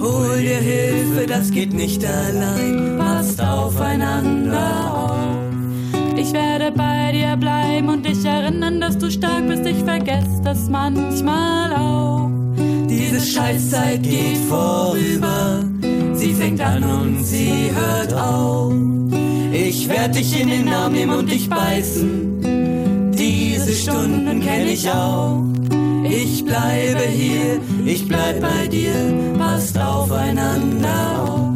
[0.00, 6.16] hol dir Hilfe, das geht nicht allein, passt aufeinander auf.
[6.16, 9.66] Ich werde bei dir bleiben und dich erinnern, dass du stark bist.
[9.66, 12.30] Ich vergesse das manchmal auch.
[12.88, 15.62] Diese Scheißzeit geht vorüber,
[16.14, 18.95] sie fängt an und sie hört auf.
[19.58, 25.42] Ich werd dich in den Arm nehmen und dich beißen, diese Stunden kenn ich auch.
[26.04, 28.92] Ich bleibe hier, ich bleib bei dir,
[29.38, 31.55] passt aufeinander auf.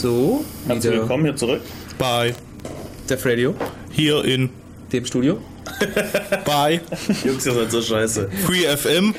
[0.00, 1.60] So, Herzlich wieder willkommen hier zurück.
[1.98, 2.32] Bei
[3.10, 3.56] Def Radio,
[3.90, 4.48] hier in
[4.92, 5.42] dem Studio.
[6.44, 6.80] bei
[7.24, 8.30] Jungs, ihr seid so scheiße.
[8.46, 9.12] Free FM.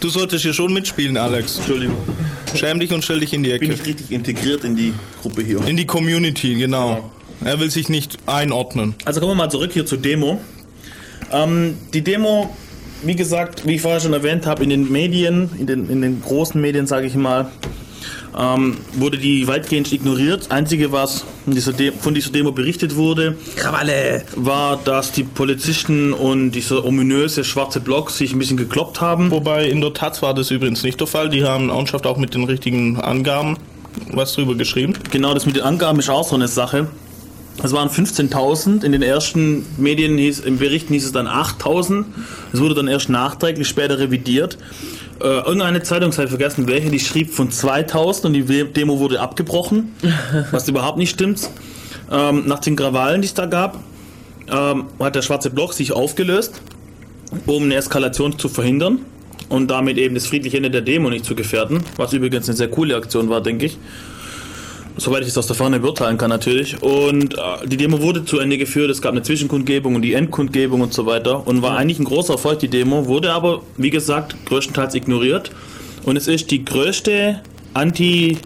[0.00, 1.58] Du solltest hier schon mitspielen, Alex.
[1.58, 1.98] Entschuldigung.
[2.56, 3.80] Schäm dich und stell dich in die Bin Ecke.
[3.80, 4.92] ich richtig integriert in die
[5.22, 5.64] Gruppe hier.
[5.68, 7.12] In die Community, genau.
[7.44, 8.96] Er will sich nicht einordnen.
[9.04, 10.40] Also kommen wir mal zurück hier zur Demo.
[11.30, 12.52] Ähm, die Demo,
[13.04, 16.20] wie gesagt, wie ich vorher schon erwähnt habe, in den Medien, in den, in den
[16.20, 17.52] großen Medien, sage ich mal,
[18.38, 20.50] ähm, wurde die weitgehend ignoriert.
[20.50, 24.24] Einzige, was dieser De von dieser Demo berichtet wurde, Krawalle!
[24.36, 29.30] war, dass die Polizisten und dieser ominöse schwarze Block sich ein bisschen gekloppt haben.
[29.30, 31.28] Wobei in der Taz war das übrigens nicht der Fall.
[31.28, 33.56] Die haben Auenschaft auch mit den richtigen Angaben
[34.12, 34.94] was drüber geschrieben.
[35.10, 36.88] Genau, das mit den Angaben ist auch so eine Sache.
[37.62, 38.84] Es waren 15.000.
[38.84, 42.04] In den ersten Medien hieß, im Berichten hieß es dann 8.000.
[42.52, 44.58] Es wurde dann erst nachträglich später revidiert.
[45.20, 49.20] Äh, irgendeine Zeitung, ich habe vergessen welche, die schrieb von 2.000 und die Demo wurde
[49.20, 49.94] abgebrochen,
[50.52, 51.50] was überhaupt nicht stimmt.
[52.10, 53.82] Ähm, nach den Krawallen, die es da gab,
[54.50, 56.60] ähm, hat der schwarze Block sich aufgelöst,
[57.46, 59.00] um eine Eskalation zu verhindern
[59.48, 62.68] und damit eben das friedliche Ende der Demo nicht zu gefährden, was übrigens eine sehr
[62.68, 63.78] coole Aktion war, denke ich.
[64.98, 66.82] Soweit ich es aus der Ferne beurteilen kann natürlich.
[66.82, 70.80] Und äh, die Demo wurde zu Ende geführt, es gab eine Zwischenkundgebung und die Endkundgebung
[70.80, 74.34] und so weiter und war eigentlich ein großer Erfolg, die Demo, wurde aber, wie gesagt,
[74.46, 75.50] größtenteils ignoriert.
[76.04, 77.40] Und es ist die größte
[77.74, 78.38] Anti...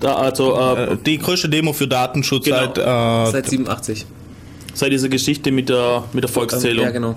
[0.00, 2.56] Da, also äh, Äh, Die größte Demo für Datenschutz Genau.
[2.74, 4.06] seit, äh, Seit 87.
[4.72, 6.84] seit dieser Geschichte mit der, mit der Volkszählung.
[6.86, 7.14] Ja, genau.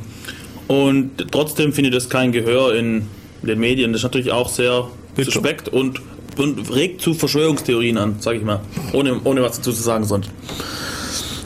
[0.68, 3.08] Und trotzdem findet es kein Gehör in
[3.41, 3.91] den Medien.
[3.94, 5.32] Das ist natürlich auch sehr Bitte.
[5.32, 6.02] suspekt und,
[6.38, 8.61] und regt zu Verschwörungstheorien an, sage ich mal.
[8.93, 10.30] Ohne, ohne was dazu zu sagen sonst.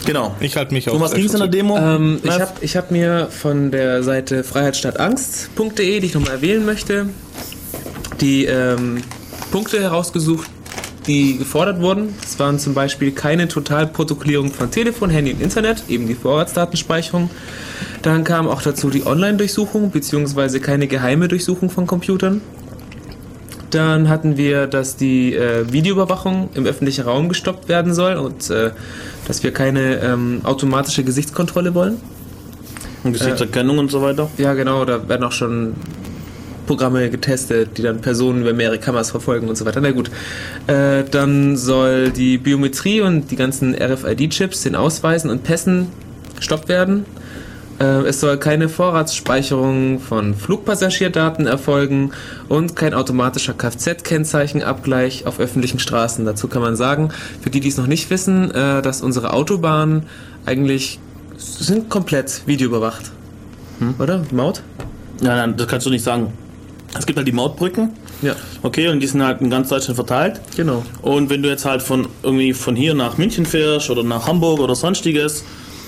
[0.06, 0.34] Genau.
[0.40, 1.78] ich halte mich Um was ging es in der Demo?
[1.78, 7.10] Ähm, ich habe ich hab mir von der Seite freiheitsstattangst.de, die ich nochmal erwähnen möchte,
[8.22, 9.02] die ähm,
[9.52, 10.50] Punkte herausgesucht,
[11.08, 12.16] die gefordert wurden.
[12.22, 17.30] Das waren zum Beispiel keine Totalprotokollierung von Telefon, Handy und Internet, eben die Vorratsdatenspeicherung.
[18.02, 22.42] Dann kam auch dazu die Online-Durchsuchung, beziehungsweise keine geheime Durchsuchung von Computern.
[23.70, 28.72] Dann hatten wir, dass die äh, Videoüberwachung im öffentlichen Raum gestoppt werden soll und äh,
[29.28, 31.98] dass wir keine ähm, automatische Gesichtskontrolle wollen.
[33.04, 34.30] Und Gesichtserkennung und so weiter.
[34.38, 35.76] Ja, genau, da werden auch schon
[36.68, 39.82] Programme getestet, die dann Personen über mehrere Kameras verfolgen und so weiter.
[39.82, 40.12] Na gut.
[40.68, 45.88] Äh, dann soll die Biometrie und die ganzen RFID-Chips, den Ausweisen und Pässen
[46.36, 47.06] gestoppt werden.
[47.80, 52.12] Äh, es soll keine Vorratsspeicherung von Flugpassagierdaten erfolgen
[52.50, 56.26] und kein automatischer Kfz-Kennzeichenabgleich auf öffentlichen Straßen.
[56.26, 57.10] Dazu kann man sagen,
[57.42, 60.04] für die, die es noch nicht wissen, äh, dass unsere Autobahnen
[60.46, 61.00] eigentlich
[61.38, 63.12] sind komplett videoüberwacht.
[64.00, 64.24] Oder?
[64.32, 64.64] Maut?
[65.22, 66.34] Ja, nein, das kannst du nicht sagen.
[66.98, 67.92] Es gibt halt die Mautbrücken,
[68.24, 70.42] Ja, okay, und die sind halt in ganz Deutschland verteilt.
[70.56, 70.84] genau.
[71.04, 74.60] Und wenn du jetzt halt von irgendwie von hier nach München fährst oder nach Hamburg
[74.62, 75.44] oder sonstiges,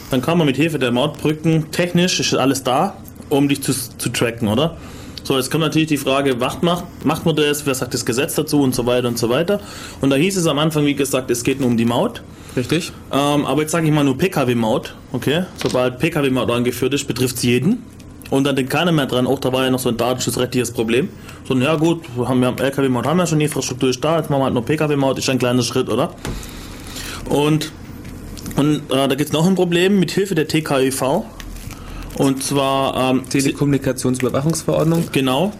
[0.10, 2.95] dann kann man mit Hilfe der Mautbrücken, technisch ist alles da,
[3.30, 4.78] um dich zu, zu tracken, oder?
[5.24, 8.36] So, jetzt kommt natürlich die Frage, macht, macht, macht man das, wer sagt das Gesetz
[8.36, 9.60] dazu und so weiter und so weiter.
[10.01, 12.24] Und da hieß es am Anfang, wie gesagt, es geht nur um die Maut.
[12.55, 12.91] Richtig.
[13.12, 15.43] Ähm, aber jetzt sage ich mal nur Pkw-Maut, okay?
[15.62, 17.84] Sobald Pkw-Maut eingeführt ist, betrifft es jeden.
[18.32, 21.10] Und dann denkt keiner mehr dran, auch da war ja noch so ein datenschutzrechtliches Problem.
[21.47, 24.30] So, ja gut, wir haben ja LKW-Maut, haben ja schon, die Infrastruktur ist da, jetzt
[24.30, 26.14] machen wir halt nur Pkw-Maut, ist ein kleiner Schritt, oder?
[27.30, 27.72] Und,
[28.55, 31.23] und äh, da gibt es noch ein Problem mit Hilfe der TKÜV.
[32.17, 35.05] Und zwar, ähm, Telekommunikationsüberwachungsverordnung.
[35.11, 35.53] Genau.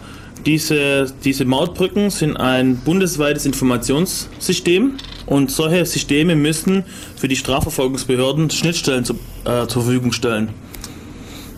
[0.46, 4.94] diese, diese Mautbrücken sind ein bundesweites Informationssystem
[5.26, 6.84] und solche Systeme müssen
[7.16, 9.14] für die Strafverfolgungsbehörden Schnittstellen zu,
[9.44, 10.50] äh, zur Verfügung stellen.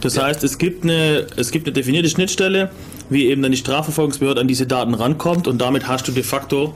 [0.00, 2.70] Das heißt, es gibt, eine, es gibt eine definierte Schnittstelle,
[3.08, 6.74] wie eben dann die Strafverfolgungsbehörde an diese Daten rankommt und damit hast du de facto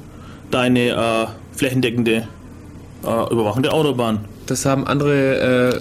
[0.50, 1.26] deine äh,
[1.56, 2.28] flächendeckende
[3.04, 4.24] äh, Überwachung der Autobahn.
[4.46, 5.80] Das haben andere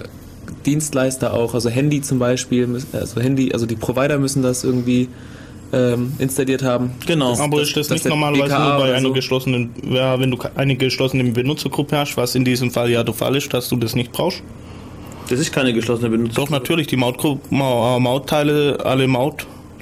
[0.64, 5.08] Dienstleister auch, also Handy zum Beispiel, also Handy, also die Provider müssen das irgendwie
[5.72, 6.92] ähm, installiert haben.
[7.06, 7.30] Genau.
[7.30, 9.12] Das- Aber das- ist das, das nicht normalerweise nur bei einer so.
[9.12, 13.34] geschlossenen, ja, wenn du eine geschlossene Benutzergruppe hast, was in diesem Fall ja der Fall
[13.36, 14.42] ist, dass du das nicht brauchst?
[15.28, 16.36] Das ist keine geschlossene Benutzer.
[16.42, 19.08] Doch, natürlich, die Mautteile, alle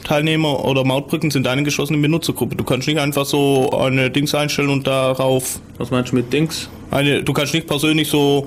[0.05, 2.57] Mautteilnehmer oder Mautbrücken sind eine geschlossene Benutzergruppe.
[2.57, 6.69] Du kannst nicht einfach so eine Dings einstellen und darauf Was meinst du mit Dings?
[6.91, 8.47] eine, du kannst nicht persönlich so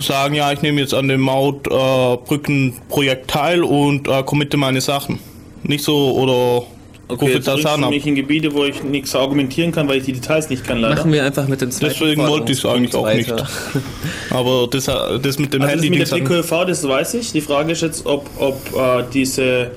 [0.00, 5.20] sagen, ja, ich nehme jetzt an dem Mautbrückenprojekt teil und äh, committe meine Sachen.
[5.62, 6.64] Nicht so, oder
[7.08, 10.12] Okay, jetzt das an mich in Gebiete, wo ich nichts argumentieren kann, weil ich die
[10.12, 10.96] Details nicht kann, leider.
[10.96, 13.42] Machen wir einfach mit dem zweiten Deswegen wollte ich es eigentlich auch Forderungspunkt
[13.74, 13.84] nicht.
[14.30, 17.30] Aber das, äh, das mit dem Also das Handy mit der DQLV, das weiß ich.
[17.30, 19.70] Die Frage ist jetzt, ob, ob äh, diese,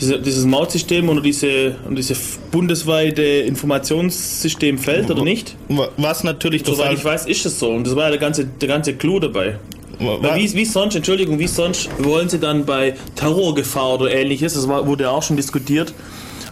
[0.00, 2.14] dieses Mautsystem oder diese, und diese
[2.50, 5.56] bundesweite Informationssystem fällt oder nicht.
[5.96, 7.70] Was natürlich der Soweit ich weiß, ist es so.
[7.70, 9.58] Und das war ja der ganze, der ganze Clou dabei.
[9.98, 14.86] Wie, wie sonst, Entschuldigung, wie sonst wollen sie dann bei Terrorgefahr oder ähnliches, das war,
[14.86, 15.94] wurde ja auch schon diskutiert,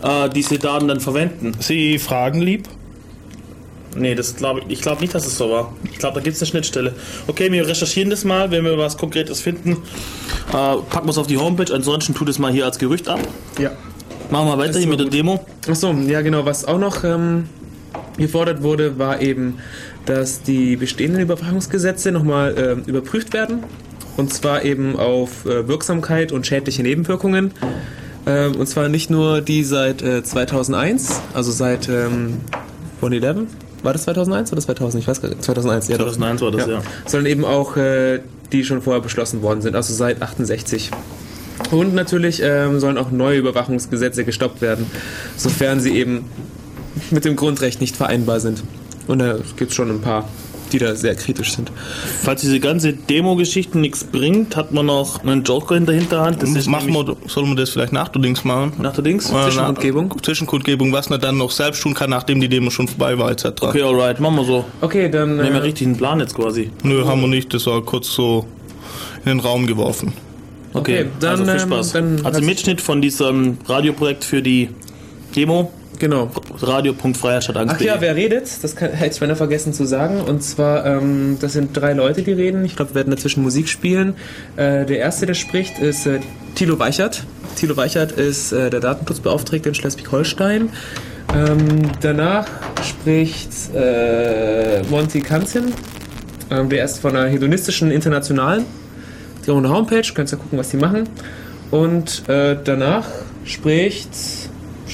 [0.03, 1.53] äh, diese Daten dann verwenden?
[1.61, 2.69] Sie fragen lieb?
[3.97, 5.73] Nee, das glaube ich, ich glaube nicht, dass es so war.
[5.91, 6.95] Ich glaube, da gibt es eine Schnittstelle.
[7.27, 11.27] Okay, wir recherchieren das mal, wenn wir was Konkretes finden, äh, packen wir es auf
[11.27, 13.21] die Homepage, ansonsten tut es mal hier als Gerücht ab.
[13.59, 13.73] Ja.
[14.31, 15.45] Machen wir weiter hier mit der Demo.
[15.69, 17.49] Achso, ja genau, was auch noch ähm,
[18.17, 19.59] gefordert wurde, war eben,
[20.07, 23.65] dass die bestehenden Überwachungsgesetze nochmal ähm, überprüft werden.
[24.17, 27.53] Und zwar eben auf äh, Wirksamkeit und schädliche Nebenwirkungen.
[28.27, 32.39] Ähm, und zwar nicht nur die seit äh, 2001, also seit ähm,
[32.97, 33.49] 111.
[33.85, 35.03] War das 2001 oder 2000?
[35.03, 35.45] Ich weiß gar nicht.
[35.45, 35.99] 2001, ja.
[35.99, 36.07] doch.
[36.07, 36.83] 2001 war das, ja.
[37.07, 38.21] Sondern eben auch äh,
[38.51, 40.91] die schon vorher beschlossen worden sind, also seit 68.
[41.71, 44.87] Und natürlich ähm, sollen auch neue Überwachungsgesetze gestoppt werden,
[45.37, 46.25] sofern sie eben
[47.11, 48.63] mit dem Grundrecht nicht vereinbar sind.
[49.07, 50.29] Und da gibt es schon ein paar,
[50.75, 51.71] die da sehr kritisch sind.
[52.23, 56.43] Falls diese ganze Demo-Geschichte nichts bringt, hat man noch einen Joker in der Hinterhand.
[56.43, 58.73] Das ist machen wir, sollen wir das vielleicht nach der Dings machen?
[58.79, 59.31] Nach der Dings?
[59.31, 60.15] Äh, na- Zwischenkundgebung?
[60.23, 63.47] Zwischenkundgebung, was man dann noch selbst tun kann, nachdem die Demo schon vorbei war, etc.
[63.63, 64.65] Okay, alright, machen wir so.
[64.81, 65.37] Okay, dann.
[65.39, 66.71] Wir haben ja Äh, richtig einen Plan jetzt quasi.
[66.83, 68.45] Nö, haben wir nicht, das war kurz so
[69.25, 70.13] in den Raum geworfen.
[70.73, 71.93] Okay, Okay, dann, also viel ähm, Spaß.
[71.93, 74.71] dann also Mitschnitt von diesem Radioprojekt für die
[75.37, 75.73] Demo.
[75.99, 76.31] Genau.
[76.61, 78.49] Radio.freierstadt Ach ja, wer redet?
[78.63, 80.21] Das kann, hätte ich beinahe vergessen zu sagen.
[80.21, 82.65] Und zwar, ähm, das sind drei Leute, die reden.
[82.65, 84.15] Ich glaube, wir werden dazwischen Musik spielen.
[84.57, 86.21] Äh, der erste, der spricht, ist äh,
[86.55, 87.25] Thilo Weichert.
[87.57, 90.71] Thilo Weichert ist äh, der Datenschutzbeauftragte in Schleswig-Holstein.
[91.35, 92.47] Ähm, danach
[92.83, 95.73] spricht äh, Monty Kanzin.
[96.51, 98.65] Ähm, der ist von der hedonistischen Internationalen.
[99.45, 101.09] Die haben eine Homepage, könnt ihr gucken, was die machen.
[101.71, 103.07] Und äh, danach
[103.45, 104.11] spricht,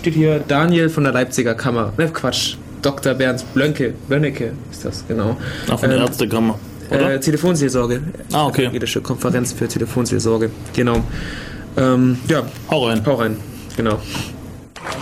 [0.01, 1.92] steht hier Daniel von der Leipziger Kammer.
[1.98, 2.57] Ne, Quatsch.
[2.80, 3.12] Dr.
[3.12, 5.36] Bernd Blönke, Blönnecke ist das, genau.
[5.70, 6.59] Ach, von der Ähm, Ärztekammer.
[6.90, 7.12] Oder?
[7.12, 8.01] Äh, Telefonseelsorge.
[8.32, 8.62] Ah, okay.
[8.62, 10.51] Evangelische Konferenz für Telefonseelsorge.
[10.74, 11.05] Genau.
[11.76, 12.42] Ähm, ja.
[12.70, 13.03] Hau rein.
[13.05, 13.36] Hau rein.
[13.76, 13.98] Genau.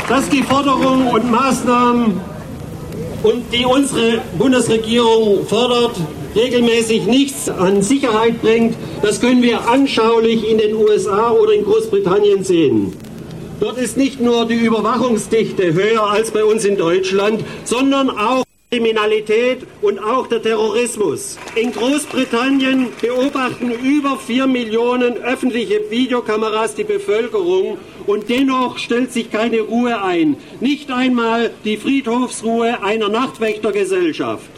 [0.09, 2.21] dass die Forderungen und Maßnahmen,
[3.23, 5.97] und die unsere Bundesregierung fordert,
[6.35, 12.43] regelmäßig nichts an Sicherheit bringt, das können wir anschaulich in den USA oder in Großbritannien
[12.43, 12.93] sehen.
[13.61, 19.67] Dort ist nicht nur die Überwachungsdichte höher als bei uns in Deutschland, sondern auch Kriminalität
[19.83, 21.39] und auch der Terrorismus.
[21.57, 29.61] In Großbritannien beobachten über 4 Millionen öffentliche Videokameras die Bevölkerung und dennoch stellt sich keine
[29.63, 30.37] Ruhe ein.
[30.61, 34.51] Nicht einmal die Friedhofsruhe einer Nachtwächtergesellschaft.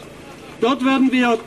[0.59, 1.39] Dort werden wir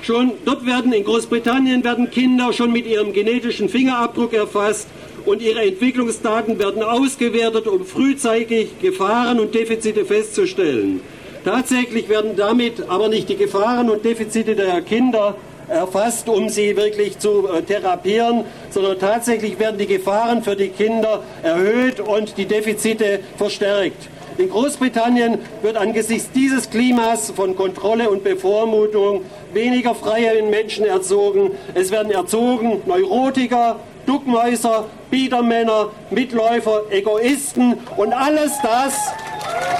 [0.00, 4.88] schon, dort werden in Großbritannien werden Kinder schon mit ihrem genetischen Fingerabdruck erfasst
[5.26, 11.00] und ihre Entwicklungsdaten werden ausgewertet, um frühzeitig Gefahren und Defizite festzustellen.
[11.44, 15.36] Tatsächlich werden damit aber nicht die Gefahren und Defizite der Kinder
[15.68, 21.22] erfasst, um sie wirklich zu äh, therapieren, sondern tatsächlich werden die Gefahren für die Kinder
[21.42, 24.08] erhöht und die Defizite verstärkt.
[24.38, 31.50] In Großbritannien wird angesichts dieses Klimas von Kontrolle und Bevormutung weniger freie Menschen erzogen.
[31.74, 38.94] Es werden erzogen Neurotiker, Duckmäuser, Biedermänner, Mitläufer, Egoisten und alles das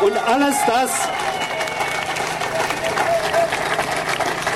[0.02, 0.90] und alles das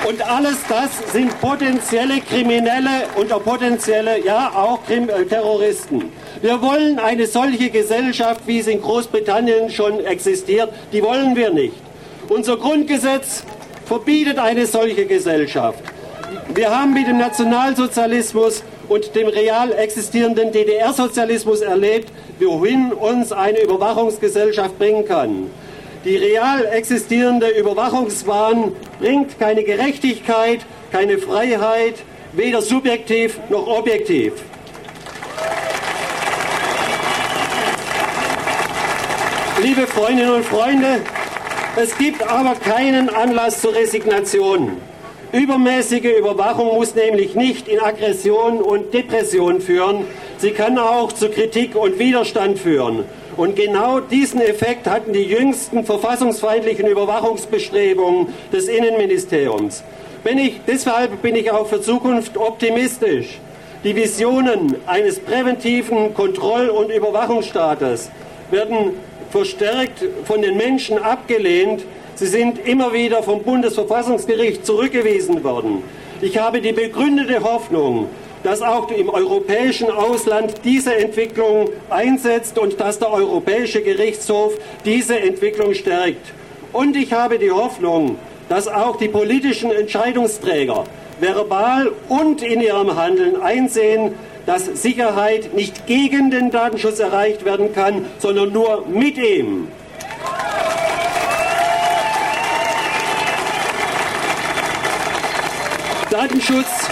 [0.07, 6.13] und alles das sind potenzielle Kriminelle und potenzielle, ja auch äh, Terroristen.
[6.43, 11.75] Wir wollen eine solche Gesellschaft, wie es in Großbritannien schon existiert, die wollen wir nicht.
[12.29, 13.43] Unser Grundgesetz
[13.87, 15.79] verbietet eine solche Gesellschaft.
[16.53, 24.79] Wir haben mit dem Nationalsozialismus und dem real existierenden DDR-Sozialismus erlebt, wohin uns eine Überwachungsgesellschaft
[24.79, 25.51] bringen kann.
[26.05, 31.95] Die real existierende Überwachungswahn bringt keine Gerechtigkeit, keine Freiheit,
[32.33, 34.35] weder subjektiv noch objektiv.
[39.63, 41.01] Liebe Freundinnen und Freunde,
[41.77, 44.77] es gibt aber keinen Anlass zur Resignation.
[45.33, 50.05] Übermäßige Überwachung muss nämlich nicht in Aggression und Depression führen,
[50.37, 53.05] sie kann auch zu Kritik und Widerstand führen.
[53.39, 59.83] Und genau diesen Effekt hatten die jüngsten verfassungsfeindlichen Überwachungsbestrebungen des Innenministeriums.
[60.23, 63.41] Bin ich, deshalb bin ich auch für Zukunft optimistisch.
[63.85, 68.11] Die Visionen eines präventiven Kontroll- und Überwachungsstaates
[68.51, 68.91] werden
[69.31, 71.85] verstärkt von den Menschen abgelehnt.
[72.15, 75.83] Sie sind immer wieder vom Bundesverfassungsgericht zurückgewiesen worden.
[76.21, 78.09] Ich habe die begründete Hoffnung,
[78.43, 84.55] dass auch im europäischen Ausland diese Entwicklung einsetzt und dass der Europäische Gerichtshof
[84.85, 86.33] diese Entwicklung stärkt.
[86.73, 90.85] Und ich habe die Hoffnung, dass auch die politischen Entscheidungsträger
[91.21, 98.07] verbal und in ihrem Handeln einsehen, dass Sicherheit nicht gegen den Datenschutz erreicht werden kann,
[98.19, 99.69] sondern nur mit ihm.
[106.33, 106.89] Datenschutz,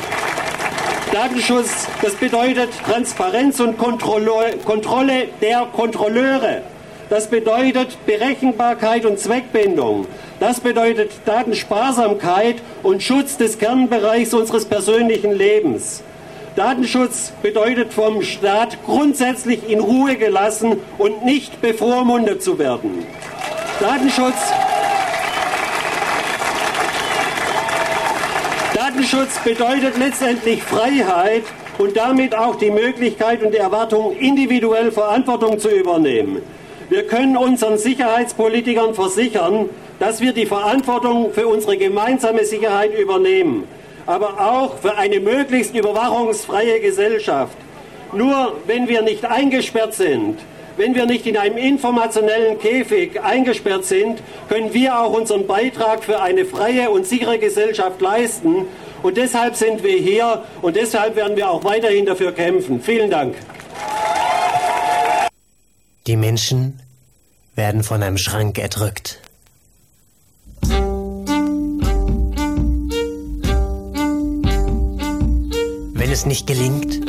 [1.14, 6.60] Datenschutz, das bedeutet Transparenz und Kontrolle, der Kontrolleure.
[7.08, 10.06] Das bedeutet Berechenbarkeit und Zweckbindung.
[10.40, 16.02] Das bedeutet Datensparsamkeit und Schutz des Kernbereichs unseres persönlichen Lebens.
[16.54, 23.06] Datenschutz bedeutet vom Staat grundsätzlich in Ruhe gelassen und nicht bevormundet zu werden.
[23.80, 24.52] Datenschutz,
[29.00, 31.44] Datenschutz bedeutet letztendlich Freiheit
[31.78, 36.42] und damit auch die Möglichkeit und die Erwartung, individuell Verantwortung zu übernehmen.
[36.90, 43.64] Wir können unseren Sicherheitspolitikern versichern, dass wir die Verantwortung für unsere gemeinsame Sicherheit übernehmen
[44.06, 47.56] aber auch für eine möglichst überwachungsfreie Gesellschaft.
[48.12, 50.40] Nur wenn wir nicht eingesperrt sind,
[50.80, 56.22] wenn wir nicht in einem informationellen Käfig eingesperrt sind, können wir auch unseren Beitrag für
[56.22, 58.64] eine freie und sichere Gesellschaft leisten.
[59.02, 62.80] Und deshalb sind wir hier und deshalb werden wir auch weiterhin dafür kämpfen.
[62.80, 63.34] Vielen Dank.
[66.06, 66.80] Die Menschen
[67.54, 69.20] werden von einem Schrank erdrückt.
[75.92, 77.06] Wenn es nicht gelingt,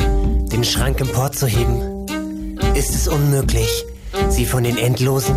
[0.52, 1.91] den Schrank emporzuheben,
[2.76, 3.86] ist es unmöglich,
[4.30, 5.36] sie von den endlosen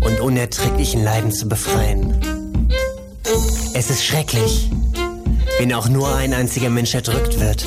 [0.00, 2.20] und unerträglichen Leiden zu befreien.
[3.74, 4.70] Es ist schrecklich,
[5.58, 7.64] wenn auch nur ein einziger Mensch erdrückt wird.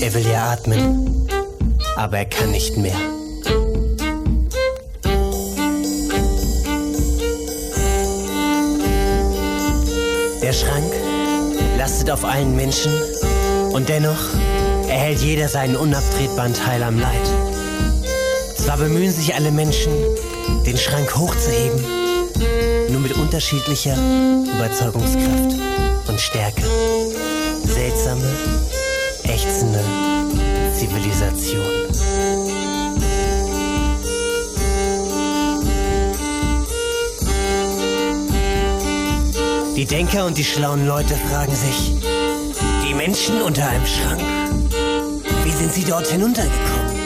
[0.00, 1.28] Er will ja atmen,
[1.96, 2.96] aber er kann nicht mehr.
[10.42, 10.92] Der Schrank
[11.76, 12.92] lastet auf allen Menschen
[13.72, 14.18] und dennoch
[14.88, 17.30] erhält jeder seinen unabtretbaren Teil am Leid.
[18.56, 19.92] Zwar bemühen sich alle Menschen,
[20.66, 21.82] den Schrank hochzuheben,
[22.90, 23.96] nur mit unterschiedlicher
[24.54, 25.56] Überzeugungskraft
[26.08, 26.62] und Stärke.
[27.64, 28.24] Seltsame,
[29.24, 29.80] ächzende
[30.74, 31.78] Zivilisation.
[39.76, 41.94] Die Denker und die schlauen Leute fragen sich,
[42.84, 44.37] die Menschen unter einem Schrank.
[45.58, 46.96] Sind sie dort hinuntergekommen?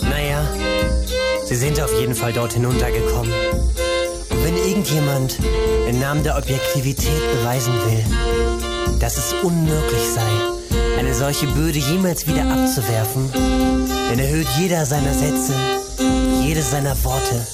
[0.00, 0.48] Naja,
[1.44, 3.30] sie sind auf jeden Fall dort hinuntergekommen.
[4.30, 5.38] Und wenn irgendjemand
[5.86, 12.50] im Namen der Objektivität beweisen will, dass es unmöglich sei, eine solche Bürde jemals wieder
[12.50, 13.30] abzuwerfen,
[14.08, 15.52] dann erhöht jeder seiner Sätze,
[16.42, 17.46] jedes seiner Worte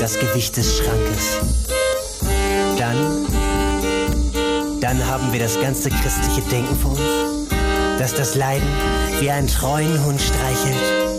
[0.00, 1.38] das Gewicht des Schrankes.
[2.78, 3.26] Dann
[4.80, 7.00] dann haben wir das ganze christliche Denken vor uns,
[7.98, 8.68] das das Leiden
[9.20, 11.14] wie einen treuen Hund streichelt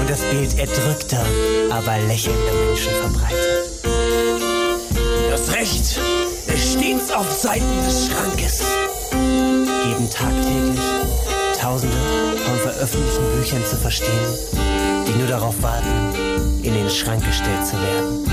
[0.00, 1.24] und das Bild erdrückter,
[1.70, 3.80] aber lächelnder Menschen verbreitet.
[5.30, 5.98] Das Recht
[6.46, 8.62] ist stets auf Seiten des Schrankes,
[9.10, 10.80] geben tagtäglich
[11.60, 11.96] Tausende
[12.46, 14.08] von veröffentlichten Büchern zu verstehen,
[15.06, 16.14] die nur darauf warten,
[16.62, 18.24] in den Schrank gestellt zu werden.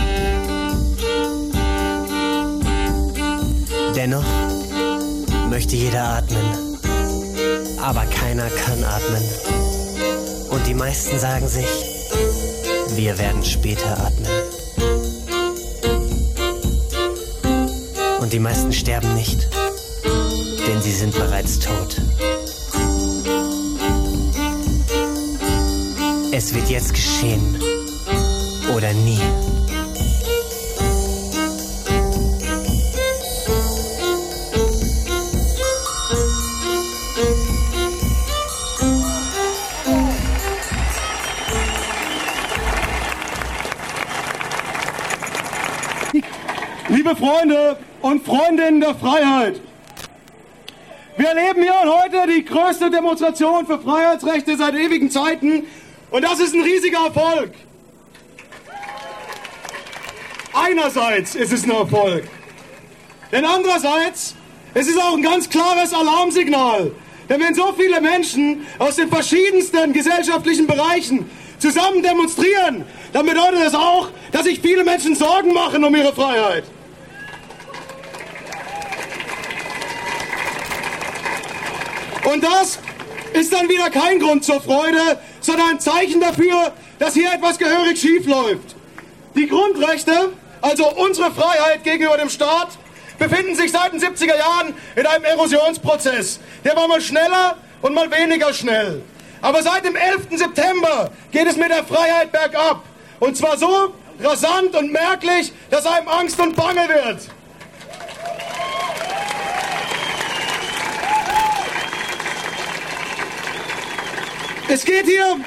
[3.94, 4.24] Dennoch
[5.50, 6.67] möchte jeder atmen,
[7.88, 9.24] aber keiner kann atmen.
[10.50, 11.66] Und die meisten sagen sich,
[12.98, 14.28] wir werden später atmen.
[18.20, 19.48] Und die meisten sterben nicht,
[20.68, 22.02] denn sie sind bereits tot.
[26.34, 27.56] Es wird jetzt geschehen
[28.76, 29.22] oder nie.
[47.18, 49.60] Freunde und Freundinnen der Freiheit,
[51.18, 55.66] wir erleben hier und heute die größte Demonstration für Freiheitsrechte seit ewigen Zeiten
[56.12, 57.54] und das ist ein riesiger Erfolg.
[60.54, 62.26] Einerseits ist es ein Erfolg,
[63.32, 64.36] denn andererseits
[64.74, 66.92] es ist auch ein ganz klares Alarmsignal.
[67.30, 73.74] Denn wenn so viele Menschen aus den verschiedensten gesellschaftlichen Bereichen zusammen demonstrieren, dann bedeutet das
[73.74, 76.66] auch, dass sich viele Menschen Sorgen machen um ihre Freiheit.
[82.28, 82.78] Und das
[83.32, 88.02] ist dann wieder kein Grund zur Freude, sondern ein Zeichen dafür, dass hier etwas gehörig
[88.02, 88.76] schief läuft.
[89.34, 92.78] Die Grundrechte, also unsere Freiheit gegenüber dem Staat,
[93.18, 96.42] befinden sich seit den 70er Jahren in einem Erosionsprozess.
[96.66, 99.02] Der war mal schneller und mal weniger schnell.
[99.42, 100.28] Aber seit dem 11.
[100.32, 102.84] September geht es mit der Freiheit bergab.
[103.22, 107.22] Und zwar so rasant und merklich, dass einem Angst und Bange wird.
[114.70, 115.38] Es geht hier,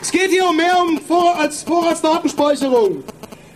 [0.00, 3.02] es geht hier um mehr um Vor als Vorratsdatenspeicherung.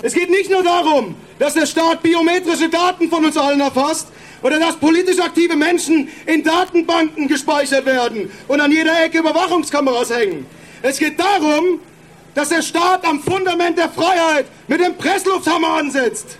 [0.02, 4.08] Es geht nicht nur darum, dass der Staat biometrische Daten von uns allen erfasst
[4.42, 10.46] oder dass politisch aktive Menschen in Datenbanken gespeichert werden und an jeder Ecke Überwachungskameras hängen.
[10.82, 11.78] Es geht darum,
[12.34, 16.38] dass der Staat am Fundament der Freiheit mit dem Presslufthammer ansetzt.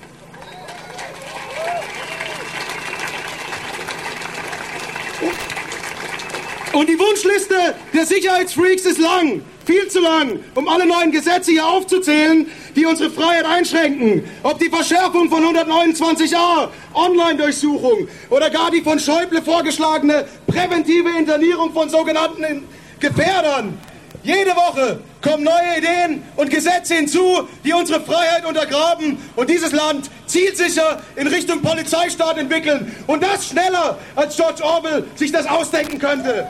[5.21, 5.52] Und
[6.89, 12.47] die Wunschliste der Sicherheitsfreaks ist lang, viel zu lang, um alle neuen Gesetze hier aufzuzählen,
[12.75, 14.25] die unsere Freiheit einschränken.
[14.43, 21.89] Ob die Verschärfung von 129a, Online-Durchsuchung oder gar die von Schäuble vorgeschlagene präventive Internierung von
[21.89, 22.65] sogenannten
[22.99, 23.79] Gefährdern.
[24.25, 30.11] Jede Woche kommen neue Ideen und Gesetze hinzu, die unsere Freiheit untergraben und dieses Land
[30.27, 32.95] zielsicher in Richtung Polizeistaat entwickeln.
[33.09, 36.47] Und das schneller, als George Orwell sich das ausdenken könnte.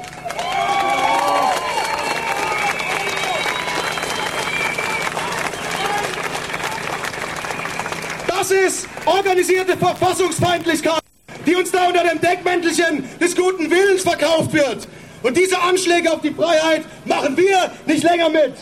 [8.27, 11.01] Das ist organisierte Verfassungsfeindlichkeit,
[11.47, 14.87] die uns da unter dem Deckmäntelchen des guten Willens verkauft wird.
[15.23, 18.55] Und diese Anschläge auf die Freiheit machen wir nicht länger mit.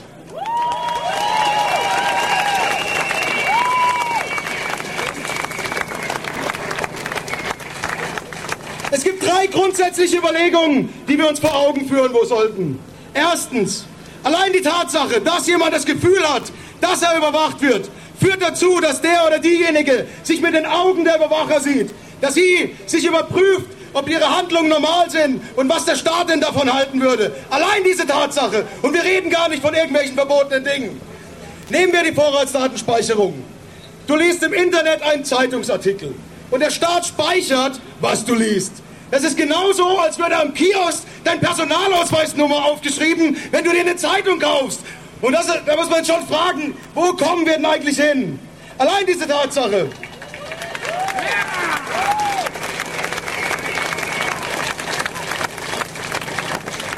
[8.93, 12.79] Es gibt drei grundsätzliche Überlegungen, die wir uns vor Augen führen wo sollten.
[13.15, 13.87] Erstens,
[14.25, 16.43] allein die Tatsache, dass jemand das Gefühl hat,
[16.81, 17.89] dass er überwacht wird,
[18.21, 21.91] führt dazu, dass der oder diejenige sich mit den Augen der Überwacher sieht,
[22.21, 26.72] dass sie sich überprüft, ob ihre Handlungen normal sind und was der Staat denn davon
[26.72, 27.32] halten würde.
[27.51, 28.64] Allein diese Tatsache.
[28.82, 31.01] Und wir reden gar nicht von irgendwelchen verbotenen Dingen.
[31.70, 33.43] Nehmen wir die Vorratsdatenspeicherung.
[34.07, 36.14] Du liest im Internet einen Zeitungsartikel
[36.51, 38.72] und der Staat speichert, was du liest.
[39.11, 44.38] Das ist genauso, als würde am Kiosk dein Personalausweisnummer aufgeschrieben, wenn du dir eine Zeitung
[44.38, 44.80] kaufst.
[45.20, 48.38] Und das, da muss man schon fragen, wo kommen wir denn eigentlich hin?
[48.78, 49.88] Allein diese Tatsache.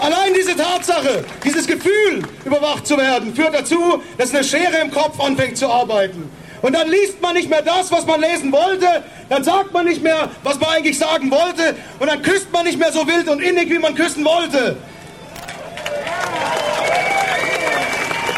[0.03, 5.21] Allein diese Tatsache, dieses Gefühl, überwacht zu werden, führt dazu, dass eine Schere im Kopf
[5.21, 6.29] anfängt zu arbeiten.
[6.61, 10.03] Und dann liest man nicht mehr das, was man lesen wollte, dann sagt man nicht
[10.03, 13.41] mehr, was man eigentlich sagen wollte, und dann küsst man nicht mehr so wild und
[13.41, 14.77] innig, wie man küssen wollte.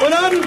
[0.05, 0.41] Und dann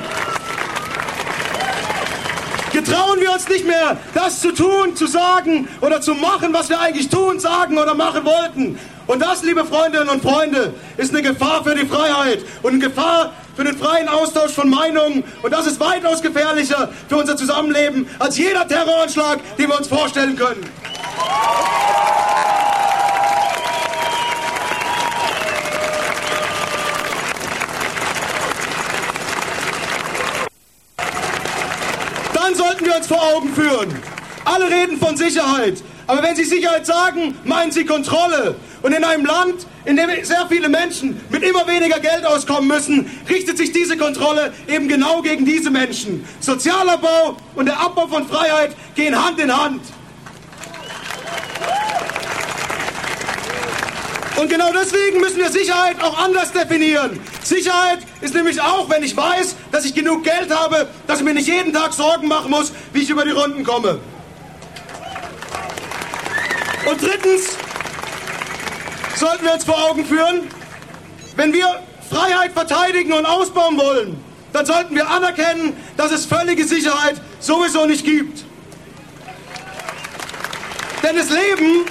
[2.73, 6.79] getrauen wir uns nicht mehr, das zu tun, zu sagen oder zu machen, was wir
[6.79, 8.77] eigentlich tun, sagen oder machen wollten.
[9.07, 13.33] Und das, liebe Freundinnen und Freunde, ist eine Gefahr für die Freiheit und eine Gefahr
[13.55, 15.23] für den freien Austausch von Meinungen.
[15.41, 20.35] Und das ist weitaus gefährlicher für unser Zusammenleben als jeder Terroranschlag, den wir uns vorstellen
[20.35, 20.69] können.
[32.33, 33.95] Dann sollten wir uns vor Augen führen.
[34.43, 35.81] Alle reden von Sicherheit.
[36.07, 38.55] Aber wenn Sie Sicherheit sagen, meinen Sie Kontrolle.
[38.81, 43.09] Und in einem Land, in dem sehr viele Menschen mit immer weniger Geld auskommen müssen,
[43.29, 46.25] richtet sich diese Kontrolle eben genau gegen diese Menschen.
[46.39, 49.81] Sozialabbau und der Abbau von Freiheit gehen Hand in Hand.
[54.37, 57.19] Und genau deswegen müssen wir Sicherheit auch anders definieren.
[57.43, 61.33] Sicherheit ist nämlich auch, wenn ich weiß, dass ich genug Geld habe, dass ich mir
[61.33, 63.99] nicht jeden Tag Sorgen machen muss, wie ich über die Runden komme.
[66.87, 67.57] Und drittens
[69.19, 70.41] sollten wir uns vor Augen führen,
[71.35, 71.67] wenn wir
[72.09, 74.23] Freiheit verteidigen und ausbauen wollen,
[74.53, 78.43] dann sollten wir anerkennen, dass es völlige Sicherheit sowieso nicht gibt.
[81.03, 81.85] Denn das Leben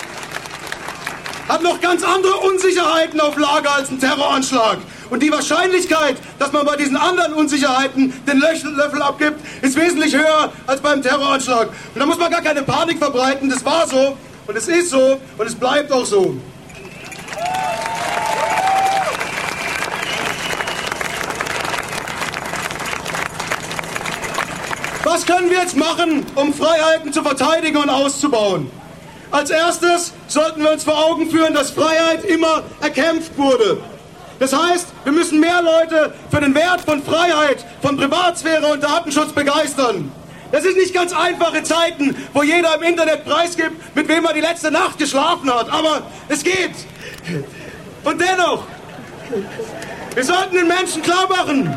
[1.48, 4.78] hat noch ganz andere Unsicherheiten auf Lager als ein Terroranschlag.
[5.11, 10.53] Und die Wahrscheinlichkeit, dass man bei diesen anderen Unsicherheiten den Löffel abgibt, ist wesentlich höher
[10.66, 11.69] als beim Terroranschlag.
[11.94, 13.48] Und da muss man gar keine Panik verbreiten.
[13.48, 14.16] Das war so
[14.48, 16.36] und es ist so und es bleibt auch so.
[25.05, 28.70] Was können wir jetzt machen, um Freiheiten zu verteidigen und auszubauen?
[29.31, 33.78] Als erstes sollten wir uns vor Augen führen, dass Freiheit immer erkämpft wurde.
[34.39, 39.32] Das heißt, wir müssen mehr Leute für den Wert von Freiheit, von Privatsphäre und Datenschutz
[39.32, 40.12] begeistern.
[40.52, 44.40] Das ist nicht ganz einfache Zeiten, wo jeder im Internet preisgibt, mit wem er die
[44.40, 45.70] letzte Nacht geschlafen hat.
[45.70, 46.73] Aber es geht.
[48.05, 48.65] Und dennoch,
[50.15, 51.77] wir sollten den Menschen klar machen,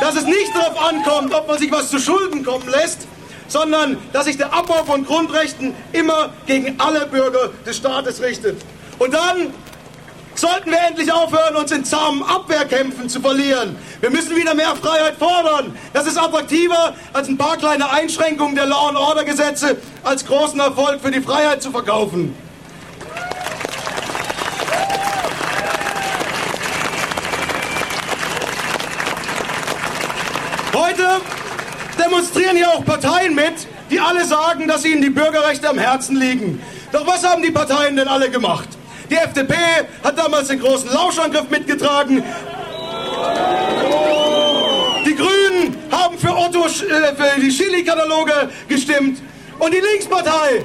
[0.00, 3.06] dass es nicht darauf ankommt, ob man sich was zu Schulden kommen lässt,
[3.48, 8.62] sondern dass sich der Abbau von Grundrechten immer gegen alle Bürger des Staates richtet.
[8.98, 9.52] Und dann
[10.36, 13.76] sollten wir endlich aufhören, uns in zahmen Abwehrkämpfen zu verlieren.
[14.00, 15.76] Wir müssen wieder mehr Freiheit fordern.
[15.92, 21.20] Das ist attraktiver, als ein paar kleine Einschränkungen der Law-and-Order-Gesetze als großen Erfolg für die
[21.20, 22.34] Freiheit zu verkaufen.
[30.90, 31.20] Heute
[32.02, 36.60] demonstrieren hier auch Parteien mit, die alle sagen, dass ihnen die Bürgerrechte am Herzen liegen.
[36.90, 38.68] Doch was haben die Parteien denn alle gemacht?
[39.08, 39.54] Die FDP
[40.02, 42.24] hat damals den großen Lauschangriff mitgetragen.
[45.06, 49.22] Die Grünen haben für Otto äh, für die Chili-Kataloge gestimmt.
[49.60, 50.64] Und die Linkspartei,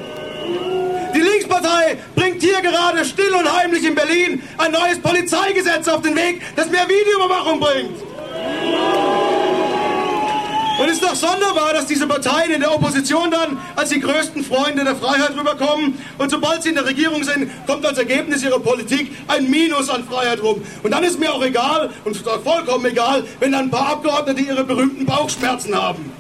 [1.13, 6.15] die Linkspartei bringt hier gerade still und heimlich in Berlin ein neues Polizeigesetz auf den
[6.15, 9.04] Weg, das mehr Videoüberwachung bringt.
[10.77, 14.43] Und es ist doch sonderbar, dass diese Parteien in der Opposition dann als die größten
[14.43, 15.97] Freunde der Freiheit rüberkommen.
[16.17, 20.03] Und sobald sie in der Regierung sind, kommt als Ergebnis ihrer Politik ein Minus an
[20.03, 20.61] Freiheit rum.
[20.83, 24.63] Und dann ist mir auch egal, und vollkommen egal, wenn dann ein paar Abgeordnete ihre
[24.63, 26.11] berühmten Bauchschmerzen haben.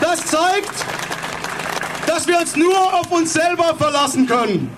[0.00, 0.84] Das zeigt,
[2.06, 4.70] dass wir uns nur auf uns selber verlassen können.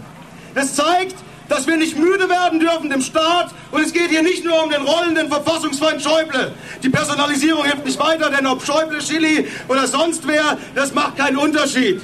[0.55, 1.17] Das zeigt,
[1.53, 3.51] dass wir nicht müde werden dürfen dem Staat.
[3.73, 6.55] Und es geht hier nicht nur um den rollenden Verfassungsfeind Schäuble.
[6.83, 11.37] Die Personalisierung hilft nicht weiter, denn ob Schäuble, Schilly oder sonst wer, das macht keinen
[11.37, 12.01] Unterschied.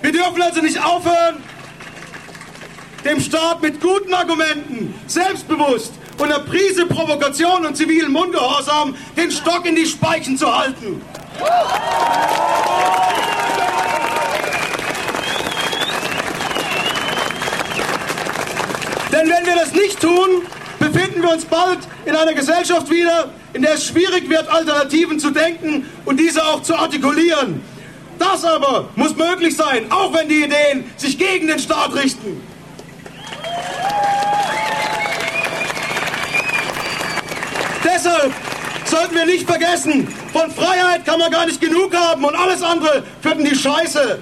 [0.00, 1.36] Wir dürfen also nicht aufhören,
[3.04, 9.66] dem Staat mit guten Argumenten, selbstbewusst und einer Prise Provokation und zivilen Mundgehorsam den Stock
[9.66, 11.02] in die Speichen zu halten.
[19.12, 20.42] Denn wenn wir das nicht tun,
[20.78, 25.30] befinden wir uns bald in einer Gesellschaft wieder, in der es schwierig wird, Alternativen zu
[25.30, 27.62] denken und diese auch zu artikulieren.
[28.18, 32.40] Das aber muss möglich sein, auch wenn die Ideen sich gegen den Staat richten.
[37.82, 38.32] Deshalb
[38.84, 43.02] sollten wir nicht vergessen, von Freiheit kann man gar nicht genug haben und alles andere
[43.22, 44.18] führt in die Scheiße.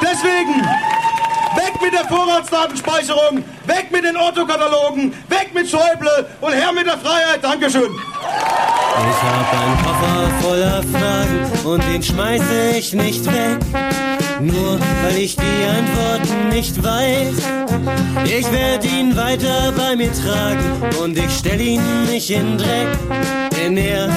[0.00, 0.68] Deswegen
[1.56, 6.98] Weg mit der Vorratsdatenspeicherung, weg mit den Autokatalogen, weg mit Schäuble und her mit der
[6.98, 7.42] Freiheit.
[7.42, 7.90] Dankeschön.
[7.92, 13.58] Ich hab einen Koffer voller Fragen und den schmeiße ich nicht weg.
[14.40, 17.34] Nur weil ich die Antworten nicht weiß.
[18.24, 22.88] Ich werde ihn weiter bei mir tragen und ich stell ihn nicht in Dreck,
[23.56, 24.08] denn er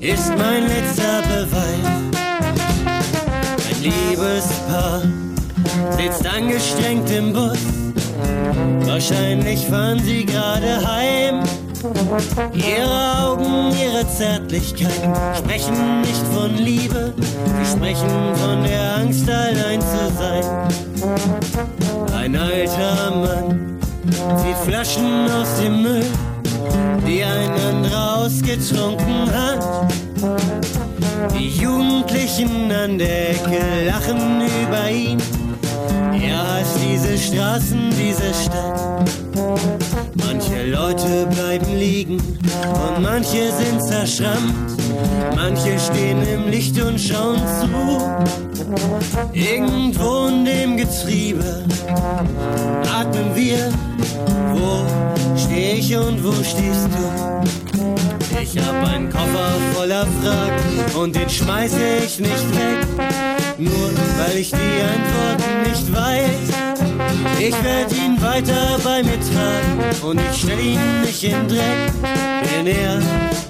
[0.00, 2.00] ist mein letzter Beweis.
[3.68, 5.02] Ein Liebespaar
[5.96, 7.58] sitzt angestrengt im Bus.
[8.80, 11.42] Wahrscheinlich fahren sie gerade heim.
[12.52, 20.12] Ihre Augen, ihre Zärtlichkeiten sprechen nicht von Liebe, sie sprechen von der Angst, allein zu
[20.18, 20.44] sein.
[22.14, 23.78] Ein alter Mann
[24.42, 26.04] zieht Flaschen aus dem Müll,
[27.06, 29.90] die ein anderer ausgetrunken hat.
[31.34, 35.39] Die Jugendlichen an der Ecke lachen über ihn.
[36.22, 39.10] Er hasst diese Straßen, diese Stadt.
[40.14, 44.54] Manche Leute bleiben liegen und manche sind zerschrammt.
[45.34, 48.00] Manche stehen im Licht und schauen zu.
[49.32, 51.64] Irgendwo in dem Getriebe
[52.98, 53.72] atmen wir.
[54.52, 54.84] Wo
[55.36, 57.40] steh ich und wo stehst du?
[58.42, 63.08] Ich hab einen Koffer voller Fragen und den schmeiße ich nicht weg.
[63.58, 65.59] Nur weil ich die Antworten
[65.92, 66.48] weiß.
[67.38, 71.92] Ich werde ihn weiter bei mir tragen und ich stell ihn nicht in Dreck,
[72.44, 72.98] denn er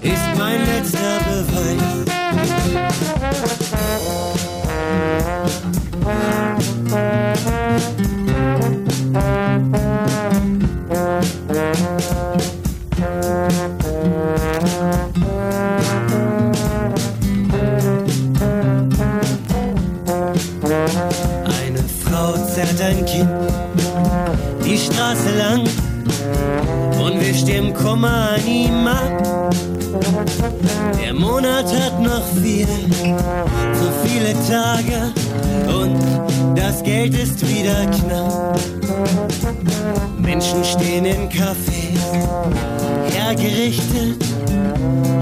[0.02, 1.60] ist mein letzter Beweis.
[27.90, 29.52] Wir stimmen Kummer an ihm ab.
[31.02, 32.66] Der Monat hat noch viel,
[33.74, 35.12] so viele Tage
[35.66, 35.98] und
[36.56, 38.58] das Geld ist wieder knapp.
[40.18, 42.00] Menschen stehen in Cafés,
[43.12, 44.24] hergerichtet,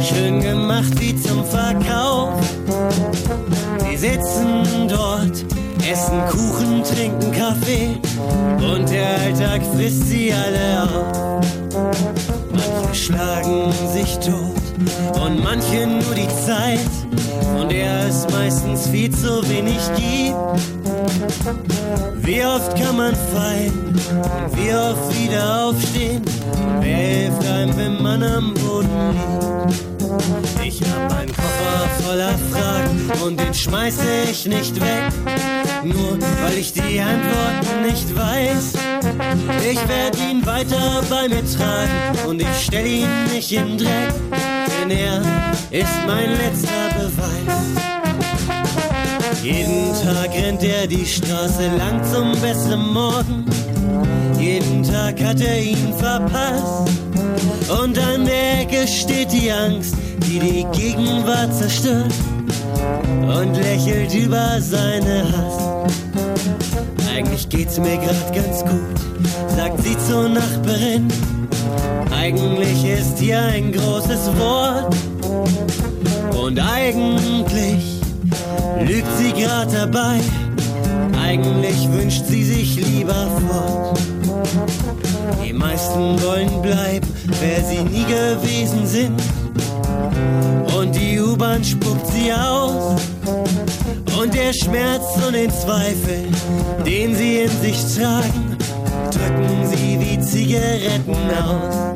[0.01, 2.35] schön gemacht wie zum Verkauf.
[3.89, 5.45] Sie sitzen dort,
[5.91, 7.97] essen Kuchen, trinken Kaffee
[8.59, 12.38] und der Alltag frisst sie alle auf.
[13.09, 16.91] Schlagen sich tot und manche nur die Zeit,
[17.57, 20.37] von der es meistens viel zu wenig gibt.
[22.27, 23.89] Wie oft kann man fallen
[24.53, 26.23] wie oft wieder aufstehen?
[26.81, 30.65] Wer hilft einem, wenn man am Boden liegt?
[30.65, 35.13] Ich hab einen Koffer voller Fragen und den schmeiße ich nicht weg.
[35.83, 38.88] Nur weil ich die Antworten nicht weiß.
[39.71, 44.13] Ich werde ihn weiter bei mir tragen und ich stell ihn nicht in Dreck,
[44.81, 45.21] denn er
[45.71, 47.79] ist mein letzter Beweis.
[49.43, 53.45] Jeden Tag rennt er die Straße lang zum besseren Morgen.
[54.39, 56.91] Jeden Tag hat er ihn verpasst.
[57.83, 59.95] Und an der Ecke steht die Angst,
[60.27, 62.13] die die Gegenwart zerstört.
[63.23, 65.68] Und lächelt über seine Hass.
[67.19, 68.97] Eigentlich geht's mir grad ganz gut,
[69.57, 71.09] sagt sie zur Nachbarin.
[72.17, 74.95] Eigentlich ist hier ein großes Wort.
[76.41, 77.83] Und eigentlich
[78.87, 80.21] lügt sie grad dabei.
[81.21, 83.99] Eigentlich wünscht sie sich lieber fort.
[85.45, 87.09] Die meisten wollen bleiben,
[87.41, 89.21] wer sie nie gewesen sind.
[90.73, 93.03] Und die U-Bahn spuckt sie aus.
[94.21, 96.27] Und der Schmerz und den Zweifel,
[96.85, 98.57] den sie in sich tragen,
[99.13, 101.95] drücken sie wie Zigaretten aus.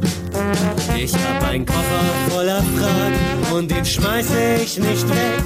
[0.97, 5.43] Ich hab einen Koffer voller Fragen und den schmeiße ich nicht weg.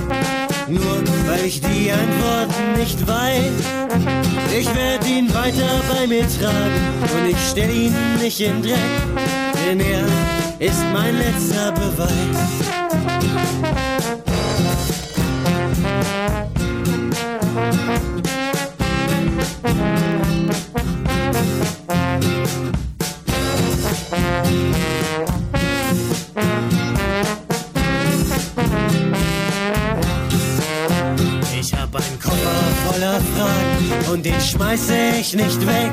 [0.68, 3.52] Nur weil ich die Antworten nicht weiß.
[4.58, 8.76] Ich werde ihn weiter bei mir tragen und ich stell ihn nicht in Dreck,
[9.66, 10.04] denn er
[10.58, 12.66] ist mein letzter Beweis.
[33.20, 35.92] Fragen und den schmeiße ich nicht weg.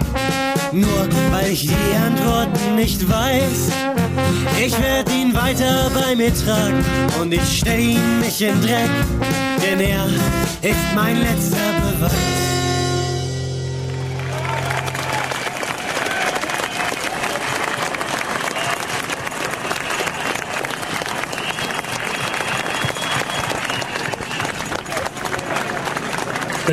[0.71, 3.71] Nur weil ich die Antworten nicht weiß.
[4.65, 6.83] Ich werde ihn weiter bei mir tragen
[7.21, 8.89] und ich stell ihn nicht in Dreck,
[9.63, 10.05] denn er
[10.61, 12.32] ist mein letzter Beweis.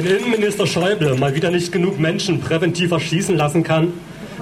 [0.03, 3.93] Wenn Innenminister Schäuble mal wieder nicht genug Menschen präventiv erschießen lassen kann,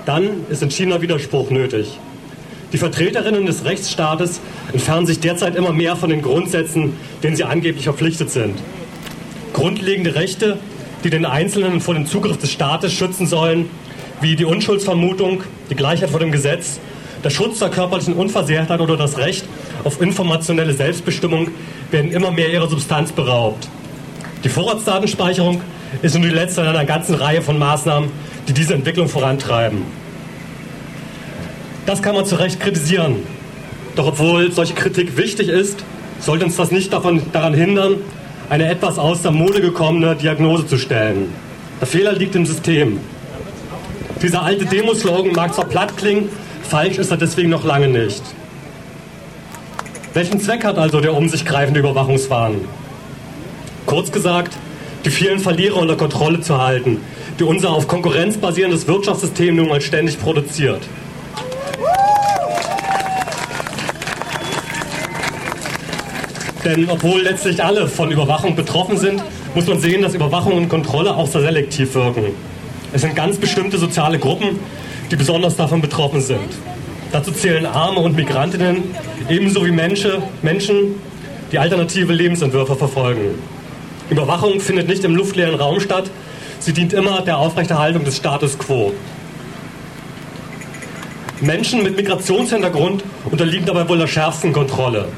[0.06, 1.98] dann ist entschiedener Widerspruch nötig.
[2.72, 4.38] Die Vertreterinnen des Rechtsstaates
[4.72, 6.92] entfernen sich derzeit immer mehr von den Grundsätzen,
[7.24, 8.54] denen sie angeblich verpflichtet sind.
[9.52, 10.58] Grundlegende Rechte,
[11.02, 13.68] die den Einzelnen vor dem Zugriff des Staates schützen sollen,
[14.20, 16.78] wie die Unschuldsvermutung, die Gleichheit vor dem Gesetz,
[17.24, 19.44] der Schutz der körperlichen Unversehrtheit oder das Recht
[19.82, 21.48] auf informationelle Selbstbestimmung,
[21.90, 23.68] werden immer mehr ihrer Substanz beraubt.
[24.44, 25.60] Die Vorratsdatenspeicherung
[26.02, 28.10] ist nun die letzte in einer ganzen Reihe von Maßnahmen,
[28.46, 29.82] die diese Entwicklung vorantreiben.
[31.86, 33.16] Das kann man zu Recht kritisieren.
[33.96, 35.84] Doch obwohl solche Kritik wichtig ist,
[36.20, 37.96] sollte uns das nicht davon, daran hindern,
[38.48, 41.32] eine etwas aus der Mode gekommene Diagnose zu stellen.
[41.80, 43.00] Der Fehler liegt im System.
[44.22, 46.28] Dieser alte Demoslogan mag zwar platt klingen,
[46.62, 48.22] falsch ist er deswegen noch lange nicht.
[50.14, 52.60] Welchen Zweck hat also der um sich greifende Überwachungswahn?
[53.88, 54.52] Kurz gesagt,
[55.06, 57.00] die vielen Verlierer unter Kontrolle zu halten,
[57.38, 60.82] die unser auf Konkurrenz basierendes Wirtschaftssystem nun mal ständig produziert.
[66.66, 69.22] Denn obwohl letztlich alle von Überwachung betroffen sind,
[69.54, 72.26] muss man sehen, dass Überwachung und Kontrolle auch sehr selektiv wirken.
[72.92, 74.58] Es sind ganz bestimmte soziale Gruppen,
[75.10, 76.50] die besonders davon betroffen sind.
[77.10, 78.84] Dazu zählen Arme und Migrantinnen,
[79.30, 80.96] ebenso wie Menschen, Menschen,
[81.52, 83.57] die alternative Lebensentwürfe verfolgen.
[84.10, 86.10] Überwachung findet nicht im luftleeren Raum statt,
[86.60, 88.92] sie dient immer der Aufrechterhaltung des Status quo.
[91.40, 95.08] Menschen mit Migrationshintergrund unterliegen dabei wohl der schärfsten Kontrolle.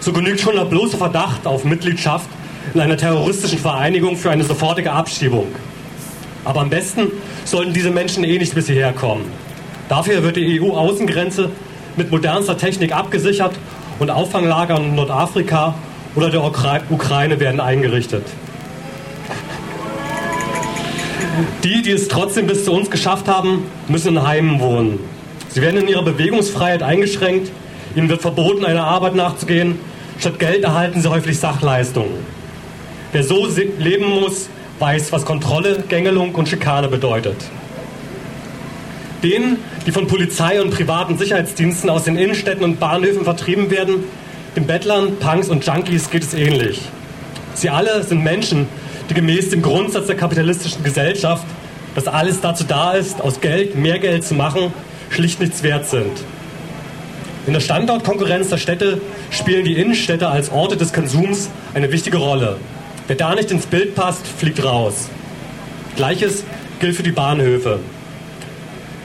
[0.00, 2.28] So genügt schon der bloße Verdacht auf Mitgliedschaft
[2.74, 5.46] in einer terroristischen Vereinigung für eine sofortige Abschiebung.
[6.44, 7.10] Aber am besten
[7.44, 9.24] sollten diese Menschen eh nicht bis hierher kommen.
[9.88, 11.50] Dafür wird die EU-Außengrenze
[11.96, 13.54] mit modernster Technik abgesichert
[13.98, 15.74] und Auffanglager in Nordafrika
[16.16, 18.24] oder der Ukraine werden eingerichtet.
[21.62, 24.98] Die, die es trotzdem bis zu uns geschafft haben, müssen in Heimen wohnen.
[25.50, 27.52] Sie werden in ihrer Bewegungsfreiheit eingeschränkt,
[27.94, 29.78] ihnen wird verboten, einer Arbeit nachzugehen,
[30.18, 32.14] statt Geld erhalten sie häufig Sachleistungen.
[33.12, 33.46] Wer so
[33.78, 34.48] leben muss,
[34.78, 37.36] weiß, was Kontrolle, Gängelung und Schikane bedeutet.
[39.22, 44.04] Denen, die von Polizei und privaten Sicherheitsdiensten aus den Innenstädten und Bahnhöfen vertrieben werden,
[44.56, 46.80] den Bettlern, Punks und Junkies geht es ähnlich.
[47.54, 48.66] Sie alle sind Menschen,
[49.10, 51.44] die gemäß dem Grundsatz der kapitalistischen Gesellschaft,
[51.94, 54.72] dass alles dazu da ist, aus Geld mehr Geld zu machen,
[55.10, 56.10] schlicht nichts wert sind.
[57.46, 59.00] In der Standortkonkurrenz der Städte
[59.30, 62.56] spielen die Innenstädte als Orte des Konsums eine wichtige Rolle.
[63.06, 65.08] Wer da nicht ins Bild passt, fliegt raus.
[65.96, 66.44] Gleiches
[66.80, 67.78] gilt für die Bahnhöfe.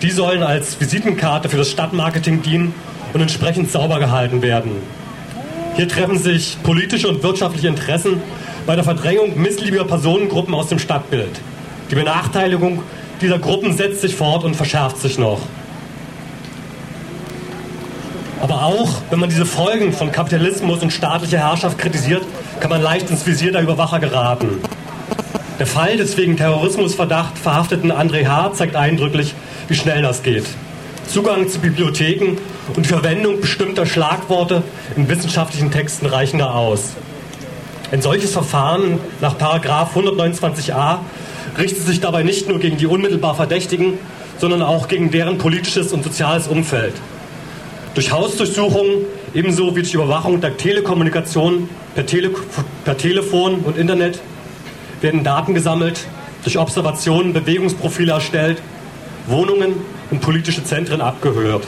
[0.01, 2.73] Die sollen als Visitenkarte für das Stadtmarketing dienen
[3.13, 5.00] und entsprechend sauber gehalten werden.
[5.75, 8.21] Hier treffen sich politische und wirtschaftliche Interessen
[8.65, 11.39] bei der Verdrängung missliebiger Personengruppen aus dem Stadtbild.
[11.89, 12.83] Die Benachteiligung
[13.21, 15.39] dieser Gruppen setzt sich fort und verschärft sich noch.
[18.41, 22.23] Aber auch, wenn man diese Folgen von Kapitalismus und staatlicher Herrschaft kritisiert,
[22.59, 24.59] kann man leicht ins Visier der Überwacher geraten.
[25.59, 28.53] Der Fall des wegen Terrorismusverdacht verhafteten André H.
[28.53, 29.35] zeigt eindrücklich,
[29.67, 30.45] wie schnell das geht.
[31.07, 32.37] Zugang zu Bibliotheken
[32.75, 34.63] und die Verwendung bestimmter Schlagworte
[34.95, 36.91] in wissenschaftlichen Texten reichen da aus.
[37.91, 40.99] Ein solches Verfahren nach 129a
[41.57, 43.99] richtet sich dabei nicht nur gegen die unmittelbar Verdächtigen,
[44.37, 46.93] sondern auch gegen deren politisches und soziales Umfeld.
[47.93, 52.31] Durch Hausdurchsuchungen ebenso wie durch Überwachung der Telekommunikation per, Tele
[52.85, 54.19] per Telefon und Internet
[55.01, 56.05] werden Daten gesammelt,
[56.43, 58.61] durch Observationen Bewegungsprofile erstellt,
[59.27, 59.73] Wohnungen
[60.09, 61.67] und politische Zentren abgehört.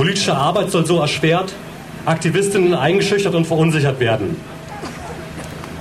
[0.00, 1.52] Politische Arbeit soll so erschwert,
[2.06, 4.34] Aktivistinnen eingeschüchtert und verunsichert werden.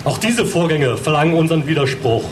[0.04, 2.26] Auch diese Vorgänge verlangen unseren Widerspruch.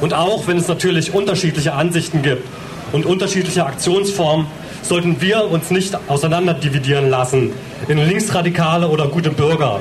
[0.00, 2.46] Und auch wenn es natürlich unterschiedliche Ansichten gibt
[2.92, 4.46] und unterschiedliche Aktionsformen,
[4.82, 7.50] sollten wir uns nicht auseinanderdividieren lassen
[7.88, 9.80] in Linksradikale oder gute Bürger.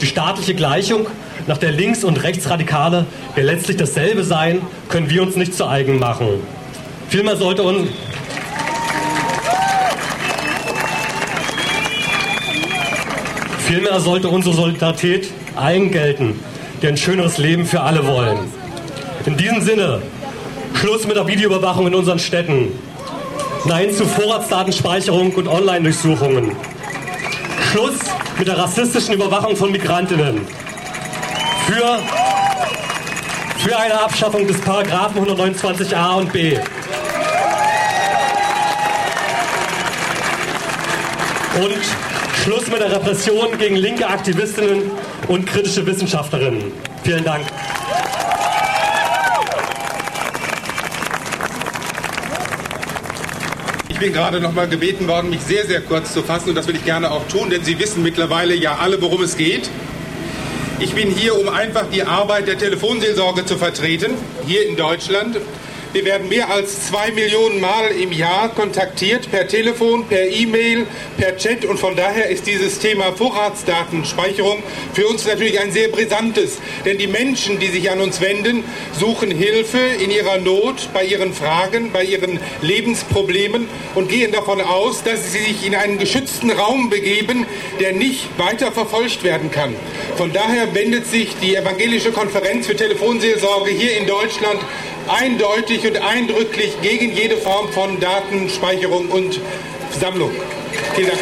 [0.00, 1.08] Die staatliche Gleichung,
[1.46, 3.04] nach der Links- und Rechtsradikale
[3.36, 6.40] ja letztlich dasselbe sein, können wir uns nicht zu eigen machen.
[7.10, 7.90] Vielmehr sollte uns
[13.66, 16.38] Vielmehr sollte unsere Solidarität allen gelten,
[16.80, 18.38] die ein schöneres Leben für alle wollen.
[19.26, 20.02] In diesem Sinne,
[20.74, 22.68] Schluss mit der Videoüberwachung in unseren Städten.
[23.64, 26.52] Nein zu Vorratsdatenspeicherung und Online-Durchsuchungen.
[27.72, 27.98] Schluss
[28.38, 30.42] mit der rassistischen Überwachung von Migrantinnen.
[31.66, 31.98] Für,
[33.58, 36.56] für eine Abschaffung des Paragraphen 129a und b.
[41.60, 42.05] Und
[42.46, 44.88] Schluss mit der Repression gegen linke Aktivistinnen
[45.26, 46.72] und kritische Wissenschaftlerinnen.
[47.02, 47.44] Vielen Dank.
[53.88, 56.68] Ich bin gerade noch mal gebeten worden, mich sehr, sehr kurz zu fassen und das
[56.68, 59.68] will ich gerne auch tun, denn Sie wissen mittlerweile ja alle, worum es geht.
[60.78, 64.14] Ich bin hier, um einfach die Arbeit der Telefonseelsorge zu vertreten,
[64.46, 65.36] hier in Deutschland.
[65.96, 70.86] Wir werden mehr als zwei Millionen Mal im Jahr kontaktiert, per Telefon, per E-Mail,
[71.16, 71.64] per Chat.
[71.64, 74.62] Und von daher ist dieses Thema Vorratsdatenspeicherung
[74.92, 76.58] für uns natürlich ein sehr brisantes.
[76.84, 78.62] Denn die Menschen, die sich an uns wenden,
[78.92, 85.02] suchen Hilfe in ihrer Not, bei ihren Fragen, bei ihren Lebensproblemen und gehen davon aus,
[85.02, 87.46] dass sie sich in einen geschützten Raum begeben,
[87.80, 89.74] der nicht weiter verfolgt werden kann.
[90.18, 94.60] Von daher wendet sich die Evangelische Konferenz für Telefonseelsorge hier in Deutschland
[95.08, 99.40] eindeutig und eindrücklich gegen jede Form von Datenspeicherung und
[99.98, 100.30] Sammlung.
[100.94, 101.20] Vielen Dank.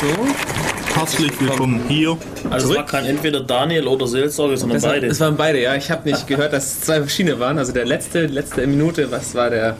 [0.00, 0.98] So.
[0.98, 2.16] Herzlich willkommen hier.
[2.50, 5.08] Also es war kein entweder Daniel oder Seelsorge, sondern Das, war, beide.
[5.08, 5.74] das waren beide, ja.
[5.74, 7.58] Ich habe nicht gehört, dass es zwei verschiedene waren.
[7.58, 9.76] Also der letzte, letzte Minute, was war der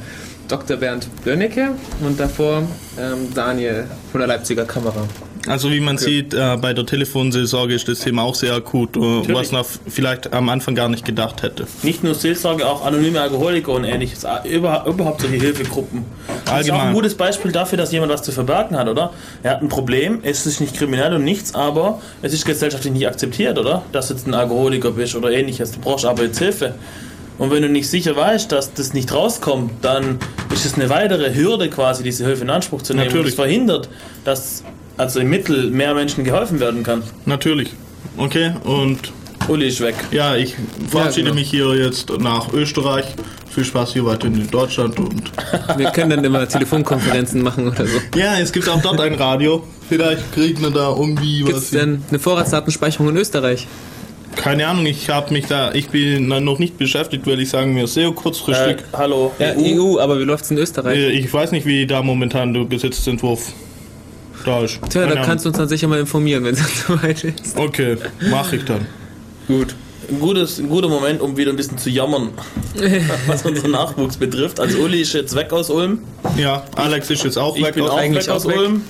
[0.49, 0.77] Dr.
[0.77, 1.71] Bernd Bönnecke
[2.01, 2.63] und davor
[2.99, 5.07] ähm, Daniel von der Leipziger Kamera.
[5.47, 9.01] Also wie man sieht, äh, bei der Telefonseelsorge ist das Thema auch sehr akut, äh,
[9.01, 11.67] was man vielleicht am Anfang gar nicht gedacht hätte.
[11.83, 14.25] Nicht nur Seelsorge, auch anonyme Alkoholiker und ähnliches.
[14.25, 16.05] Ah, Über, überhaupt solche Hilfegruppen.
[16.27, 16.81] Das ist auch Allgemein.
[16.89, 19.13] ein gutes Beispiel dafür, dass jemand was zu verbergen hat, oder?
[19.43, 23.07] Er hat ein Problem, es ist nicht kriminell und nichts, aber es ist gesellschaftlich nicht
[23.07, 23.83] akzeptiert, oder?
[23.93, 25.73] Dass du jetzt ein Alkoholiker bist oder ähnliches.
[25.73, 26.75] Du brauchst aber jetzt Hilfe.
[27.37, 30.21] Und wenn du nicht sicher weißt, dass das nicht rauskommt, dann
[30.53, 33.07] ist es eine weitere Hürde quasi, diese Hilfe in Anspruch zu nehmen.
[33.07, 33.33] Natürlich.
[33.33, 33.89] Und das verhindert,
[34.25, 34.63] dass
[34.97, 37.03] also im Mittel mehr Menschen geholfen werden kann.
[37.27, 37.71] Natürlich.
[38.17, 39.13] Okay, und
[39.49, 39.95] Uli ist weg.
[40.11, 40.55] ja, ich
[40.89, 41.35] verabschiede genau.
[41.35, 43.07] mich hier jetzt nach Österreich.
[43.51, 45.31] Viel Spaß hier weiterhin in Deutschland und
[45.77, 47.99] Wir können dann immer Telefonkonferenzen machen oder so.
[48.17, 49.63] ja, es gibt auch dort ein Radio.
[49.89, 51.65] Vielleicht kriegt man da irgendwie Gibt was.
[51.65, 53.67] es denn eine Vorratsdatenspeicherung in Österreich?
[54.35, 57.87] Keine Ahnung, ich habe mich da, ich bin noch nicht beschäftigt, weil ich sagen wir
[57.87, 58.79] sehr kurzfristig.
[58.79, 60.99] Äh, hallo, Ja, EU, aber wie läuft's in Österreich?
[60.99, 63.53] Äh, ich weiß nicht, wie da momentan der Gesetzentwurf
[64.45, 64.79] da ist.
[64.91, 67.57] Tja, da kannst du uns dann sicher mal informieren, wenn es soweit ist.
[67.57, 67.97] Okay,
[68.31, 68.87] mache ich dann.
[69.49, 69.75] Gut.
[70.11, 72.29] Ein, gutes, ein guter Moment, um wieder ein bisschen zu jammern,
[73.27, 74.61] was unseren Nachwuchs betrifft.
[74.61, 76.01] Also Uli ist jetzt weg aus Ulm.
[76.37, 77.75] Ja, Alex ist jetzt auch Ich weg.
[77.75, 78.59] bin auch eigentlich weg aus auch weg.
[78.59, 78.83] Ulm.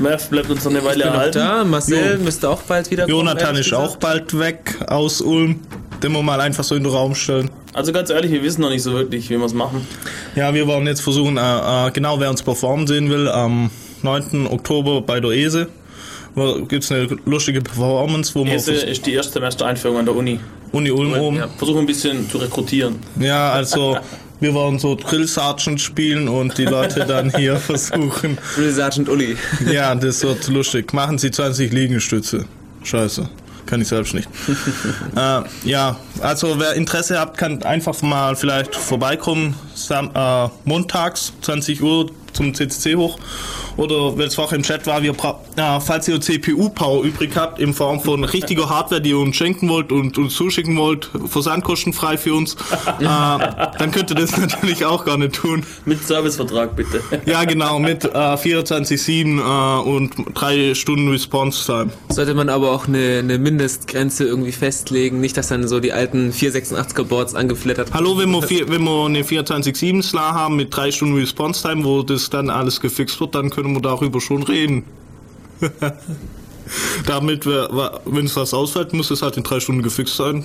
[0.00, 1.38] Mev bleibt uns noch eine Ich Weile bin noch erhalten.
[1.38, 1.64] da.
[1.64, 2.24] Marcel Jo.
[2.24, 3.16] müsste auch bald wieder kommen.
[3.16, 5.60] Jonathan ehrlich ist auch bald weg aus Ulm.
[6.02, 7.50] Den wir mal einfach so in den Raum stellen.
[7.72, 9.84] Also ganz ehrlich, wir wissen noch nicht so wirklich, wie wir es machen.
[10.36, 13.70] Ja, wir wollen jetzt versuchen, äh, äh, genau wer uns performen sehen will, am
[14.02, 14.46] 9.
[14.48, 15.68] Oktober bei der ESE
[16.68, 20.38] gibt es eine lustige Performance, wo wir Ese ist die Erstsemestereinführung an der Uni.
[20.72, 21.36] Uni Ulm oben.
[21.36, 22.96] Ja, versuchen ein bisschen zu rekrutieren.
[23.18, 23.96] Ja, also
[24.40, 28.38] wir wollen so Drill Sergeant spielen und die Leute dann hier versuchen.
[28.54, 29.36] Drill Sergeant Uli.
[29.72, 30.92] Ja, das wird lustig.
[30.92, 32.44] Machen Sie 20 Liegestütze.
[32.84, 33.28] Scheiße.
[33.66, 34.28] Kann ich selbst nicht.
[35.16, 39.54] äh, ja, also wer Interesse hat, kann einfach mal vielleicht vorbeikommen.
[39.74, 43.18] Sam äh, montags, 20 Uhr zum CCC hoch.
[43.76, 47.72] Oder wenn es vorher im Chat war, wir äh, falls ihr CPU-Power übrig habt, in
[47.72, 52.34] Form von richtiger Hardware, die ihr uns schenken wollt und uns zuschicken wollt, versandkostenfrei für
[52.34, 52.54] uns,
[52.98, 55.64] äh, dann könnt ihr das natürlich auch gerne tun.
[55.84, 57.02] Mit Servicevertrag bitte.
[57.24, 61.90] Ja, genau, mit äh, 24-7 äh, und drei Stunden Response Time.
[62.08, 66.32] Sollte man aber auch eine, eine Mindestgrenze irgendwie festlegen, nicht, dass dann so die alten
[66.32, 70.90] 486er Boards angeflattert Hallo, wenn wir, vier, wenn wir eine 24-7 Slar haben mit drei
[70.90, 74.84] Stunden Response Time, wo das dann alles gefixt wird, dann können wir darüber schon reden.
[77.06, 80.44] Damit, wenn es was ausfällt, muss es halt in drei Stunden gefixt sein.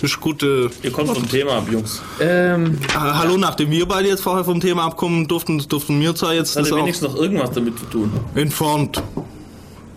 [0.00, 0.70] Ist gute.
[0.82, 2.02] Ihr kommt vom Thema ab, Jungs.
[2.20, 6.34] Ähm, Ah, hallo, nachdem wir beide jetzt vorher vom Thema abkommen durften, durften wir zwar
[6.34, 8.12] jetzt Das das hat auch wenigstens noch irgendwas damit zu tun.
[8.34, 9.00] entfernt.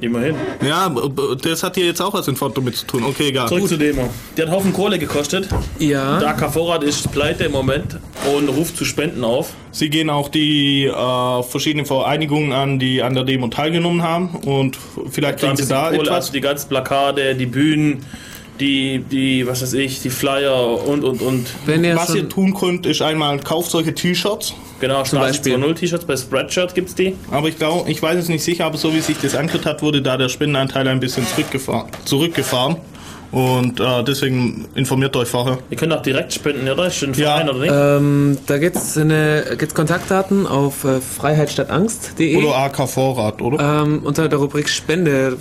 [0.06, 0.36] Immerhin.
[0.66, 0.94] Ja,
[1.42, 3.04] das hat hier jetzt auch was entfernt damit zu tun.
[3.04, 3.48] Okay, egal.
[3.48, 4.10] Zurück zur Demo.
[4.38, 5.48] Die hat einen Haufen Kohle gekostet.
[5.80, 6.20] Ja.
[6.20, 7.98] Der AK Vorrat ist pleite im Moment
[8.36, 9.54] und ruft zu Spenden auf.
[9.72, 14.78] Sie gehen auch die äh, verschiedenen Vereinigungen an, die an der Demo teilgenommen haben und
[15.10, 16.16] vielleicht kriegen sie da Kohle, etwas.
[16.16, 18.06] also die ganzen Plakate, die Bühnen,
[18.60, 21.48] die, die, was weiß ich, die Flyer und, und, und.
[21.66, 24.54] Wenn ihr Was ihr tun könnt, ist einmal kauft solche T-Shirts.
[24.80, 25.56] Genau, Zum Beispiel.
[25.56, 27.16] 2.0 T-Shirts bei Spreadshirt gibt's die.
[27.32, 29.82] Aber ich glaube, ich weiß es nicht sicher, aber so wie sich das angehört hat,
[29.82, 31.90] wurde da der Spendenanteil ein bisschen zurückgefahren.
[32.06, 32.78] zurückgefahren.
[33.32, 35.58] Und äh, deswegen informiert euch vorher.
[35.70, 36.88] Ihr könnt auch direkt spenden, oder?
[36.88, 37.36] Ist schon ein Ja.
[37.38, 37.74] Verein, oder nicht?
[37.74, 43.82] ähm, da gibt's eine gibt's Kontaktdaten auf äh, freiheitstattangst.de Oder AK Vorrat, oder?
[43.84, 45.38] ähm, unter der Rubrik Spende.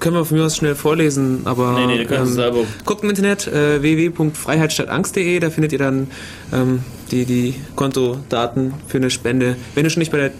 [0.00, 2.60] Können wir von mir aus schnell vorlesen, aber Nee, nee, selber.
[2.86, 6.08] guckt im Internet äh, www.freiheitstattangst.de, da findet ihr dann
[6.52, 9.56] ähm, die, die Kontodaten für eine Spende.
[9.74, 10.30] Wenn ihr schon nicht bei der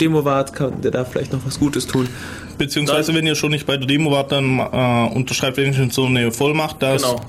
[0.00, 2.08] Demo wart, könnt ihr da vielleicht noch was Gutes tun.
[2.58, 6.32] Beziehungsweise, wenn ihr schon nicht bei der Demo wart, dann äh, unterschreibt wenigstens so eine
[6.32, 7.20] Vollmacht, dass Genau.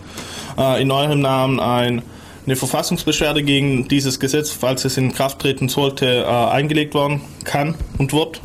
[0.58, 2.02] äh, in eurem Namen ein,
[2.46, 7.76] eine Verfassungsbeschwerde gegen dieses Gesetz, falls es in Kraft treten sollte, äh, eingelegt werden kann
[7.98, 8.42] und wird.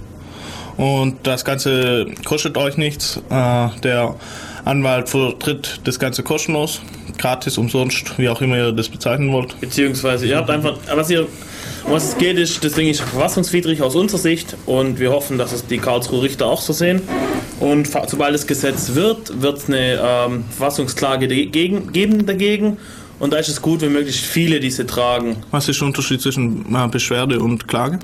[0.76, 3.20] Und das Ganze kostet euch nichts.
[3.30, 4.14] Äh, der
[4.64, 6.80] Anwalt vertritt das Ganze kostenlos,
[7.18, 9.60] gratis, umsonst, wie auch immer ihr das bezeichnen wollt.
[9.60, 11.22] Beziehungsweise ihr habt einfach, was ihr,
[11.84, 15.36] um was es geht, ist, das Ding ist verfassungswidrig aus unserer Sicht und wir hoffen,
[15.36, 17.02] dass es die Karlsruher Richter auch so sehen.
[17.58, 22.76] Und sobald es gesetzt wird, wird es eine ähm, Verfassungsklage dagegen, geben dagegen.
[23.18, 25.36] Und da ist es gut, wenn möglichst viele diese tragen.
[25.52, 28.00] Was ist der Unterschied zwischen äh, Beschwerde und Klage?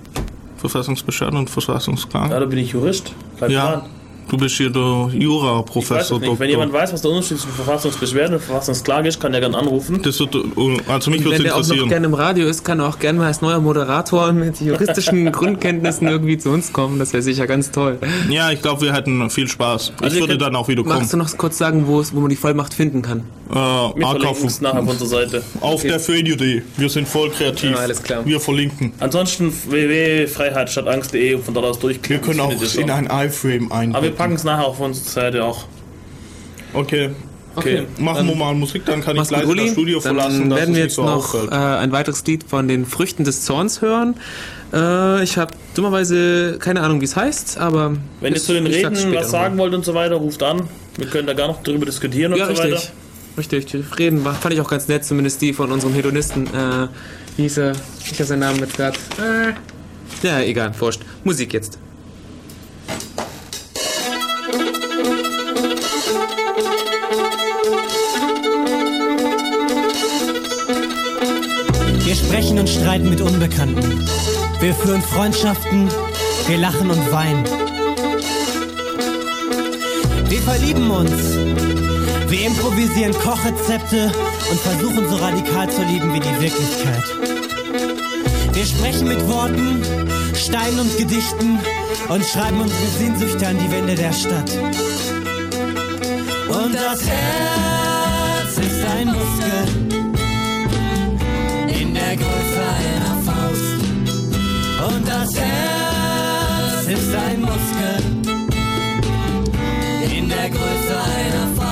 [0.58, 2.32] Verfassungsbeschwerde und Verfassungsklage?
[2.34, 3.12] Ja, da bin ich Jurist.
[3.38, 3.82] Bleib ja, dran.
[4.28, 6.20] du bist hier der Ich weiß es Jura-Professor.
[6.20, 6.38] nicht.
[6.40, 10.00] Wenn jemand weiß, was der Unterschied zwischen Verfassungsbeschwerde und Verfassungsklage ist, kann der gerne anrufen.
[10.02, 11.88] Das wird, also mich Und würde wenn der auch noch interessieren.
[11.88, 16.08] gerne im Radio ist, kann er auch gerne mal als neuer Moderator mit juristischen Grundkenntnissen
[16.08, 16.98] irgendwie zu uns kommen.
[16.98, 17.98] Das wäre sicher ganz toll.
[18.28, 19.92] Ja, ich glaube, wir hätten viel Spaß.
[19.96, 20.96] Ich Also ihr würde könnt- dann auch wieder kommen.
[20.96, 23.22] Magst du noch kurz sagen, wo, es, wo man die Vollmacht finden kann?
[23.50, 25.42] Äh, Wir verlinken es nachher auf unserer Seite.
[25.60, 25.88] Auf Okay.
[25.88, 26.62] der Födio.de.
[26.76, 27.70] Wir sind voll kreativ.
[27.70, 28.24] Ja, alles klar.
[28.26, 28.92] Wir verlinken.
[29.00, 32.26] Ansonsten www.freiheitstattangst.de und von dort aus durchklicken.
[32.26, 33.94] Wir können auch in ein iFrame ein.
[33.94, 35.64] Aber wir packen es nachher auf unsere Seite auch.
[36.74, 37.10] Okay.
[37.56, 37.84] Okay.
[37.98, 39.64] Machen wir mal Musik, dann kann ich gleich Uli.
[39.64, 40.48] das Studio Dann verlassen.
[40.50, 41.50] dass werden wir jetzt so noch auffällt.
[41.50, 44.14] äh, ein weiteres Lied von den Früchten des Zorns hören.
[44.72, 48.94] Äh, ich habe dummerweise keine Ahnung, wie es heißt, aber Wenn ihr zu den Reden
[49.12, 50.68] was sagen wollt und so weiter, ruft an.
[50.98, 52.72] Wir können da gar noch drüber diskutieren und Ja, so richtig.
[52.74, 52.82] weiter.
[53.38, 56.48] Richtig, die Reden war, fand ich auch ganz nett, zumindest die von unserem Hedonisten.
[56.48, 56.88] Äh,
[57.36, 57.72] wie hieß er?
[58.04, 58.98] Ich habe seinen Namen jetzt gerade.
[59.16, 61.02] Äh, ja, egal, wurscht.
[61.22, 61.78] Musik jetzt.
[72.04, 74.04] Wir sprechen und streiten mit Unbekannten.
[74.58, 75.88] Wir führen Freundschaften,
[76.48, 77.44] wir lachen und weinen.
[80.28, 81.97] Wir verlieben uns.
[82.28, 84.12] Wir improvisieren Kochrezepte
[84.50, 87.02] und versuchen so radikal zu lieben wie die Wirklichkeit.
[88.52, 89.82] Wir sprechen mit Worten,
[90.34, 91.58] Steinen und Gedichten
[92.08, 94.50] und schreiben unsere Sehnsüchte an die Wände der Stadt.
[96.48, 99.68] Und das Herz ist ein Muskel
[101.80, 103.80] in der Größe einer Faust.
[104.94, 108.02] Und das Herz ist ein Muskel
[110.14, 111.67] in der Größe einer Faust.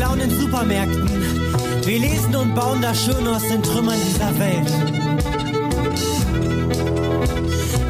[0.00, 1.10] Klauen in Supermärkten.
[1.84, 4.72] Wir lesen und bauen das Schöne aus den Trümmern dieser Welt.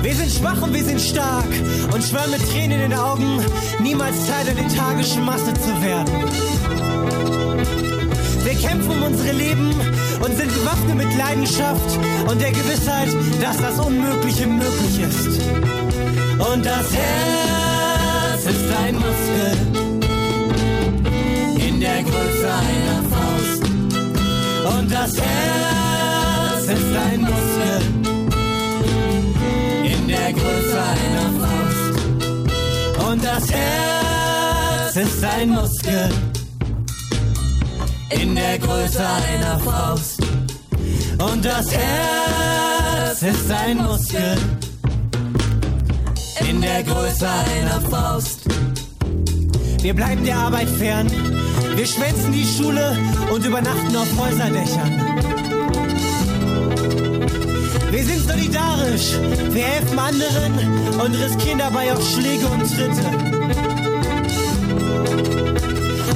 [0.02, 1.46] Wir sind schwach und wir sind stark
[1.94, 3.38] und schwören mit Tränen in den Augen,
[3.80, 6.12] niemals Teil der lethargischen Masse zu werden.
[8.42, 9.70] Wir kämpfen um unsere Leben
[10.24, 11.90] und sind bewaffnet mit Leidenschaft
[12.28, 13.10] und der Gewissheit,
[13.40, 15.40] dass das Unmögliche möglich ist.
[16.52, 19.69] Und das Herz ist ein Muskel
[21.90, 23.62] der Größe einer Faust.
[24.76, 27.78] Und das Herz ist ein Muskel
[29.94, 31.94] in der Größe einer Faust.
[33.08, 36.08] Und das Herz ist ein Muskel
[38.10, 40.20] in der Größe einer Faust.
[41.18, 44.36] Und das Herz ist ein Muskel
[46.48, 48.40] in der Größe einer Faust.
[49.82, 51.10] Wir bleiben der Arbeit fern.
[51.76, 52.96] Wir schwänzen die Schule
[53.32, 55.10] und übernachten auf Häuserdächern.
[57.90, 59.18] Wir sind solidarisch,
[59.50, 63.30] wir helfen anderen und riskieren dabei auch Schläge und Tritte.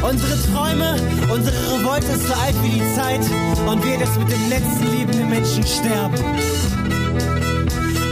[0.02, 0.97] Unsere Träume,
[1.32, 3.20] unsere Revolte ist so alt wie die Zeit
[3.66, 6.18] und wir das mit dem letzten lebenden Menschen sterben.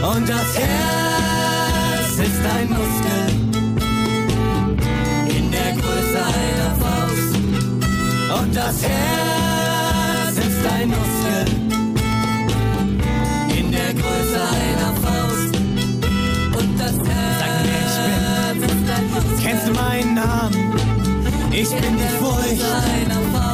[0.01, 3.42] Und das Herz ist ein Muskel
[8.33, 11.45] Und das Herz ist ein Muskel
[13.57, 15.55] in der Größe einer Faust.
[16.57, 17.97] Und das Herz Sag mir, ich
[18.57, 19.43] bin.
[19.43, 20.73] Kennst du meinen Namen?
[21.51, 22.65] Ich bin die Furcht.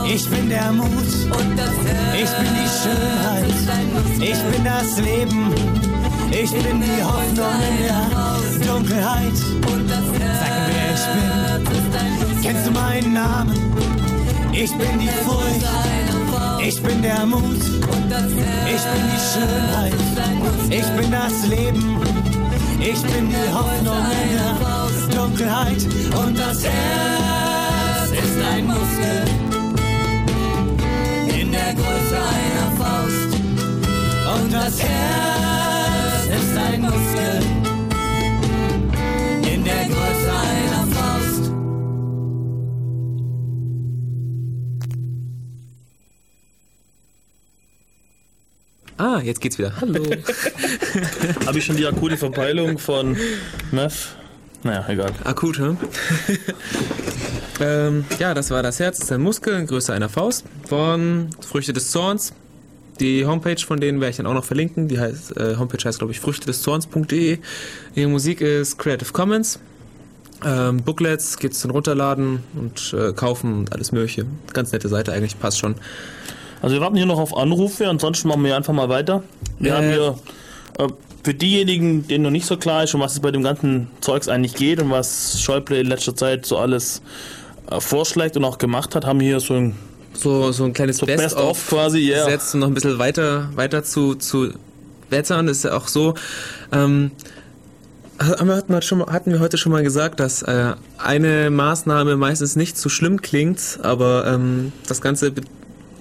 [0.08, 0.88] Ich bin der Mut.
[2.16, 3.52] Ich bin die Schönheit.
[4.22, 5.54] Ich bin das Leben.
[6.32, 9.36] Ich bin die Hoffnung in der Dunkelheit.
[9.36, 12.42] Sag mir, wer ich bin.
[12.42, 13.89] Kennst du meinen Namen?
[14.62, 15.66] Ich bin die Furcht,
[16.62, 19.94] ich bin der Mut, ich bin die Schönheit,
[20.70, 22.02] ich bin das Leben,
[22.78, 25.82] ich bin die Hoffnung in der Dunkelheit.
[26.14, 29.24] Und das Herz ist ein Muskel.
[31.40, 33.32] In der Größe einer Faust.
[34.36, 37.44] Und das Herz ist ein Muskel.
[39.54, 40.89] In der Größe einer Faust.
[49.12, 49.74] Ah, jetzt geht's wieder.
[49.82, 50.06] Hallo.
[51.48, 53.18] Habe ich schon die akute Verpeilung von
[53.72, 54.16] Meth?
[54.62, 55.12] Naja, egal.
[55.24, 55.78] Akut, hm?
[57.60, 61.32] ähm, ja, das war das Herz, das ist ein Muskel in Größe einer Faust von
[61.42, 62.34] Früchte des Zorns.
[63.00, 64.88] Die Homepage von denen werde ich dann auch noch verlinken.
[64.88, 67.40] Die heißt, äh, Homepage heißt, glaube ich, früchtedeszorns.de.
[67.96, 69.60] Ihre Musik ist Creative Commons.
[70.46, 74.28] Ähm, Booklets geht's dann runterladen und äh, kaufen und alles mögliche.
[74.54, 75.74] Ganz nette Seite eigentlich, passt schon.
[76.62, 79.24] Also wir warten hier noch auf Anrufe, ansonsten machen wir einfach mal weiter.
[79.60, 79.76] Wir Äh.
[79.76, 80.16] haben hier
[80.80, 80.88] äh,
[81.24, 84.28] für diejenigen, denen noch nicht so klar ist, um was es bei dem ganzen Zeugs
[84.28, 87.02] eigentlich geht und was Schäuble in letzter Zeit so alles
[87.70, 89.76] äh, vorschlägt und auch gemacht hat, haben wir hier so ein
[90.14, 92.26] so, so ein kleines so Best Best-of of quasi, ja.
[92.26, 94.50] gesetzt, um noch ein bisschen weiter, weiter zu, zu
[95.10, 95.48] wettern.
[95.48, 96.16] Das ist ja auch so,
[96.74, 97.12] ähm,
[98.20, 102.90] haben wir, hatten, wir heute schon mal gesagt, dass äh, eine Maßnahme meistens nicht so
[102.90, 105.32] schlimm klingt, aber ähm, das Ganze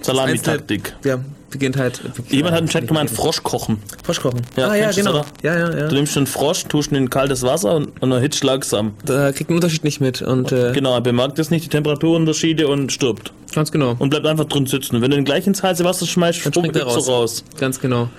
[0.01, 0.93] Salamitaktik.
[1.01, 1.19] das Ja,
[1.49, 2.01] beginnt halt.
[2.29, 3.81] Jemand hat im Chat gemeint, Frosch kochen.
[4.03, 4.41] Frosch kochen.
[4.55, 5.25] Ja, ah ja, das, genau.
[5.43, 5.87] Ja, ja, ja.
[5.87, 8.93] Du nimmst einen Frosch, tust ihn in kaltes Wasser und, und er hitzt langsam.
[9.05, 10.21] Da kriegt einen Unterschied nicht mit.
[10.21, 13.33] Und, äh, Genau, er bemerkt jetzt nicht die Temperaturunterschiede und stirbt.
[13.53, 13.95] Ganz genau.
[13.99, 14.95] Und bleibt einfach drin sitzen.
[14.97, 17.07] Und wenn du ihn gleich ins heiße Wasser schmeißt, Dann springt er springt er raus.
[17.09, 17.43] raus.
[17.57, 18.09] Ganz genau.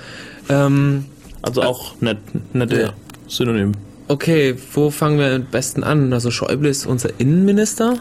[0.49, 1.07] Ähm,
[1.43, 2.19] Also auch nett,
[2.53, 2.93] nette Ja.
[3.29, 3.73] Synonym.
[4.09, 6.13] Okay, wo fangen wir am besten an?
[6.13, 7.95] Also Schäuble ist unser Innenminister.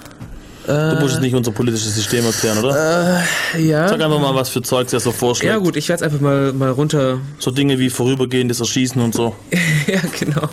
[0.69, 3.23] Du musst jetzt nicht unser politisches System erklären, oder?
[3.55, 3.87] Äh, ja.
[3.87, 5.51] Sag einfach mal, was für Zeugs er so vorschlägt.
[5.51, 7.19] Ja gut, ich werde es einfach mal, mal runter.
[7.39, 9.35] So Dinge wie vorübergehendes Erschießen und so.
[9.87, 10.47] ja, genau.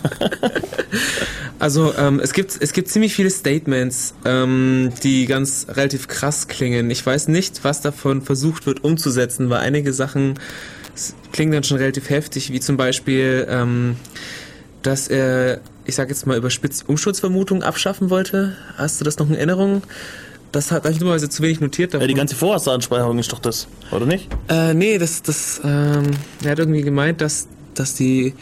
[1.59, 6.89] also ähm, es, gibt, es gibt ziemlich viele Statements, ähm, die ganz relativ krass klingen.
[6.89, 10.39] Ich weiß nicht, was davon versucht wird umzusetzen, weil einige Sachen
[11.31, 13.97] klingen dann schon relativ heftig, wie zum Beispiel, ähm,
[14.81, 18.55] dass er, ich sag jetzt mal, überspitzt Umsturzvermutung abschaffen wollte.
[18.77, 19.81] Hast du das noch in Erinnerung?
[20.51, 21.93] Das hat ich dummerweise zu wenig notiert.
[21.93, 22.07] Ja, Davon.
[22.07, 24.27] die ganze Vorratsanspeicherung ist doch das, oder nicht?
[24.49, 26.11] Äh, nee, das, das, ähm,
[26.43, 28.33] er hat irgendwie gemeint, dass, dass die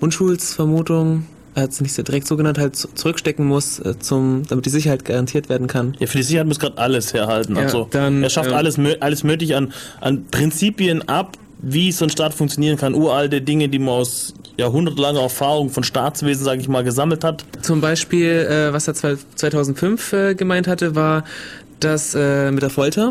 [0.00, 4.42] Unschuldsvermutung, er hat es nicht so direkt so genannt, halt zu- zurückstecken muss, äh, zum,
[4.48, 5.96] damit die Sicherheit garantiert werden kann.
[5.98, 7.56] Ja, für die Sicherheit muss gerade alles herhalten.
[7.56, 12.04] Ja, also, dann, er schafft ähm, alles, alles möglich an, an Prinzipien ab, wie so
[12.04, 12.94] ein Staat funktionieren kann.
[12.94, 17.44] Uralte Dinge, die man aus jahrhundertelanger Erfahrung von Staatswesen, sage ich mal, gesammelt hat.
[17.62, 21.24] Zum Beispiel, äh, was er zwei- 2005 äh, gemeint hatte, war,
[21.80, 23.10] dass äh, mit der Folter,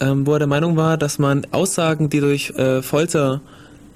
[0.00, 3.40] ähm, wo er der Meinung war, dass man Aussagen, die durch äh, Folter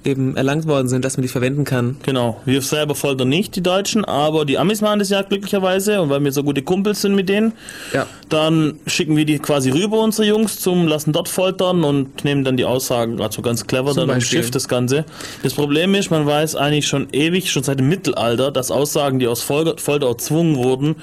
[0.05, 1.97] eben erlangt worden sind, dass man die verwenden kann.
[2.03, 2.41] Genau.
[2.45, 6.23] Wir selber foltern nicht, die Deutschen, aber die Amis machen das ja glücklicherweise und weil
[6.23, 7.53] wir so gute Kumpels sind mit denen,
[7.93, 8.05] ja.
[8.29, 12.57] dann schicken wir die quasi rüber, unsere Jungs, zum lassen dort foltern und nehmen dann
[12.57, 14.39] die Aussagen, also ganz clever, Zum dann Beispiel.
[14.39, 15.05] umschifft das Ganze.
[15.43, 19.27] Das Problem ist, man weiß eigentlich schon ewig, schon seit dem Mittelalter, dass Aussagen, die
[19.27, 20.95] aus Folter, erzwungen wurden,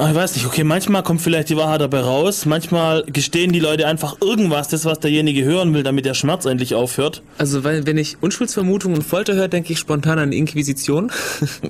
[0.00, 3.88] Ich weiß nicht, okay, manchmal kommt vielleicht die Wahrheit dabei raus, manchmal gestehen die Leute
[3.88, 7.22] einfach irgendwas, das, was derjenige hören will, damit der Schmerz endlich aufhört.
[7.36, 11.10] Also, weil, wenn ich Unschuldsvermutung und Folter höre, denke ich spontan an Inquisition.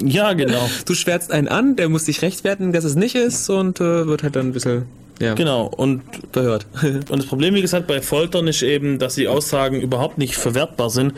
[0.04, 0.68] Ja, genau.
[0.84, 4.22] Du schwärzt einen an, der muss sich rechtfertigen, dass es nicht ist und äh, wird
[4.22, 4.84] halt dann ein bisschen,
[5.20, 5.34] ja.
[5.34, 6.02] Genau, und
[6.32, 6.66] verhört.
[6.82, 10.90] Und das Problem, wie gesagt, bei Foltern ist eben, dass die Aussagen überhaupt nicht verwertbar
[10.90, 11.14] sind.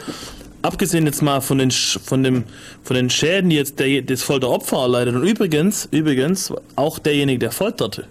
[0.63, 2.45] Abgesehen jetzt mal von den, von dem,
[2.83, 5.15] von den Schäden, die jetzt der, das Folteropfer erleidet.
[5.15, 8.07] Und übrigens, übrigens, auch derjenige, der folterte,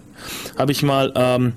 [0.58, 1.52] habe ich mal ähm,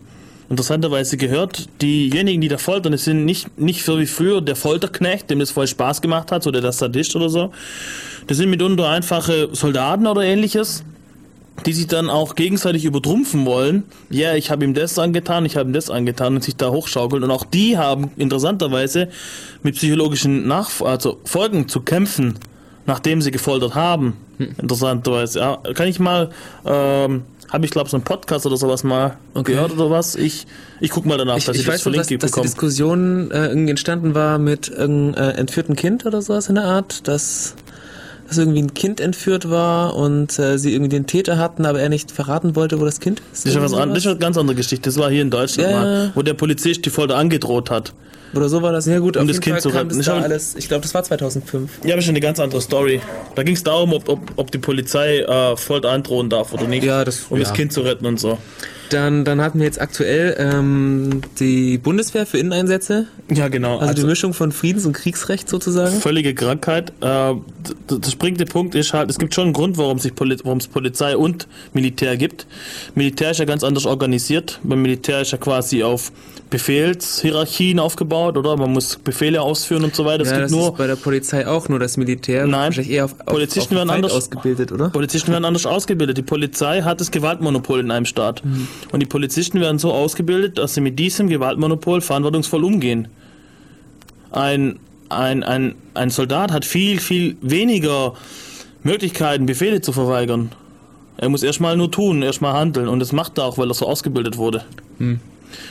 [0.49, 5.29] interessanterweise gehört, diejenigen, die da foltern, das sind nicht, nicht so wie früher der Folterknecht,
[5.29, 7.51] dem das voll Spaß gemacht hat, oder der Sadist oder so.
[8.27, 10.83] Das sind mitunter einfache Soldaten oder ähnliches,
[11.65, 13.83] die sich dann auch gegenseitig übertrumpfen wollen.
[14.09, 17.23] Ja, ich habe ihm das angetan, ich habe ihm das angetan und sich da hochschaukeln.
[17.23, 19.09] Und auch die haben interessanterweise
[19.61, 22.35] mit psychologischen Nachf also Folgen zu kämpfen,
[22.85, 24.17] nachdem sie gefoltert haben.
[24.39, 25.39] Interessanterweise.
[25.39, 26.31] Ja, kann ich mal,
[26.65, 30.15] ähm, habe ich glaube so einen Podcast oder sowas mal gehört oder was?
[30.15, 30.47] Ich,
[30.79, 32.35] ich guck mal danach, Ich, dass ich ich, das weiß nur, dass, verlinkt dass die
[32.35, 32.47] bekomme.
[32.47, 37.07] Diskussion äh, irgendwie entstanden war mit irgendeinem äh, entführten Kind oder sowas in der Art,
[37.07, 37.53] dass,
[38.27, 41.89] dass irgendwie ein Kind entführt war und äh, sie irgendwie den Täter hatten, aber er
[41.89, 43.45] nicht verraten wollte, wo das Kind ist.
[43.45, 44.89] Das ist, was an, das ist eine ganz andere Geschichte.
[44.89, 47.93] Das war hier in Deutschland Ja, mal, wo der Polizist die Folter angedroht hat.
[48.35, 48.87] Oder so war das.
[48.87, 49.89] Ja gut, um auf das jeden Kind Fall zu retten.
[49.89, 51.69] das Ich da alles, ich glaube, das war 2005.
[51.85, 52.99] Ja, aber schon eine ganz andere Story.
[53.35, 56.83] Da ging es darum, ob, ob, ob die Polizei äh, Folter androhen darf oder nicht.
[56.83, 57.55] Ja, das- um das ja.
[57.55, 58.39] Kind zu retten und so.
[58.93, 63.07] Dann, dann hatten wir jetzt aktuell ähm, die Bundeswehr für Inneneinsätze.
[63.33, 63.79] Ja, genau.
[63.79, 65.99] Also, die Mischung von Friedens- und Kriegsrecht sozusagen.
[65.99, 66.91] Völlige Krankheit.
[67.01, 67.33] Äh,
[67.89, 71.17] der springende Punkt ist halt, es gibt schon einen Grund, warum sich Poli es Polizei
[71.17, 72.45] und Militär gibt.
[72.93, 74.59] Militär ist ja ganz anders organisiert.
[74.63, 76.11] Beim Militär ist ja quasi auf
[76.51, 78.55] Befehlshierarchien aufgebaut, oder?
[78.57, 80.21] Man muss Befehle ausführen und so weiter.
[80.21, 82.45] Es ja, gibt das nur ist bei der Polizei auch nur das Militär.
[82.45, 84.89] Nein, Wahrscheinlich eher auf, auf, Polizisten auf werden anders ausgebildet, oder?
[84.89, 86.15] Polizisten werden anders ausgebildet.
[86.15, 88.45] Die Polizei hat das Gewaltmonopol in einem Staat.
[88.45, 88.67] Mhm.
[88.91, 93.07] Und die Polizisten werden so ausgebildet, dass sie mit diesem Gewaltmonopol verantwortungsvoll umgehen.
[94.31, 94.79] ein,
[95.09, 98.13] ein, ein, ein Soldat hat viel, viel weniger
[98.83, 100.51] Möglichkeiten, Befehle zu verweigern.
[101.17, 103.87] Er muss erstmal nur tun, erstmal handeln und das macht er auch, weil er so
[103.87, 104.65] ausgebildet wurde.
[104.97, 105.19] Hm.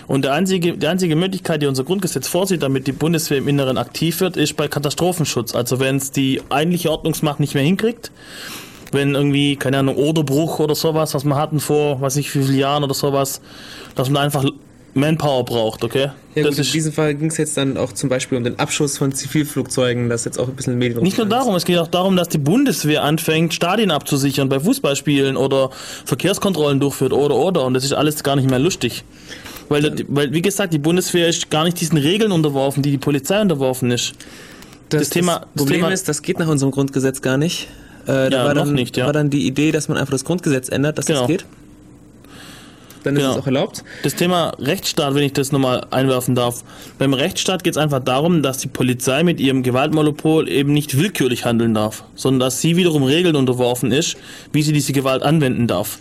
[0.06, 3.78] Und der einzige, die einzige Möglichkeit, die unser Grundgesetz vorsieht, damit die Bundeswehr im Inneren
[3.78, 5.54] aktiv wird, ist bei Katastrophenschutz.
[5.54, 8.12] Also wenn es die eigentliche Ordnungsmacht nicht mehr hinkriegt,
[8.92, 12.58] wenn irgendwie, keine Ahnung, Oderbruch oder sowas, was wir hatten vor, weiß ich wie vielen
[12.58, 13.40] Jahren oder sowas,
[13.94, 14.44] dass man einfach
[14.94, 16.10] Manpower braucht, okay?
[16.34, 18.58] Ja, das gut, in diesem Fall ging es jetzt dann auch zum Beispiel um den
[18.58, 21.02] Abschuss von Zivilflugzeugen, das jetzt auch ein bisschen Medien.
[21.02, 25.36] Nicht nur darum, es geht auch darum, dass die Bundeswehr anfängt, Stadien abzusichern bei Fußballspielen
[25.38, 25.70] oder
[26.04, 29.04] Verkehrskontrollen durchführt oder oder und das ist alles gar nicht mehr lustig.
[29.70, 33.40] Weil, weil wie gesagt, die Bundeswehr ist gar nicht diesen Regeln unterworfen, die die Polizei
[33.40, 34.12] unterworfen ist.
[34.90, 37.68] Das, Das Thema- das Problem Thema- ist, das geht nach unserem Grundgesetz gar nicht.
[38.06, 39.06] Äh, da Ja, war noch dann, nicht, ja.
[39.06, 41.20] war dann die Idee, dass man einfach das Grundgesetz ändert, dass Genau.
[41.20, 41.44] das geht.
[43.04, 43.32] Dann ist Genau.
[43.34, 43.82] es auch erlaubt.
[44.04, 46.62] Das Thema Rechtsstaat, wenn ich das nochmal einwerfen darf.
[46.98, 51.44] Beim Rechtsstaat geht es einfach darum, dass die Polizei mit ihrem Gewaltmonopol eben nicht willkürlich
[51.44, 54.16] handeln darf, sondern dass sie wiederum Regeln unterworfen ist,
[54.52, 55.98] wie sie diese Gewalt anwenden darf.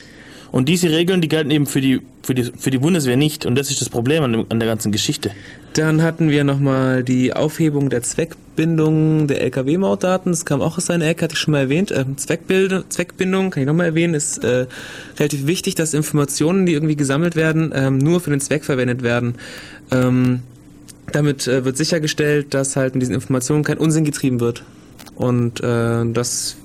[0.52, 3.46] Und diese Regeln, die gelten eben für die, für die, für die Bundeswehr nicht.
[3.46, 5.32] Und das ist das Problem an, an der ganzen Geschichte.
[5.74, 10.32] Dann hatten wir nochmal die Aufhebung der Zweckbindung der LKW-Mautdaten.
[10.32, 11.92] Das kam auch aus seiner Ecke, hatte ich schon mal erwähnt.
[11.96, 14.68] Ähm, Zweckbild Zweckbindung, kann ich nochmal erwähnen, ist äh,
[15.18, 19.36] relativ wichtig, dass Informationen, die irgendwie gesammelt werden, ähm, nur für den Zweck verwendet werden.
[19.92, 20.42] Ähm,
[21.14, 24.64] damit äh, wird sichergestellt, dass halt mit diesen Informationen kein Unsinn getrieben wird.
[25.16, 26.58] Und äh, das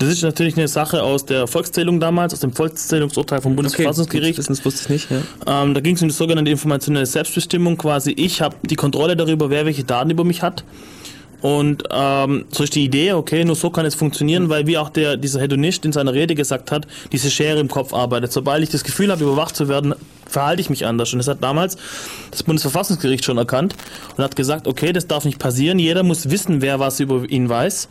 [0.00, 4.38] Das ist natürlich eine Sache aus der Volkszählung damals, aus dem Volkszählungsurteil vom Bundesverfassungsgericht.
[4.38, 5.62] Okay, das wusste ich nicht, ja.
[5.62, 7.76] Ähm, da ging es um die sogenannte informationelle Selbstbestimmung.
[7.76, 10.64] Quasi, ich habe die Kontrolle darüber, wer welche Daten über mich hat.
[11.42, 14.88] Und ähm, so ist die Idee, okay, nur so kann es funktionieren, weil wie auch
[14.88, 18.32] der dieser Hedonist in seiner Rede gesagt hat, diese Schere im Kopf arbeitet.
[18.32, 19.94] Sobald ich das Gefühl habe, überwacht zu werden,
[20.30, 21.12] verhalte ich mich anders.
[21.12, 21.76] Und das hat damals
[22.30, 23.74] das Bundesverfassungsgericht schon erkannt
[24.16, 25.78] und hat gesagt, okay, das darf nicht passieren.
[25.78, 27.88] Jeder muss wissen, wer was über ihn weiß.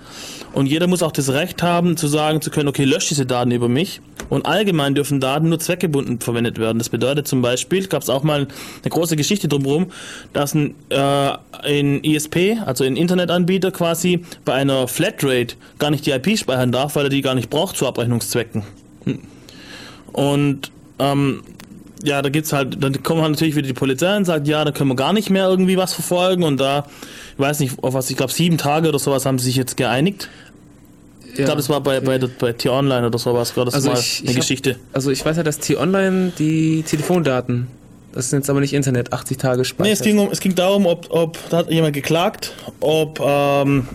[0.54, 3.52] Und jeder muss auch das Recht haben, zu sagen zu können, okay, lösch diese Daten
[3.52, 4.02] über mich.
[4.30, 6.78] Und allgemein dürfen Daten nur zweckgebunden verwendet werden.
[6.78, 8.48] Das bedeutet zum Beispiel, gab es auch mal
[8.84, 9.92] eine große Geschichte drumherum,
[10.34, 11.32] dass ein, äh,
[11.64, 16.96] ein ISP, also ein Internetanbieter quasi, bei einer Flatrate gar nicht die IP speichern darf,
[16.96, 18.64] weil er die gar nicht braucht zu Abrechnungszwecken.
[20.12, 21.42] Und ähm,
[22.04, 24.72] ja, da gibt's halt, dann kommen halt natürlich wieder die Polizei und sagt, ja, da
[24.72, 26.86] können wir gar nicht mehr irgendwie was verfolgen und da,
[27.34, 29.76] ich weiß nicht, auf was, ich glaube sieben Tage oder sowas haben sie sich jetzt
[29.78, 30.30] geeinigt.
[31.28, 34.00] ich glaube, das war bei, bei, der- bei T-Online oder sowas, war das Also mal
[34.00, 34.76] ich- eine ich hab- Geschichte.
[34.94, 37.68] Also ich weiß ja, dass T-Online die Telefondaten,
[38.14, 39.86] das sind jetzt aber nicht Internet, 80 Tage speichert.
[39.86, 43.88] Nee, es ging, um, es ging darum, ob, ob, da hat jemand geklagt, ob, ähm,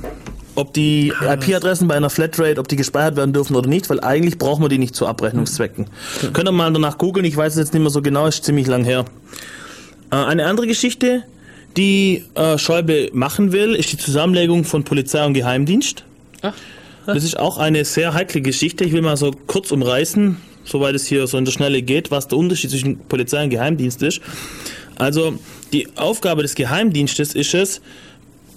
[0.54, 4.38] ob die IP-Adressen bei einer Flatrate, ob die gespeichert werden dürfen oder nicht, weil eigentlich
[4.38, 5.86] brauchen wir die nicht zu Abrechnungszwecken.
[6.32, 8.66] Könnt ihr mal danach googeln, ich weiß es jetzt nicht mehr so genau, ist ziemlich
[8.66, 9.04] lang her.
[10.10, 11.24] Äh, eine andere Geschichte,
[11.76, 16.04] die äh, Schäuble machen will, ist die Zusammenlegung von Polizei und Geheimdienst.
[17.06, 18.84] Das ist auch eine sehr heikle Geschichte.
[18.84, 22.28] Ich will mal so kurz umreißen, soweit es hier so in der Schnelle geht, was
[22.28, 24.20] der Unterschied zwischen Polizei und Geheimdienst ist.
[24.96, 25.34] Also
[25.72, 27.80] die Aufgabe des Geheimdienstes ist es,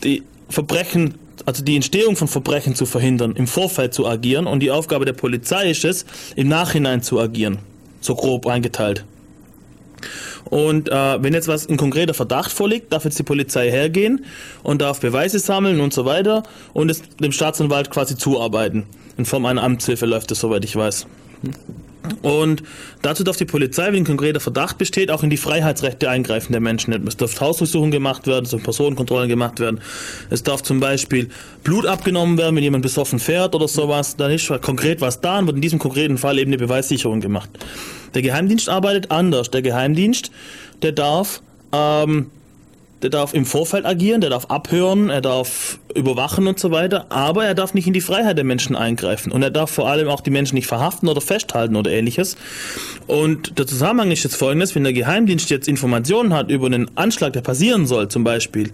[0.03, 1.15] die Verbrechen,
[1.45, 5.14] also die Entstehung von Verbrechen zu verhindern, im Vorfeld zu agieren und die Aufgabe der
[5.14, 6.05] Polizei ist es,
[6.35, 7.59] im Nachhinein zu agieren.
[8.01, 9.05] So grob eingeteilt.
[10.45, 14.26] Und äh, wenn jetzt was ein konkreter Verdacht vorliegt, darf jetzt die Polizei hergehen
[14.64, 16.43] und darf Beweise sammeln und so weiter
[16.73, 18.85] und es dem Staatsanwalt quasi zuarbeiten.
[19.18, 21.07] In Form einer Amtshilfe läuft es, soweit ich weiß.
[22.22, 22.64] Und
[23.01, 26.61] dazu darf die Polizei, wenn ein konkreter Verdacht besteht, auch in die Freiheitsrechte eingreifen der
[26.61, 26.93] Menschen.
[27.07, 29.81] Es darf Hausdurchsuchungen gemacht werden, es dürfen Personenkontrollen gemacht werden.
[30.30, 31.30] Es darf zum Beispiel
[31.64, 34.15] Blut abgenommen werden, wenn jemand besoffen fährt oder sowas.
[34.15, 37.49] Dann ist konkret was da und wird in diesem konkreten Fall eben eine Beweissicherung gemacht.
[38.14, 39.51] Der Geheimdienst arbeitet anders.
[39.51, 40.31] Der Geheimdienst,
[40.81, 41.41] der darf
[41.73, 42.27] ähm,
[43.02, 47.45] der darf im Vorfeld agieren, der darf abhören, er darf überwachen und so weiter, aber
[47.45, 50.22] er darf nicht in die Freiheit der Menschen eingreifen und er darf vor allem auch
[50.22, 52.38] die Menschen nicht verhaften oder festhalten oder ähnliches.
[53.06, 57.34] Und der Zusammenhang ist jetzt folgendes, wenn der Geheimdienst jetzt Informationen hat über einen Anschlag,
[57.34, 58.72] der passieren soll zum Beispiel,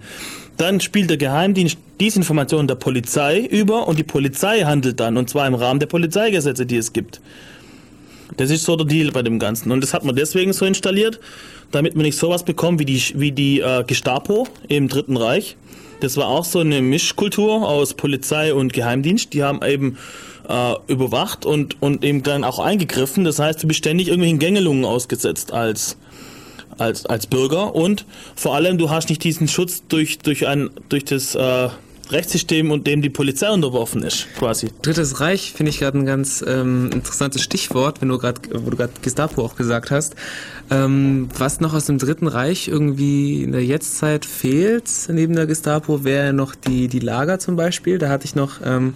[0.58, 5.30] dann spielt der Geheimdienst diese Informationen der Polizei über und die Polizei handelt dann und
[5.30, 7.22] zwar im Rahmen der Polizeigesetze, die es gibt.
[8.38, 9.72] Das ist so der Deal bei dem Ganzen.
[9.72, 11.20] Und das hat man deswegen so installiert,
[11.72, 15.58] damit man nicht sowas bekommt wie die, wie die äh, Gestapo im Dritten Reich.
[16.00, 19.34] Das war auch so eine Mischkultur aus Polizei und Geheimdienst.
[19.34, 19.98] Die haben eben
[20.48, 23.24] äh, überwacht und, und eben dann auch eingegriffen.
[23.24, 25.98] Das heißt, du bist ständig irgendwelchen Gängelungen ausgesetzt als,
[26.78, 28.06] als, als Bürger und
[28.36, 31.70] vor allem du hast nicht diesen Schutz durch, durch, ein, durch das äh,
[32.14, 34.70] Rechtssystem und dem die Polizei unterworfen ist, quasi.
[34.82, 38.78] Drittes Reich finde ich gerade ein ganz ähm, interessantes Stichwort, wenn du gerade, wo du
[38.78, 40.16] gerade Gestapo auch gesagt hast.
[40.72, 46.04] Ähm, was noch aus dem Dritten Reich irgendwie in der Jetztzeit fehlt, neben der Gestapo,
[46.04, 47.98] wäre noch die, die Lager zum Beispiel.
[47.98, 48.96] Da hatte ich noch, ähm,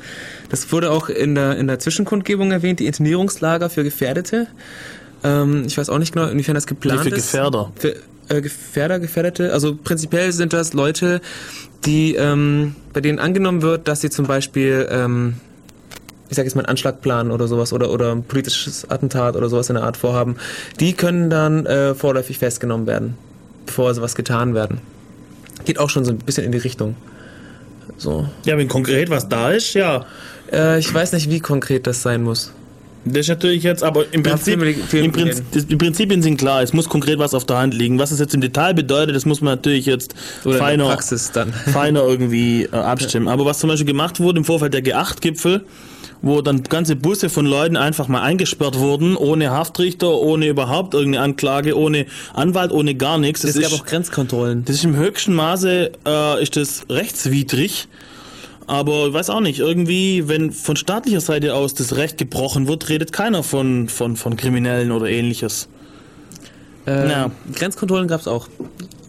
[0.49, 4.47] das wurde auch in der, in der Zwischenkundgebung erwähnt, die Internierungslager für Gefährdete.
[5.23, 7.31] Ähm, ich weiß auch nicht genau, inwiefern das geplant Nee, für ist.
[7.31, 7.71] Gefährder.
[7.75, 7.95] Für,
[8.29, 9.53] äh, Gefährder, Gefährdete.
[9.53, 11.21] Also prinzipiell sind das Leute,
[11.85, 15.35] die, ähm, bei denen angenommen wird, dass sie zum Beispiel, ähm,
[16.29, 19.49] ich sage jetzt mal einen Anschlag planen oder sowas oder, oder ein politisches Attentat oder
[19.49, 20.35] sowas in der Art vorhaben,
[20.79, 23.17] die können dann äh, vorläufig festgenommen werden,
[23.65, 24.79] bevor sowas getan werden.
[25.65, 26.95] Geht auch schon so ein bisschen in die Richtung.
[27.97, 28.27] So.
[28.45, 30.05] Ja, wenn konkret was da ist, ja.
[30.51, 32.51] Äh, ich weiß nicht, wie konkret das sein muss.
[33.11, 34.61] Das ist natürlich jetzt, aber im Prinzip,
[34.93, 36.61] im Prinzip die Prinzipien sind klar.
[36.61, 37.99] Es muss konkret was auf der Hand liegen.
[37.99, 40.13] Was es jetzt im Detail bedeutet, das muss man natürlich jetzt
[40.43, 41.53] Oder in der feiner, Praxis dann.
[41.73, 43.27] feiner irgendwie äh, abstimmen.
[43.27, 45.61] Aber was zum Beispiel gemacht wurde im Vorfeld der G8-Gipfel,
[46.21, 51.23] wo dann ganze Busse von Leuten einfach mal eingesperrt wurden, ohne Haftrichter, ohne überhaupt irgendeine
[51.25, 53.43] Anklage, ohne Anwalt, ohne gar nichts.
[53.43, 54.65] Es Das gab ist- auch Grenzkontrollen.
[54.65, 57.87] das ist im höchsten Maße äh, ist das rechtswidrig.
[58.67, 62.89] Aber ich weiß auch nicht, irgendwie, wenn von staatlicher Seite aus das Recht gebrochen wird,
[62.89, 65.69] redet keiner von, von, von Kriminellen oder ähnliches.
[66.85, 67.31] Äh, Ja.
[67.55, 68.49] Grenzkontrollen gab es auch.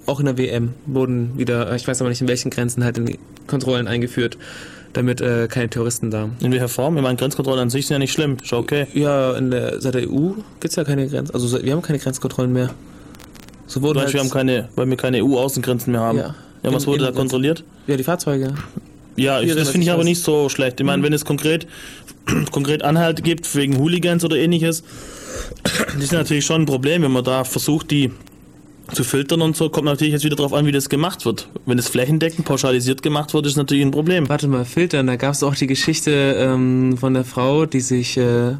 [0.06, 3.06] Auch in der WM wurden wieder, ich weiß aber nicht in welchen Grenzen, halt in
[3.06, 4.38] die Kontrollen eingeführt,
[4.94, 6.30] damit äh, keine Terroristen da.
[6.40, 6.96] In welcher Form?
[6.96, 8.86] Ich meine, Grenzkontrollen an sich sind ja nicht schlimm, ist okay.
[8.94, 10.30] Ja, in der, seit der EU
[10.60, 12.70] gibt's ja keine Grenzen, also wir haben keine Grenzkontrollen mehr.
[13.66, 16.18] So wurden weißt, halt, wir haben keine, weil wir keine EU-Außengrenzen mehr haben.
[16.18, 16.34] Ja.
[16.62, 17.64] Ja, was In- wurde da in- kontrolliert?
[17.86, 18.54] ja, die Fahrzeuge.
[19.18, 20.80] Ja, ich, das finde ich aber nicht so schlecht.
[20.80, 21.66] Ich meine, wenn es konkret,
[22.52, 24.84] konkret Anhalt gibt wegen Hooligans oder ähnliches,
[25.62, 28.10] das ist natürlich schon ein Problem, wenn man da versucht, die
[28.92, 31.48] zu filtern und so, kommt natürlich jetzt wieder darauf an, wie das gemacht wird.
[31.66, 34.28] Wenn es flächendeckend pauschalisiert gemacht wird, ist natürlich ein Problem.
[34.28, 38.54] Warte mal, filtern, da gab's auch die Geschichte ähm, von der Frau, die sich äh,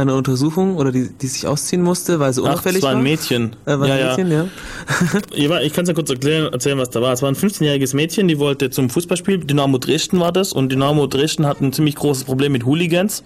[0.00, 2.96] eine Untersuchung oder die, die sich ausziehen musste, weil sie Ach, unauffällig es war ein
[2.96, 3.02] war.
[3.02, 3.56] Mädchen.
[3.66, 4.46] Äh, war ja, ein Mädchen, ja.
[5.34, 7.12] Ich, war- ich kann es ja kurz erklären, erzählen, was da war.
[7.12, 11.06] Es war ein 15-jähriges Mädchen, die wollte zum Fußballspiel, Dynamo Dresden war das, und Dynamo
[11.06, 13.22] Dresden hat ein ziemlich großes Problem mit Hooligans.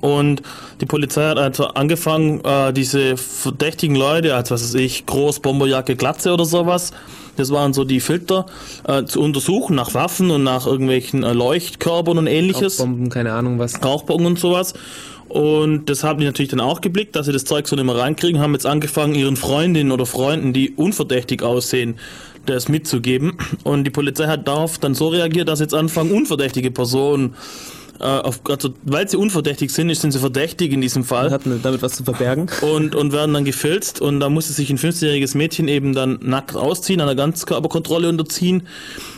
[0.00, 0.42] Und
[0.80, 5.96] die Polizei hat also angefangen, äh, diese verdächtigen Leute, als was weiß ich, Groß, Bomberjacke,
[5.96, 6.92] Glatze oder sowas,
[7.36, 8.46] das waren so die Filter,
[8.86, 12.76] äh, zu untersuchen nach Waffen und nach irgendwelchen äh, Leuchtkörpern und ähnliches.
[12.76, 13.82] Bomben, keine Ahnung was.
[13.82, 14.74] Rauchbomben und sowas.
[15.32, 17.96] Und das haben die natürlich dann auch geblickt, dass sie das Zeug so nicht mehr
[17.96, 21.94] reinkriegen, haben jetzt angefangen, ihren Freundinnen oder Freunden, die unverdächtig aussehen,
[22.44, 23.38] das mitzugeben.
[23.64, 27.34] Und die Polizei hat darauf dann so reagiert, dass jetzt anfangen, unverdächtige Personen,
[28.00, 31.30] äh, auf, also weil sie unverdächtig sind, sind sie verdächtig in diesem Fall.
[31.30, 32.48] Hatten damit was zu verbergen.
[32.60, 36.56] Und, und werden dann gefilzt und da musste sich ein 15-jähriges Mädchen eben dann nackt
[36.56, 38.64] ausziehen, einer Ganzkörperkontrolle unterziehen.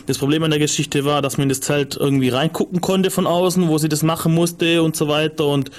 [0.06, 3.26] Das Problem an der Geschichte war, dass man in das Zelt irgendwie reingucken konnte von
[3.26, 5.70] außen, wo sie das machen musste und so weiter und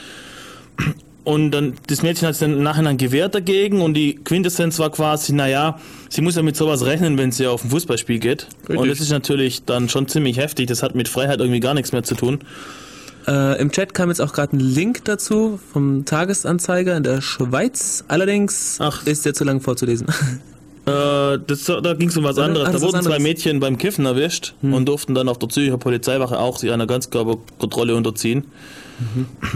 [1.25, 4.91] und dann, das Mädchen hat sich dann im Nachhinein gewehrt dagegen und die Quintessenz war
[4.91, 8.47] quasi, naja, sie muss ja mit sowas rechnen, wenn sie auf ein Fußballspiel geht.
[8.67, 8.91] Und Richtig.
[8.91, 12.03] das ist natürlich dann schon ziemlich heftig, das hat mit Freiheit irgendwie gar nichts mehr
[12.03, 12.41] zu tun.
[13.27, 18.03] Äh, Im Chat kam jetzt auch gerade ein Link dazu vom Tagesanzeiger in der Schweiz.
[18.07, 20.07] Allerdings ist der zu lang vorzulesen.
[20.87, 22.67] Äh, das, da ging es um was anderes.
[22.69, 23.17] Ah, Da wurden zwei.
[23.17, 27.95] Mädchen beim Kiffen erwischt und durften dann auf der Zürcher Polizeiwache auch sich einer Ganzkörperkontrolle
[27.95, 28.45] unterziehen.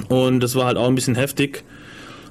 [0.08, 1.64] Und das war halt auch ein bisschen heftig.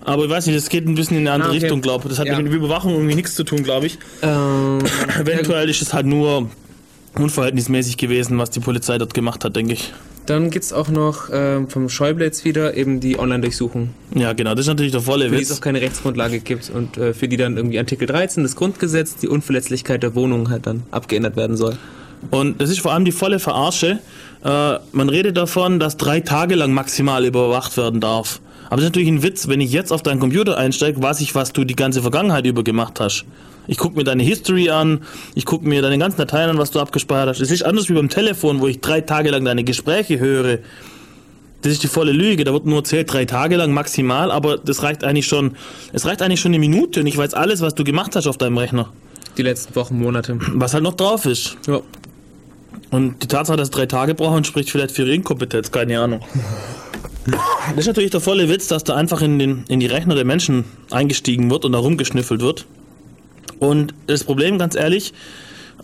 [0.04, 1.60] Aber ich weiß nicht, das geht ein bisschen in eine andere Ah, okay.
[1.64, 2.10] Richtung, glaube ich.
[2.10, 2.40] Das hat Ja.
[2.40, 3.98] mit Überwachung irgendwie nichts zu tun, glaube ich.
[4.22, 4.78] Ähm,
[5.20, 6.48] Eventuell ist es halt nur
[7.14, 9.92] unverhältnismäßig gewesen, was die Polizei dort gemacht hat, denke ich.
[10.28, 13.90] Dann gibt's auch noch ähm, vom Schäuble jetzt wieder eben die Online-Durchsuchung.
[14.14, 15.56] Ja, genau, das ist natürlich der volle Für die es Witz.
[15.56, 19.28] auch keine Rechtsgrundlage gibt und äh, für die dann irgendwie Artikel 13 des Grundgesetzes die
[19.28, 21.78] Unverletzlichkeit der Wohnung halt dann abgeändert werden soll.
[22.30, 24.00] Und das ist vor allem die volle Verarsche.
[24.44, 28.40] Äh, man redet davon, dass drei Tage lang maximal überwacht werden darf.
[28.66, 31.34] Aber das ist natürlich ein Witz, wenn ich jetzt auf deinen Computer einsteige, weiß ich,
[31.34, 33.24] was du die ganze Vergangenheit über gemacht hast.
[33.68, 35.02] Ich gucke mir deine History an,
[35.34, 37.40] ich gucke mir deine ganzen Dateien an, was du abgespeichert hast.
[37.40, 40.58] Es ist anders wie beim Telefon, wo ich drei Tage lang deine Gespräche höre.
[41.62, 42.44] Das ist die volle Lüge.
[42.44, 45.56] Da wird nur erzählt, drei Tage lang maximal, aber das reicht eigentlich schon,
[45.92, 48.38] es reicht eigentlich schon eine Minute und ich weiß alles, was du gemacht hast auf
[48.38, 48.90] deinem Rechner.
[49.36, 50.38] Die letzten Wochen, Monate.
[50.54, 51.56] Was halt noch drauf ist.
[51.66, 51.80] Ja.
[52.90, 56.20] Und die Tatsache, dass es drei Tage brauchen, spricht vielleicht für ihre Inkompetenz, keine Ahnung.
[57.26, 60.24] Das ist natürlich der volle Witz, dass da einfach in, den, in die Rechner der
[60.24, 62.66] Menschen eingestiegen wird und da rumgeschnüffelt wird.
[63.58, 65.12] Und das Problem, ganz ehrlich,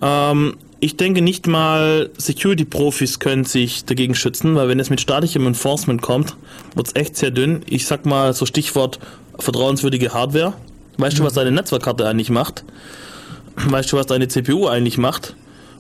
[0.03, 5.47] ähm, ich denke nicht mal Security-Profis können sich dagegen schützen, weil wenn es mit staatlichem
[5.47, 6.37] Enforcement kommt,
[6.75, 7.63] wird es echt sehr dünn.
[7.67, 8.99] Ich sag mal so Stichwort
[9.39, 10.53] vertrauenswürdige Hardware.
[10.99, 12.65] Weißt du, was deine Netzwerkkarte eigentlich macht?
[13.57, 15.35] Weißt du, was deine CPU eigentlich macht?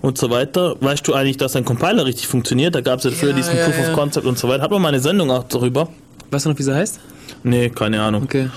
[0.05, 0.77] und so weiter.
[0.81, 2.75] Weißt du eigentlich, dass ein Compiler richtig funktioniert?
[2.75, 3.89] Da gab es ja früher diesen ja, Proof ja.
[3.89, 4.63] of Concept und so weiter.
[4.63, 5.89] Hat man mal eine Sendung auch darüber?
[6.31, 7.01] Weißt du noch, wie sie heißt?
[7.43, 8.25] Nee, keine Ahnung.
[8.25, 8.51] Okay.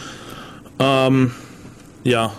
[0.77, 1.31] Ähm,
[2.03, 2.33] ja,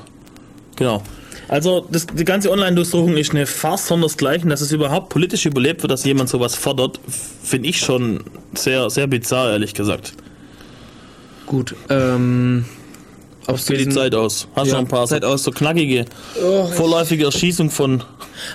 [0.79, 1.03] genau.
[1.49, 5.91] Also das, die ganze Online-Durchsuchung ist eine Farce sondersgleichen, dass es überhaupt politisch überlebt wird,
[5.91, 7.01] dass jemand sowas fordert,
[7.43, 8.25] finde ich schon
[8.55, 10.13] sehr, sehr bizarr, ehrlich gesagt.
[11.47, 12.65] Gut, ähm...
[13.47, 14.47] Ob geht die Zeit aus?
[14.55, 16.05] Hast du Ja, noch ein paar Zeit so, so knackige,
[16.45, 18.03] Oh, vorläufige Erschießung von...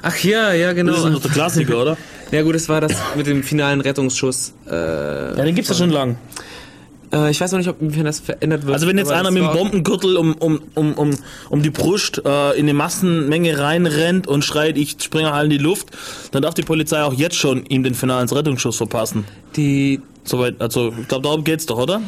[0.03, 0.91] Ach ja, ja, genau.
[0.91, 1.97] Das ist doch der Klassiker, oder?
[2.31, 4.53] Ja gut, das war das mit dem finalen Rettungsschuss.
[4.67, 4.71] Äh,
[5.37, 6.17] ja, den gibt's ja schon lang.
[7.13, 8.73] Äh, ich weiß noch nicht, ob inwiefern das verändert wird.
[8.73, 11.11] Also wenn jetzt einer mit dem Bombengürtel um, um, um, um,
[11.49, 15.57] um die Brust äh, in eine Massenmenge reinrennt und schreit, ich springe halt in die
[15.63, 15.91] Luft,
[16.31, 19.25] dann darf die Polizei auch jetzt schon ihm den finalen Rettungsschuss verpassen.
[19.55, 22.01] Die Soweit, also ich glaube, darum geht's doch, oder?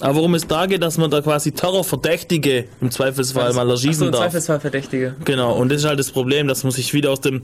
[0.00, 3.70] Aber worum es da geht, dass man da quasi Terrorverdächtige im Zweifelsfall mal Ach so,
[3.72, 4.22] erschießen im darf.
[4.22, 5.14] Zweifelsfall Verdächtige.
[5.24, 7.42] Genau, und das ist halt das Problem, dass man sich wieder aus dem,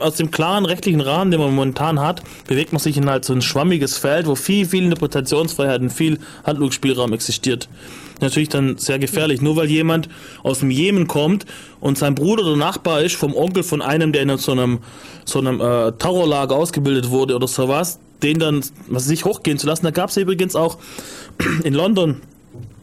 [0.00, 3.32] aus dem klaren rechtlichen Rahmen, den man momentan hat, bewegt man sich in halt so
[3.32, 7.68] ein schwammiges Feld, wo viel, viel Interpretationsfreiheit und viel Handlungsspielraum existiert.
[8.20, 9.40] Natürlich dann sehr gefährlich.
[9.40, 10.08] Nur weil jemand
[10.42, 11.44] aus dem Jemen kommt
[11.80, 14.78] und sein Bruder oder Nachbar ist vom Onkel von einem, der in so einem,
[15.24, 19.66] so einem äh, Terrorlager ausgebildet wurde oder sowas, den dann was weiß ich hochgehen zu
[19.66, 19.84] lassen.
[19.84, 20.78] Da gab es übrigens auch
[21.64, 22.20] in London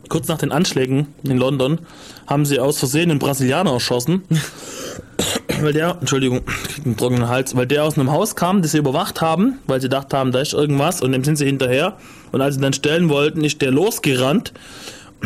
[0.10, 1.80] kurz nach den Anschlägen in London
[2.28, 4.24] haben sie aus Versehen einen Brasilianer erschossen.
[5.62, 8.72] weil der, Entschuldigung, ich krieg einen trockenen Hals, weil der aus einem Haus kam, das
[8.72, 11.98] sie überwacht haben, weil sie gedacht haben, da ist irgendwas und dem sind sie hinterher.
[12.32, 14.54] Und als sie dann stellen wollten, ist der losgerannt.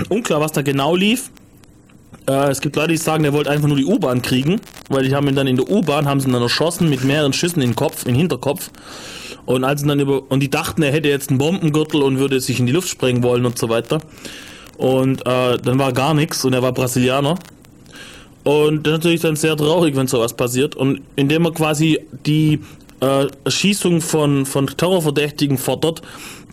[0.09, 1.29] Unklar, was da genau lief.
[2.27, 4.59] Äh, es gibt Leute, die sagen, der wollte einfach nur die U-Bahn kriegen,
[4.89, 7.33] weil die haben ihn dann in der U-Bahn, haben sie ihn dann erschossen mit mehreren
[7.33, 8.69] Schüssen in den Kopf, in den Hinterkopf.
[9.45, 12.59] Und als dann über, und die dachten, er hätte jetzt einen Bombengürtel und würde sich
[12.59, 13.99] in die Luft sprengen wollen und so weiter.
[14.77, 17.37] Und äh, dann war gar nichts und er war Brasilianer.
[18.43, 20.75] Und das ist natürlich dann sehr traurig, wenn sowas passiert.
[20.75, 22.59] Und indem man quasi die
[23.01, 26.01] äh, Erschießung von, von Terrorverdächtigen fordert,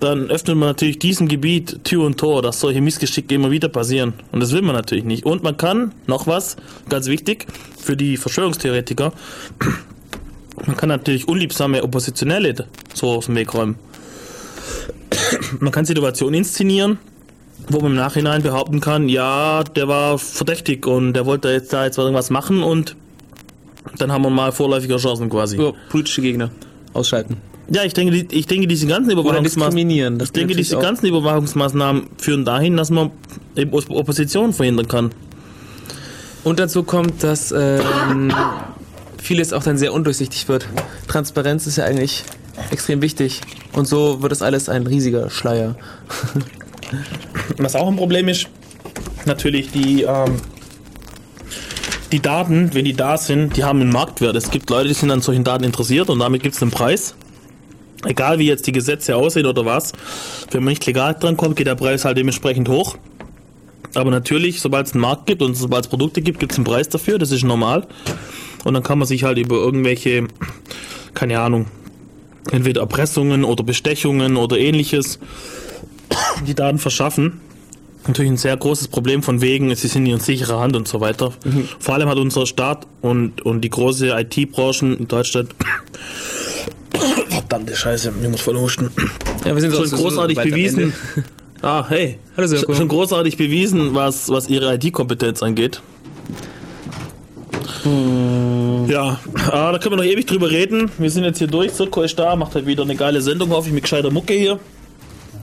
[0.01, 4.15] dann öffnet man natürlich diesem Gebiet Tür und Tor, dass solche Missgeschicke immer wieder passieren.
[4.33, 5.27] Und das will man natürlich nicht.
[5.27, 6.57] Und man kann, noch was,
[6.89, 7.47] ganz wichtig,
[7.79, 9.13] für die Verschwörungstheoretiker,
[10.67, 13.77] man kann natürlich unliebsame Oppositionelle so aus dem Weg räumen.
[15.59, 16.99] Man kann Situationen inszenieren,
[17.69, 21.85] wo man im Nachhinein behaupten kann, ja, der war verdächtig und der wollte jetzt da
[21.85, 22.97] jetzt irgendwas machen und
[23.99, 25.61] dann haben wir mal vorläufige Chancen quasi.
[25.61, 26.51] Ja, politische Gegner
[26.93, 27.39] ausschalten.
[27.73, 32.77] Ja, ich denke, ich denke, diese ganzen Überwachungsmaßnahmen, ich denke, diese ganzen Überwachungsmaßnahmen führen dahin,
[32.77, 33.13] dass man
[33.57, 35.11] eben Op- Opposition verhindern kann.
[36.43, 38.33] Und dazu kommt, dass ähm,
[39.21, 40.67] vieles auch dann sehr undurchsichtig wird.
[41.09, 42.25] Transparenz ist ja eigentlich
[42.71, 43.41] extrem wichtig.
[43.73, 45.77] Und so wird das alles ein riesiger Schleier.
[47.59, 48.49] Was auch ein Problem ist,
[49.27, 50.37] natürlich die, ähm,
[52.13, 54.35] die Daten, wenn die da sind, die haben einen Marktwert.
[54.35, 57.15] Es gibt Leute, die sind an solchen Daten interessiert und damit gibt es einen Preis.
[58.05, 59.93] Egal wie jetzt die Gesetze aussehen oder was,
[60.51, 62.97] wenn man nicht legal dran kommt, geht der Preis halt dementsprechend hoch.
[63.95, 66.65] Aber natürlich, sobald es einen Markt gibt und sobald es Produkte gibt, gibt es einen
[66.65, 67.87] Preis dafür, das ist normal.
[68.65, 70.27] Und dann kann man sich halt über irgendwelche,
[71.15, 71.67] keine Ahnung,
[72.51, 75.19] entweder Erpressungen oder Bestechungen oder ähnliches
[76.47, 77.41] die Daten verschaffen.
[78.07, 81.33] Natürlich ein sehr großes Problem von wegen, sie sind in sicherer Hand und so weiter.
[81.79, 85.51] Vor allem hat unser Staat und, und die große IT-Branchen in Deutschland
[87.29, 88.91] verdammte Scheiße, ich muss voll husten.
[89.45, 90.93] Ja, wir sind schon so- so großartig am bewiesen.
[91.63, 92.19] Ah, hey.
[92.39, 95.83] Hallo, schon großartig bewiesen, was, was ihre IT-Kompetenz angeht.
[98.89, 99.21] Ja,
[99.51, 100.91] ah, da können wir noch ewig drüber reden.
[100.99, 101.73] Wir sind jetzt hier durch.
[101.73, 104.59] Sirko ist da, macht halt wieder eine geile Sendung, hoffe ich, mit gescheiter Mucke hier.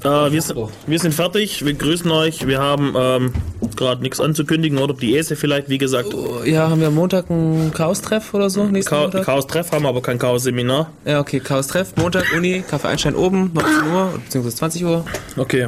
[0.03, 2.45] Äh, wir, sind, wir sind fertig, wir grüßen euch.
[2.47, 3.33] Wir haben ähm,
[3.75, 6.09] gerade nichts anzukündigen, oder die ESE vielleicht, wie gesagt.
[6.45, 8.63] Ja, haben wir am Montag einen Chaos-Treff oder so?
[8.65, 9.23] Montag?
[9.23, 10.91] Chaos-Treff haben wir aber kein Chaos-Seminar.
[11.05, 15.05] Ja, okay, Chaos-Treff, Montag, Uni, Kaffee Einstein oben, 19 Uhr, beziehungsweise 20 Uhr.
[15.35, 15.67] Okay.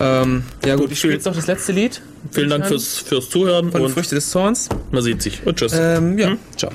[0.00, 2.02] Ähm, ja gut, ich spiele jetzt noch das letzte Lied.
[2.32, 4.68] Vielen Dank fürs, fürs Zuhören Von und Früchte des Zorns.
[4.90, 5.46] man sieht sich.
[5.46, 5.72] Und tschüss.
[5.76, 6.38] Ähm, ja, Hm?
[6.56, 6.70] ciao.